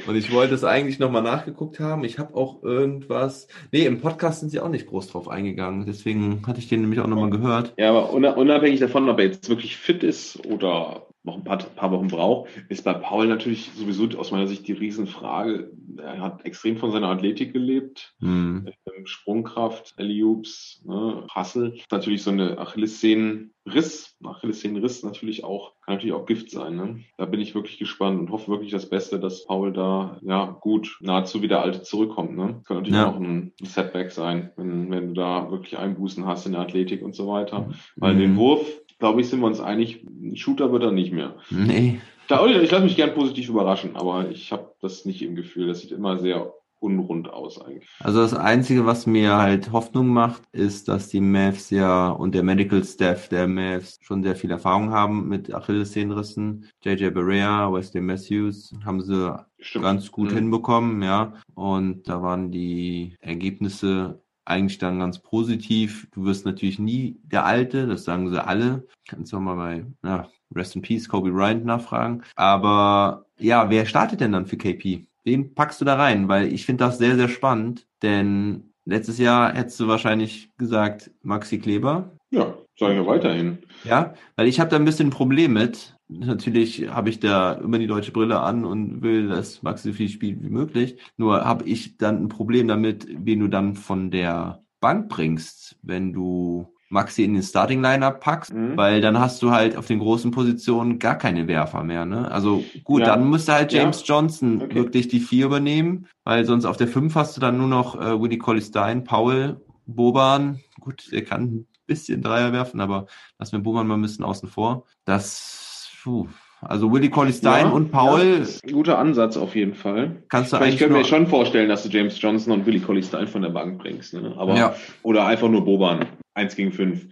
[0.07, 2.05] und, ich wollte es eigentlich nochmal nachgeguckt haben.
[2.05, 3.49] Ich habe auch irgendwas.
[3.71, 5.85] Nee, im Podcast sind sie auch nicht groß drauf eingegangen.
[5.85, 7.73] Deswegen hatte ich den nämlich auch nochmal gehört.
[7.77, 11.91] Ja, aber unabhängig davon, ob er jetzt wirklich fit ist oder noch ein paar, paar
[11.91, 15.71] Wochen braucht, ist bei Paul natürlich sowieso aus meiner Sicht die Riesenfrage.
[15.97, 18.69] Er hat extrem von seiner Athletik gelebt, mhm.
[19.03, 21.77] Sprungkraft, Eliups, ne, Hassel.
[21.91, 26.75] Natürlich so eine Achillessehnenriss, Achillessehnenriss natürlich auch, kann natürlich auch Gift sein.
[26.75, 26.99] Ne?
[27.17, 30.97] Da bin ich wirklich gespannt und hoffe wirklich das Beste, dass Paul da ja gut
[31.01, 32.35] nahezu wie der Alte zurückkommt.
[32.35, 32.61] Ne?
[32.65, 33.09] Kann natürlich ja.
[33.09, 37.15] auch ein Setback sein, wenn, wenn du da wirklich Einbußen hast in der Athletik und
[37.15, 37.61] so weiter.
[37.61, 37.73] Mhm.
[37.95, 38.65] Weil den Wurf,
[38.99, 41.35] glaube ich, sind wir uns einig, ein Shooter wird er nicht mehr.
[41.49, 41.99] Nee.
[42.27, 45.67] Da, ich lasse mich gern positiv überraschen, aber ich habe das nicht im Gefühl.
[45.67, 47.89] Das sieht immer sehr unrund aus eigentlich.
[47.99, 52.43] Also das Einzige, was mir halt Hoffnung macht, ist, dass die Mavs ja und der
[52.43, 56.69] Medical Staff der Mavs schon sehr viel Erfahrung haben mit Achillessehnenrissen.
[56.83, 59.83] JJ Barea, Wesley Matthews haben sie Stimmt.
[59.83, 60.35] ganz gut mhm.
[60.35, 61.33] hinbekommen, ja.
[61.53, 66.07] Und da waren die Ergebnisse eigentlich dann ganz positiv.
[66.11, 68.87] Du wirst natürlich nie der Alte, das sagen sie alle.
[69.07, 72.23] Kannst du mal bei ja, Rest in Peace Kobe Bryant nachfragen.
[72.35, 75.05] Aber ja, wer startet denn dann für KP?
[75.23, 76.27] Wen packst du da rein?
[76.27, 81.59] Weil ich finde das sehr, sehr spannend, denn letztes Jahr hättest du wahrscheinlich gesagt Maxi
[81.59, 82.11] Kleber.
[82.31, 83.59] Ja, sage ich ja weiterhin.
[83.83, 85.95] Ja, weil ich habe da ein bisschen ein Problem mit.
[86.09, 90.09] Natürlich habe ich da immer die deutsche Brille an und will, dass Max so viel
[90.09, 90.97] spielt wie möglich.
[91.17, 96.11] Nur habe ich dann ein Problem damit, wen du dann von der Bank bringst, wenn
[96.11, 98.75] du Maxi in den Starting Lineup packst, mhm.
[98.75, 102.05] weil dann hast du halt auf den großen Positionen gar keine Werfer mehr.
[102.05, 102.29] Ne?
[102.31, 103.07] Also gut, ja.
[103.07, 104.15] dann müsste halt James ja.
[104.15, 104.75] Johnson okay.
[104.75, 108.19] wirklich die vier übernehmen, weil sonst auf der fünf hast du dann nur noch äh,
[108.19, 110.61] Willie Colley Stein, Paul, Boban.
[110.79, 113.05] Gut, der kann ein bisschen Dreier werfen, aber
[113.37, 114.85] lassen wir Boban mal ein bisschen außen vor.
[115.05, 115.68] Das
[116.03, 116.27] Puh.
[116.61, 118.43] Also Willie Colley Stein ja, und Paul.
[118.43, 120.23] Ja, guter Ansatz auf jeden Fall.
[120.27, 122.81] Kannst du ich, eigentlich ich könnte mir schon vorstellen, dass du James Johnson und Willie
[122.81, 124.13] Colley Stein von der Bank bringst.
[124.13, 124.33] Ne?
[124.37, 124.75] Aber, ja.
[125.03, 126.05] Oder einfach nur Boban.
[126.33, 127.05] Eins gegen fünf.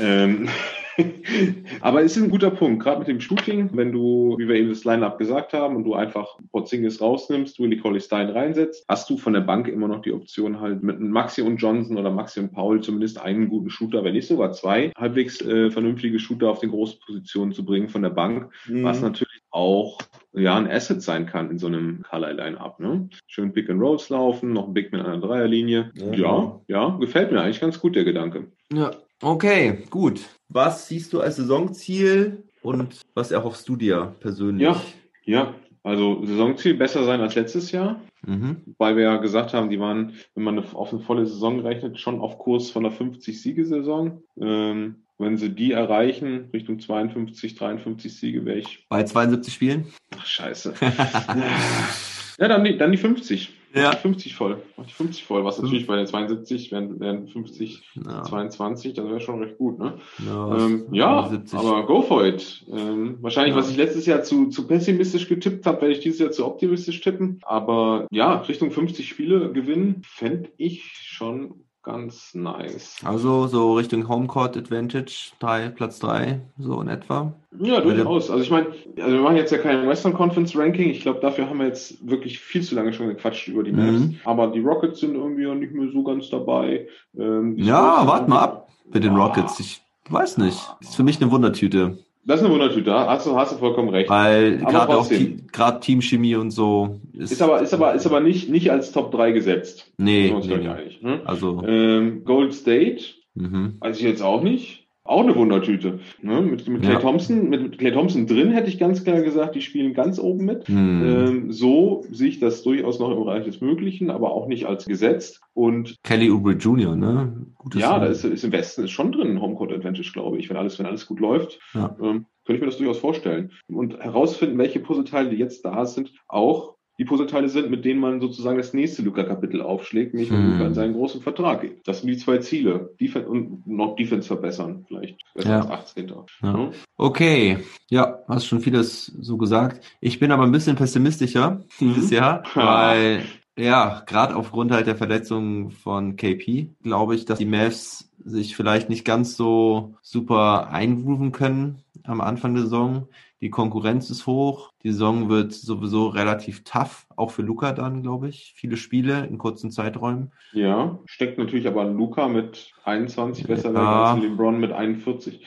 [0.00, 0.48] Ähm,
[1.80, 4.68] Aber es ist ein guter Punkt, gerade mit dem Shooting, wenn du, wie wir eben
[4.68, 9.16] das Line-Up gesagt haben, und du einfach Porzingis rausnimmst, Willie Colley Stein reinsetzt, hast du
[9.18, 12.52] von der Bank immer noch die Option halt mit Maxi und Johnson oder Maxi und
[12.52, 16.70] Paul zumindest einen guten Shooter, wenn nicht sogar zwei halbwegs äh, vernünftige Shooter auf den
[16.70, 18.84] großen Positionen zu bringen von der Bank, mhm.
[18.84, 19.98] was natürlich auch
[20.32, 22.78] ja ein Asset sein kann in so einem Color-Line-Up.
[22.80, 23.08] Ne?
[23.26, 25.92] Schön Big and Rolls laufen, noch ein Big mit einer Dreierlinie.
[25.94, 28.52] Ja, ja, ja, gefällt mir eigentlich ganz gut der Gedanke.
[28.72, 28.90] Ja,
[29.22, 30.20] okay, gut.
[30.48, 34.62] Was siehst du als Saisonziel und was erhoffst du dir persönlich?
[34.62, 34.82] Ja,
[35.24, 35.54] ja.
[35.82, 38.74] Also Saisonziel besser sein als letztes Jahr, mhm.
[38.76, 42.20] weil wir ja gesagt haben, die waren, wenn man auf eine volle Saison rechnet, schon
[42.20, 44.20] auf Kurs von einer 50-Siegesaison.
[44.40, 48.84] Ähm, wenn sie die erreichen, Richtung 52, 53 Siege, wäre ich.
[48.88, 49.86] Bei 72 Spielen?
[50.18, 50.74] Ach, scheiße.
[52.38, 53.52] ja, dann die, dann die 50.
[53.74, 53.92] Ja.
[53.92, 54.62] 50 voll.
[54.76, 58.22] Mach die 50 voll, was natürlich bei den 72 wären, wären 50, ja.
[58.22, 59.98] 22, das wäre schon recht gut, ne?
[60.26, 62.64] Ja, ähm, ja aber go for it.
[62.72, 63.60] Ähm, wahrscheinlich, ja.
[63.60, 67.00] was ich letztes Jahr zu, zu pessimistisch getippt habe, werde ich dieses Jahr zu optimistisch
[67.00, 67.40] tippen.
[67.42, 72.96] Aber ja, Richtung 50 Spiele gewinnen, fände ich schon ganz nice.
[73.04, 77.32] Also so Richtung Homecourt Advantage, drei, Platz 3, so in etwa.
[77.60, 78.28] Ja, durchaus.
[78.28, 78.66] Also ich meine,
[78.98, 80.90] also wir machen jetzt ja kein Western Conference Ranking.
[80.90, 84.00] Ich glaube, dafür haben wir jetzt wirklich viel zu lange schon gequatscht über die Mavs.
[84.00, 84.18] Mhm.
[84.24, 86.88] Aber die Rockets sind irgendwie ja nicht mehr so ganz dabei.
[87.16, 89.60] Ähm, ja, warte mal ab mit den Rockets.
[89.60, 89.80] Ich
[90.10, 90.58] weiß nicht.
[90.80, 91.98] Ist für mich eine Wundertüte.
[92.26, 94.10] Das ist eine Wundertüte, hast du, hast du vollkommen recht.
[94.10, 95.08] Weil gerade auch
[95.52, 99.12] gerade Teamchemie und so ist, ist aber ist aber ist aber nicht nicht als Top
[99.12, 99.92] 3 gesetzt.
[99.96, 100.90] Nee, nee, nee.
[101.00, 101.20] Hm?
[101.24, 103.04] Also ähm, Gold State,
[103.34, 103.76] mhm.
[103.78, 104.85] weiß ich jetzt auch nicht.
[105.06, 106.00] Auch eine Wundertüte.
[106.22, 106.40] Ne?
[106.40, 107.00] Mit, mit Clay ja.
[107.00, 110.66] Thompson, mit Clay Thompson drin hätte ich ganz klar gesagt, die spielen ganz oben mit.
[110.68, 111.02] Hm.
[111.04, 114.86] Ähm, so sehe ich das durchaus noch im Bereich des Möglichen, aber auch nicht als
[114.86, 115.40] gesetzt.
[115.54, 117.46] Und Kelly Oubre Jr., ne?
[117.56, 120.48] Gutes ja, da ist, ist im Westen ist schon drin ein Homecourt Advantage, glaube ich.
[120.50, 121.96] Wenn alles, wenn alles gut läuft, ja.
[122.00, 123.50] ähm, könnte ich mir das durchaus vorstellen.
[123.68, 128.20] Und herausfinden, welche Puzzleteile, die jetzt da sind, auch die Puzzleteile sind, mit denen man
[128.20, 130.52] sozusagen das nächste Luca-Kapitel aufschlägt, nämlich hm.
[130.52, 131.86] Luca in seinen großen Vertrag geht.
[131.86, 132.94] Das sind die zwei Ziele.
[133.00, 135.60] Defense und noch Defense verbessern, vielleicht besser ja.
[135.60, 136.12] als 18.
[136.42, 136.70] Ja.
[136.96, 137.58] Okay,
[137.90, 139.84] ja, hast schon vieles so gesagt.
[140.00, 141.94] Ich bin aber ein bisschen pessimistischer mhm.
[141.94, 143.24] dieses Jahr, weil
[143.58, 148.88] ja, gerade aufgrund halt der Verletzung von KP, glaube ich, dass die Mavs sich vielleicht
[148.88, 153.08] nicht ganz so super eingrooven können am Anfang der Saison.
[153.40, 154.72] Die Konkurrenz ist hoch.
[154.82, 158.54] Die Saison wird sowieso relativ tough, auch für Luca dann, glaube ich.
[158.56, 160.32] Viele Spiele in kurzen Zeiträumen.
[160.52, 164.12] Ja, steckt natürlich aber Luca mit 21 besser ja.
[164.14, 165.46] als LeBron mit 41.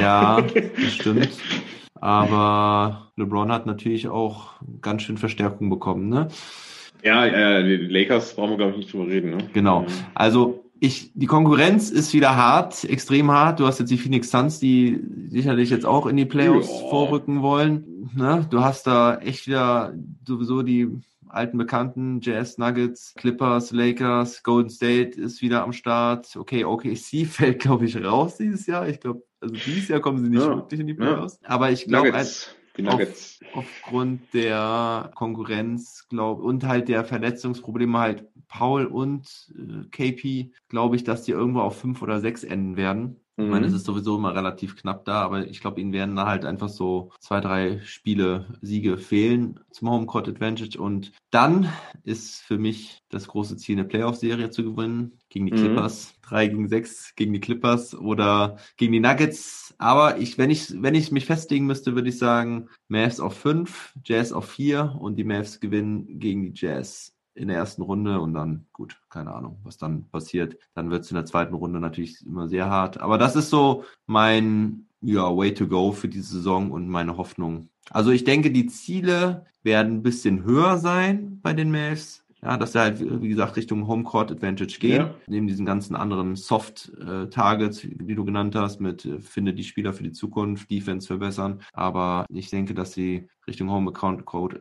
[0.00, 0.40] Ja,
[0.76, 1.30] das stimmt.
[2.00, 6.28] Aber LeBron hat natürlich auch ganz schön Verstärkung bekommen, ne?
[7.02, 9.38] Ja, äh, die Lakers brauchen wir, glaube ich, nicht drüber reden, ne?
[9.52, 9.86] Genau.
[10.14, 13.60] Also ich, die Konkurrenz ist wieder hart, extrem hart.
[13.60, 16.88] Du hast jetzt die Phoenix Suns, die sicherlich jetzt auch in die Playoffs ja.
[16.88, 18.10] vorrücken wollen.
[18.14, 18.46] Ne?
[18.50, 19.94] Du hast da echt wieder
[20.26, 20.88] sowieso die
[21.28, 26.34] alten Bekannten, Jazz, Nuggets, Clippers, Lakers, Golden State ist wieder am Start.
[26.36, 28.88] Okay, OKC fällt, glaube ich, raus dieses Jahr.
[28.88, 30.56] Ich glaube, also dieses Jahr kommen sie nicht ja.
[30.56, 31.38] wirklich in die Playoffs.
[31.42, 31.50] Ja.
[31.50, 32.55] Aber ich glaube, Nuggets.
[33.52, 40.96] Auf, aufgrund der Konkurrenz, glaube und halt der Verletzungsprobleme halt Paul und äh, KP, glaube
[40.96, 43.20] ich, dass die irgendwo auf fünf oder sechs enden werden.
[43.36, 43.44] Mhm.
[43.44, 43.76] Ich meine, es mhm.
[43.76, 47.10] ist sowieso immer relativ knapp da, aber ich glaube, ihnen werden da halt einfach so
[47.20, 50.80] zwei, drei Spiele, Siege fehlen zum Homecourt Advantage.
[50.80, 51.70] Und dann
[52.02, 55.56] ist für mich das große Ziel, eine Playoff-Serie zu gewinnen gegen die mhm.
[55.56, 56.12] Clippers.
[56.12, 56.28] Mhm.
[56.28, 59.74] Drei gegen sechs gegen die Clippers oder gegen die Nuggets.
[59.78, 63.94] Aber ich, wenn ich, wenn ich mich festlegen müsste, würde ich sagen, Mavs auf fünf,
[64.04, 68.34] Jazz auf vier und die Mavs gewinnen gegen die Jazz in der ersten Runde und
[68.34, 70.56] dann, gut, keine Ahnung, was dann passiert.
[70.74, 73.00] Dann wird es in der zweiten Runde natürlich immer sehr hart.
[73.00, 77.68] Aber das ist so mein ja, Way to go für diese Saison und meine Hoffnung.
[77.90, 82.22] Also ich denke, die Ziele werden ein bisschen höher sein bei den Mavs.
[82.42, 85.06] Ja, dass sie halt, wie gesagt, Richtung Homecourt Advantage gehen.
[85.06, 85.14] Ja.
[85.26, 90.02] Neben diesen ganzen anderen Soft-Targets, die du genannt hast, mit äh, finde die Spieler für
[90.02, 91.60] die Zukunft, Defense verbessern.
[91.72, 94.58] Aber ich denke, dass sie Richtung Home Court,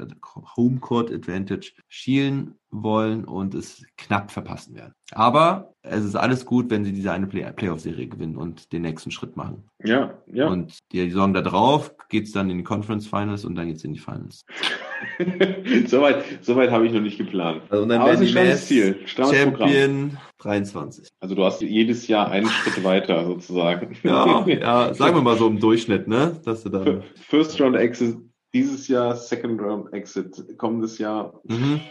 [0.55, 4.93] Home Court Advantage schielen wollen und es knapp verpassen werden.
[5.11, 9.11] Aber es ist alles gut, wenn sie diese eine Play Playoff-Serie gewinnen und den nächsten
[9.11, 9.63] Schritt machen.
[9.83, 10.47] Ja, ja.
[10.47, 13.77] Und die Saison da drauf geht es dann in die Conference Finals und dann geht
[13.77, 14.45] es in die Finals.
[15.87, 17.63] soweit soweit habe ich noch nicht geplant.
[17.69, 18.99] Also und dann Aber es ist ein Ziel.
[19.05, 20.17] Champion Programm.
[20.39, 21.07] 23.
[21.19, 23.95] Also du hast jedes Jahr einen Schritt weiter sozusagen.
[24.03, 26.39] Ja, ja, sagen wir mal so im Durchschnitt, ne?
[26.43, 28.17] Dass du dann First Round Exit
[28.55, 31.33] dieses Jahr, Second Round Exit kommendes Jahr.
[31.43, 31.81] Mhm.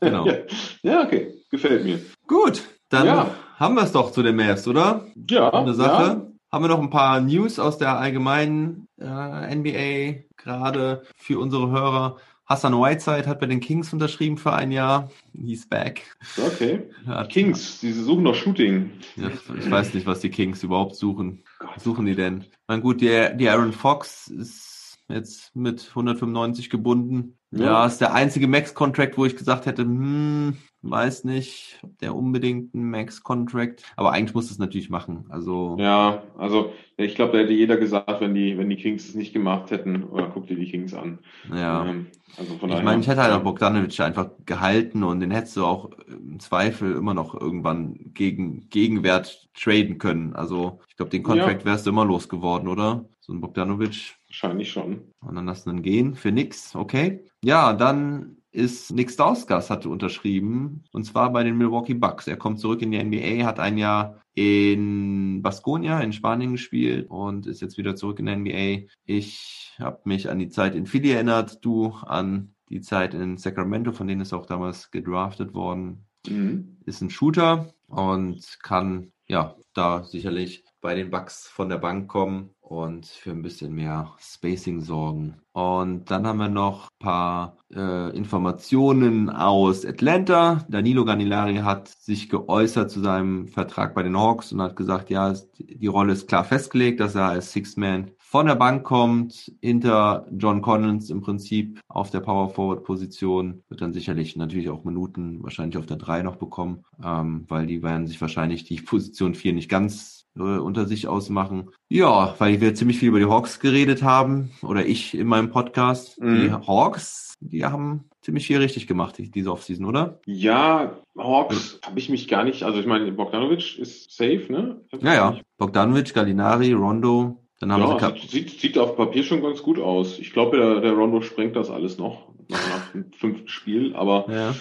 [0.00, 0.26] Genau.
[0.82, 1.34] ja, okay.
[1.50, 2.00] Gefällt mir.
[2.28, 3.34] Gut, dann ja.
[3.56, 5.06] haben wir es doch zu den Mavs, oder?
[5.28, 5.52] Ja.
[5.52, 6.02] Eine Sache.
[6.02, 6.26] Ja.
[6.52, 12.18] Haben wir noch ein paar News aus der allgemeinen äh, NBA, gerade für unsere Hörer.
[12.46, 15.10] Hassan Whiteside hat bei den Kings unterschrieben für ein Jahr.
[15.32, 16.02] He's back.
[16.36, 16.82] Okay.
[17.06, 18.90] Hat, Kings, sie suchen noch Shooting.
[19.16, 21.42] Ja, ich weiß nicht, was die Kings überhaupt suchen.
[21.74, 22.44] Was suchen die denn?
[22.68, 24.71] Na gut, die, die Aaron Fox ist
[25.12, 27.36] jetzt mit 195 gebunden.
[27.50, 32.14] Ja, ja ist der einzige Max-Contract, wo ich gesagt hätte, hm, weiß nicht, ob der
[32.14, 35.26] unbedingt ein Max-Contract, aber eigentlich muss es natürlich machen.
[35.28, 39.14] Also ja, also ich glaube, da hätte jeder gesagt, wenn die, wenn die Kings es
[39.14, 41.18] nicht gemacht hätten, oder guck dir die Kings an.
[41.54, 41.86] Ja.
[41.86, 42.06] Ähm,
[42.36, 45.64] also von ich meine, ich hätte halt auch Bogdanovic einfach gehalten und den hättest du
[45.64, 50.34] auch im Zweifel immer noch irgendwann gegen Gegenwert traden können.
[50.34, 51.64] Also ich glaube, den Contract ja.
[51.66, 53.04] wärst du immer losgeworden, oder?
[53.20, 54.16] So ein Bogdanovic.
[54.32, 55.12] Wahrscheinlich schon.
[55.20, 57.22] Und dann lassen ihn gehen für nix, okay.
[57.44, 62.26] Ja, dann ist Nick Stauskas hatte unterschrieben und zwar bei den Milwaukee Bucks.
[62.26, 67.46] Er kommt zurück in die NBA, hat ein Jahr in Baskonia in Spanien gespielt und
[67.46, 68.86] ist jetzt wieder zurück in der NBA.
[69.04, 73.92] Ich habe mich an die Zeit in Philly erinnert, du an die Zeit in Sacramento,
[73.92, 76.06] von denen ist auch damals gedraftet worden.
[76.26, 76.78] Mhm.
[76.86, 82.50] Ist ein Shooter und kann ja da sicherlich bei den Bugs von der Bank kommen
[82.72, 85.36] und für ein bisschen mehr Spacing sorgen.
[85.52, 90.64] Und dann haben wir noch ein paar äh, Informationen aus Atlanta.
[90.70, 95.34] Danilo Ganilari hat sich geäußert zu seinem Vertrag bei den Hawks und hat gesagt, ja,
[95.58, 100.62] die Rolle ist klar festgelegt, dass er als Six-Man von der Bank kommt, hinter John
[100.62, 105.76] Collins im Prinzip auf der Power Forward Position, wird dann sicherlich natürlich auch Minuten wahrscheinlich
[105.76, 109.68] auf der 3 noch bekommen, ähm, weil die werden sich wahrscheinlich die Position 4 nicht
[109.68, 111.70] ganz unter sich ausmachen.
[111.88, 116.20] Ja, weil wir ziemlich viel über die Hawks geredet haben, oder ich in meinem Podcast.
[116.20, 116.34] Mhm.
[116.34, 120.20] Die Hawks, die haben ziemlich viel richtig gemacht diese Offseason, oder?
[120.26, 124.80] Ja, Hawks habe ich mich gar nicht, also ich meine, Bogdanovic ist safe, ne?
[125.00, 125.38] Ja, ja.
[125.58, 130.18] Bogdanovic, Gallinari, Rondo, dann haben ja, sie sieht, sieht auf Papier schon ganz gut aus.
[130.18, 134.54] Ich glaube, der, der Rondo sprengt das alles noch nach dem fünften Spiel, aber ja,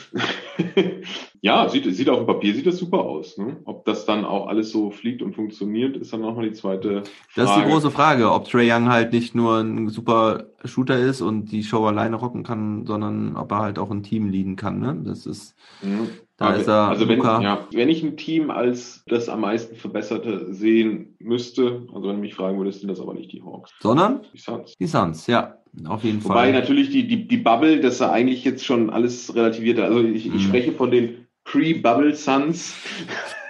[1.41, 3.37] ja sieht, sieht auf dem Papier sieht das super aus.
[3.37, 3.57] Ne?
[3.65, 7.09] Ob das dann auch alles so fliegt und funktioniert, ist dann nochmal die zweite Frage.
[7.35, 11.21] Das ist die große Frage, ob Trey Young halt nicht nur ein super Shooter ist
[11.21, 14.79] und die Show alleine rocken kann, sondern ob er halt auch ein Team leaden kann.
[14.79, 15.01] Ne?
[15.03, 16.09] Das ist mhm.
[16.41, 20.51] Da ist er also wenn, ja, wenn ich ein Team als das am meisten verbesserte
[20.51, 23.71] sehen müsste, also wenn du mich fragen würdest, sind das aber nicht die Hawks.
[23.79, 24.21] Sondern?
[24.33, 24.75] Die Suns.
[24.75, 25.60] Die Suns, ja.
[25.85, 26.47] Auf jeden Wobei Fall.
[26.47, 29.79] Wobei natürlich die, die, die Bubble, das er eigentlich jetzt schon alles relativiert.
[29.79, 30.35] Also ich, mhm.
[30.35, 32.75] ich spreche von den Pre-Bubble Suns.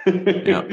[0.44, 0.64] ja.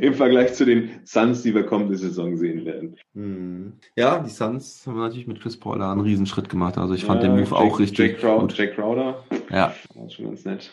[0.00, 2.96] Im Vergleich zu den Suns, die wir kommende Saison sehen werden.
[3.14, 3.74] Mhm.
[3.96, 6.78] Ja, die Suns haben natürlich mit Chris Paul einen Riesenschritt gemacht.
[6.78, 8.58] Also ich fand ja, den Move Jack, auch richtig Jack Crowder, gut.
[8.58, 9.24] Jack Crowder.
[9.50, 9.74] Ja.
[9.88, 10.72] Das war schon ganz nett.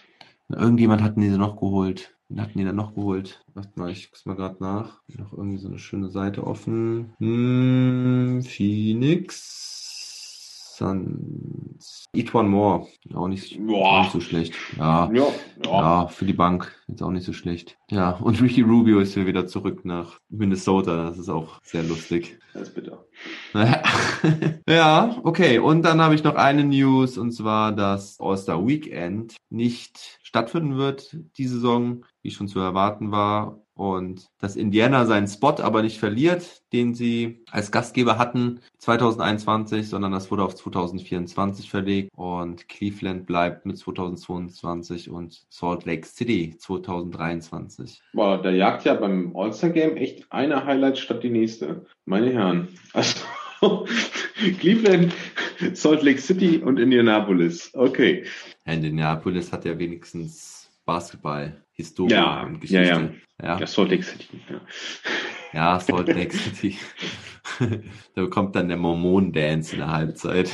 [0.49, 2.15] Irgendjemand hatten die noch geholt.
[2.30, 3.43] Wen hatten die dann noch geholt?
[3.53, 5.01] Warte mal, ich guck's mal gerade nach.
[5.17, 7.13] Noch irgendwie so eine schöne Seite offen.
[7.19, 9.72] Hm, Phoenix.
[10.76, 12.05] Suns.
[12.13, 12.88] Eat One More.
[13.13, 14.55] Auch nicht, auch nicht so schlecht.
[14.78, 15.28] Ja, ja,
[15.65, 15.71] ja.
[15.71, 16.74] ja, für die Bank.
[16.88, 17.78] Jetzt auch nicht so schlecht.
[17.89, 21.05] Ja, und Ricky Rubio ist ja wieder zurück nach Minnesota.
[21.05, 22.39] Das ist auch sehr lustig.
[22.53, 23.05] Das ist bitter.
[24.67, 25.59] ja, okay.
[25.59, 31.15] Und dann habe ich noch eine News und zwar, dass All-Star Weekend nicht stattfinden wird
[31.38, 36.61] die Saison, wie schon zu erwarten war und dass Indiana seinen Spot aber nicht verliert,
[36.74, 43.65] den sie als Gastgeber hatten 2021, sondern das wurde auf 2024 verlegt und Cleveland bleibt
[43.65, 48.01] mit 2022 und Salt Lake City 2023.
[48.13, 51.86] Boah, da jagt ja beim All-Star Game echt eine Highlight statt die nächste.
[52.05, 52.67] Meine Herren.
[52.93, 53.26] Also
[54.59, 55.13] Cleveland,
[55.74, 57.71] Salt Lake City und Indianapolis.
[57.74, 58.26] Okay.
[58.65, 62.84] Indianapolis hat ja wenigstens Basketball Historie ja, und Geschichte.
[62.84, 63.09] Ja, ja.
[63.41, 64.28] Ja, ja Salt Lake City.
[64.49, 64.61] Ja,
[65.53, 66.78] ja Salt Lake City.
[68.15, 70.51] da kommt dann der Mormon-Dance in der Halbzeit.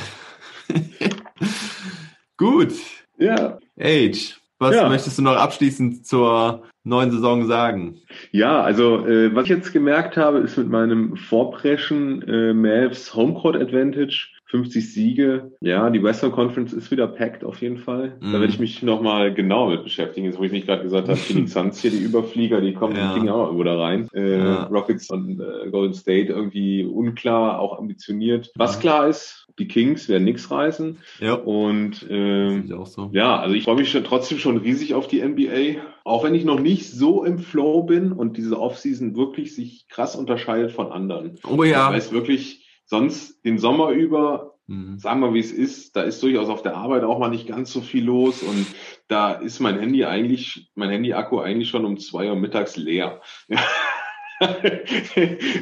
[2.36, 2.72] Gut.
[3.18, 3.58] Ja.
[3.78, 4.88] Age, was ja.
[4.88, 8.00] möchtest du noch abschließend zur neuen Saison sagen?
[8.30, 13.56] Ja, also äh, was ich jetzt gemerkt habe, ist mit meinem Vorpreschen äh, Mavs Homecourt
[13.56, 15.52] Advantage 50 Siege.
[15.60, 18.16] Ja, die Western Conference ist wieder packed auf jeden Fall.
[18.20, 18.32] Mm.
[18.32, 18.62] Da werde ich mhm.
[18.62, 20.26] mich nochmal genau mit beschäftigen.
[20.26, 23.08] Jetzt, wo ich nicht gerade gesagt habe, die Suns hier, die Überflieger, die kommen, ja.
[23.08, 24.08] die kriegen auch irgendwo da rein.
[24.12, 24.64] Äh, ja.
[24.64, 28.50] Rockets und äh, Golden State irgendwie unklar, auch ambitioniert.
[28.56, 30.98] Was klar ist, die Kings werden nichts reißen.
[31.20, 31.34] Ja.
[31.34, 33.10] Und ähm, so.
[33.12, 35.80] ja, also ich freue mich schon, trotzdem schon riesig auf die NBA.
[36.02, 40.16] Auch wenn ich noch nicht so im Flow bin und diese Offseason wirklich sich krass
[40.16, 41.38] unterscheidet von anderen.
[41.48, 41.88] Oh ja.
[41.90, 42.59] Ich weiß wirklich,
[42.90, 44.98] sonst den Sommer über, mhm.
[44.98, 47.72] sagen wir wie es ist, da ist durchaus auf der Arbeit auch mal nicht ganz
[47.72, 48.66] so viel los und
[49.06, 53.22] da ist mein Handy eigentlich, mein Handy-Akku eigentlich schon um zwei Uhr mittags leer.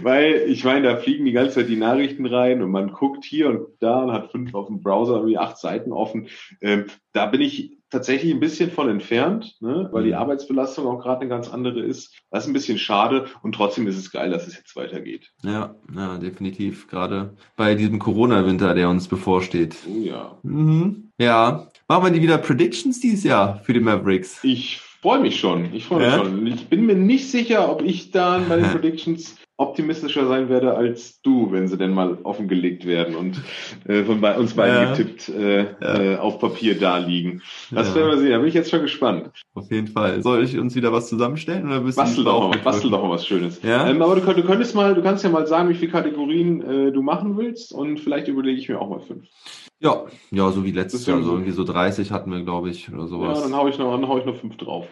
[0.02, 3.48] Weil ich meine, da fliegen die ganze Zeit die Nachrichten rein und man guckt hier
[3.50, 6.28] und da und hat fünf auf dem Browser wie acht Seiten offen.
[6.62, 9.88] Ähm, da bin ich tatsächlich ein bisschen von entfernt, ne?
[9.92, 10.16] weil die mhm.
[10.16, 12.14] Arbeitsbelastung auch gerade eine ganz andere ist.
[12.30, 15.32] Das ist ein bisschen schade und trotzdem ist es geil, dass es jetzt weitergeht.
[15.42, 16.88] Ja, ja, definitiv.
[16.88, 19.76] Gerade bei diesem Corona-Winter, der uns bevorsteht.
[19.88, 20.38] Oh ja.
[20.42, 21.10] Mhm.
[21.18, 21.68] Ja.
[21.88, 24.40] Machen wir die wieder Predictions dieses Jahr für die Mavericks?
[24.44, 25.72] Ich freue mich schon.
[25.72, 26.16] Ich freue mich ja?
[26.18, 26.46] schon.
[26.46, 31.20] Ich bin mir nicht sicher, ob ich dann bei den Predictions optimistischer sein werde als
[31.20, 33.42] du, wenn sie denn mal offengelegt werden und
[33.88, 34.90] äh, von bei uns beiden ja.
[34.90, 36.00] getippt äh, ja.
[36.00, 37.42] äh, auf Papier da liegen.
[37.72, 37.96] Das ja.
[37.96, 38.30] werden wir sehen.
[38.30, 39.30] Da bin ich jetzt schon gespannt.
[39.54, 40.22] Auf jeden Fall.
[40.22, 43.10] Soll ich uns wieder was zusammenstellen oder bist bastel du doch mal, bastel doch mal
[43.10, 43.60] was Schönes.
[43.62, 43.88] Ja?
[43.88, 46.92] Ähm, aber du, du, könntest mal, du kannst ja mal sagen, wie viele Kategorien äh,
[46.92, 49.24] du machen willst und vielleicht überlege ich mir auch mal fünf.
[49.80, 53.06] Ja, ja, so wie letztes Jahr, so irgendwie so 30 hatten wir, glaube ich, oder
[53.06, 53.38] sowas.
[53.38, 54.86] Ja, dann hau ich noch, dann hau ich noch fünf drauf.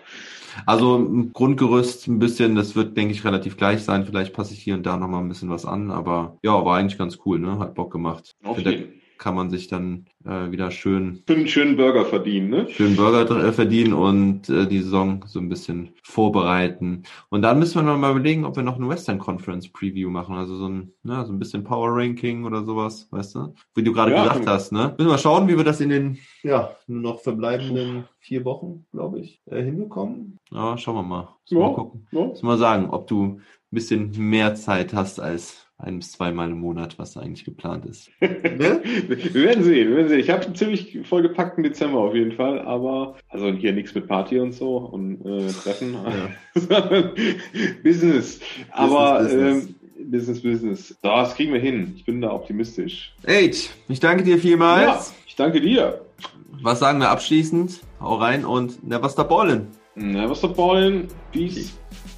[0.65, 4.07] Also ein Grundgerüst ein bisschen, das wird, denke ich, relativ gleich sein.
[4.07, 6.99] Vielleicht passe ich hier und da nochmal ein bisschen was an, aber ja, war eigentlich
[6.99, 7.59] ganz cool, ne?
[7.59, 8.37] Hat Bock gemacht.
[8.43, 8.95] Auf jeden.
[9.19, 12.69] Kann man sich dann äh, wieder schön einen schönen Burger verdienen, ne?
[12.71, 17.05] Schönen Burger äh, verdienen und äh, die Saison so ein bisschen vorbereiten.
[17.29, 20.35] Und dann müssen wir noch mal überlegen, ob wir noch eine Western Conference Preview machen,
[20.35, 23.55] also so ein, ne, so ein bisschen Power Ranking oder sowas, weißt du?
[23.75, 24.95] Wie du gerade ja, gesagt hast, ne?
[24.97, 28.87] Müssen wir mal schauen, wie wir das in den ja nur noch verbleibenden vier Wochen,
[28.93, 30.39] glaube ich, äh, hinbekommen.
[30.51, 31.29] Ja, schauen wir mal.
[31.43, 32.07] Müssen ja, mal gucken.
[32.11, 32.27] Ja.
[32.27, 36.51] Müssen wir mal sagen, ob du ein bisschen mehr Zeit hast als ein bis zweimal
[36.51, 38.11] im Monat, was eigentlich geplant ist.
[38.21, 38.81] ne?
[39.09, 40.21] wir werden sehen, wir werden sehen.
[40.21, 44.39] Ich habe einen ziemlich vollgepackten Dezember auf jeden Fall, aber also hier nichts mit Party
[44.39, 46.31] und so und äh, Treffen, ja.
[47.83, 48.41] Business.
[48.71, 49.67] Aber Business.
[49.67, 49.75] Ähm,
[50.11, 50.97] Business, Business.
[51.03, 51.95] Das kriegen wir hin.
[51.97, 53.15] Ich bin da optimistisch.
[53.27, 55.11] Age, ich danke dir vielmals.
[55.11, 56.01] Ja, ich danke dir.
[56.63, 57.81] Was sagen wir abschließend?
[58.01, 59.67] Hau rein und never stop ballin'.
[59.95, 61.09] Never stop ballin'.
[61.33, 61.57] Peace.
[61.57, 62.16] Okay.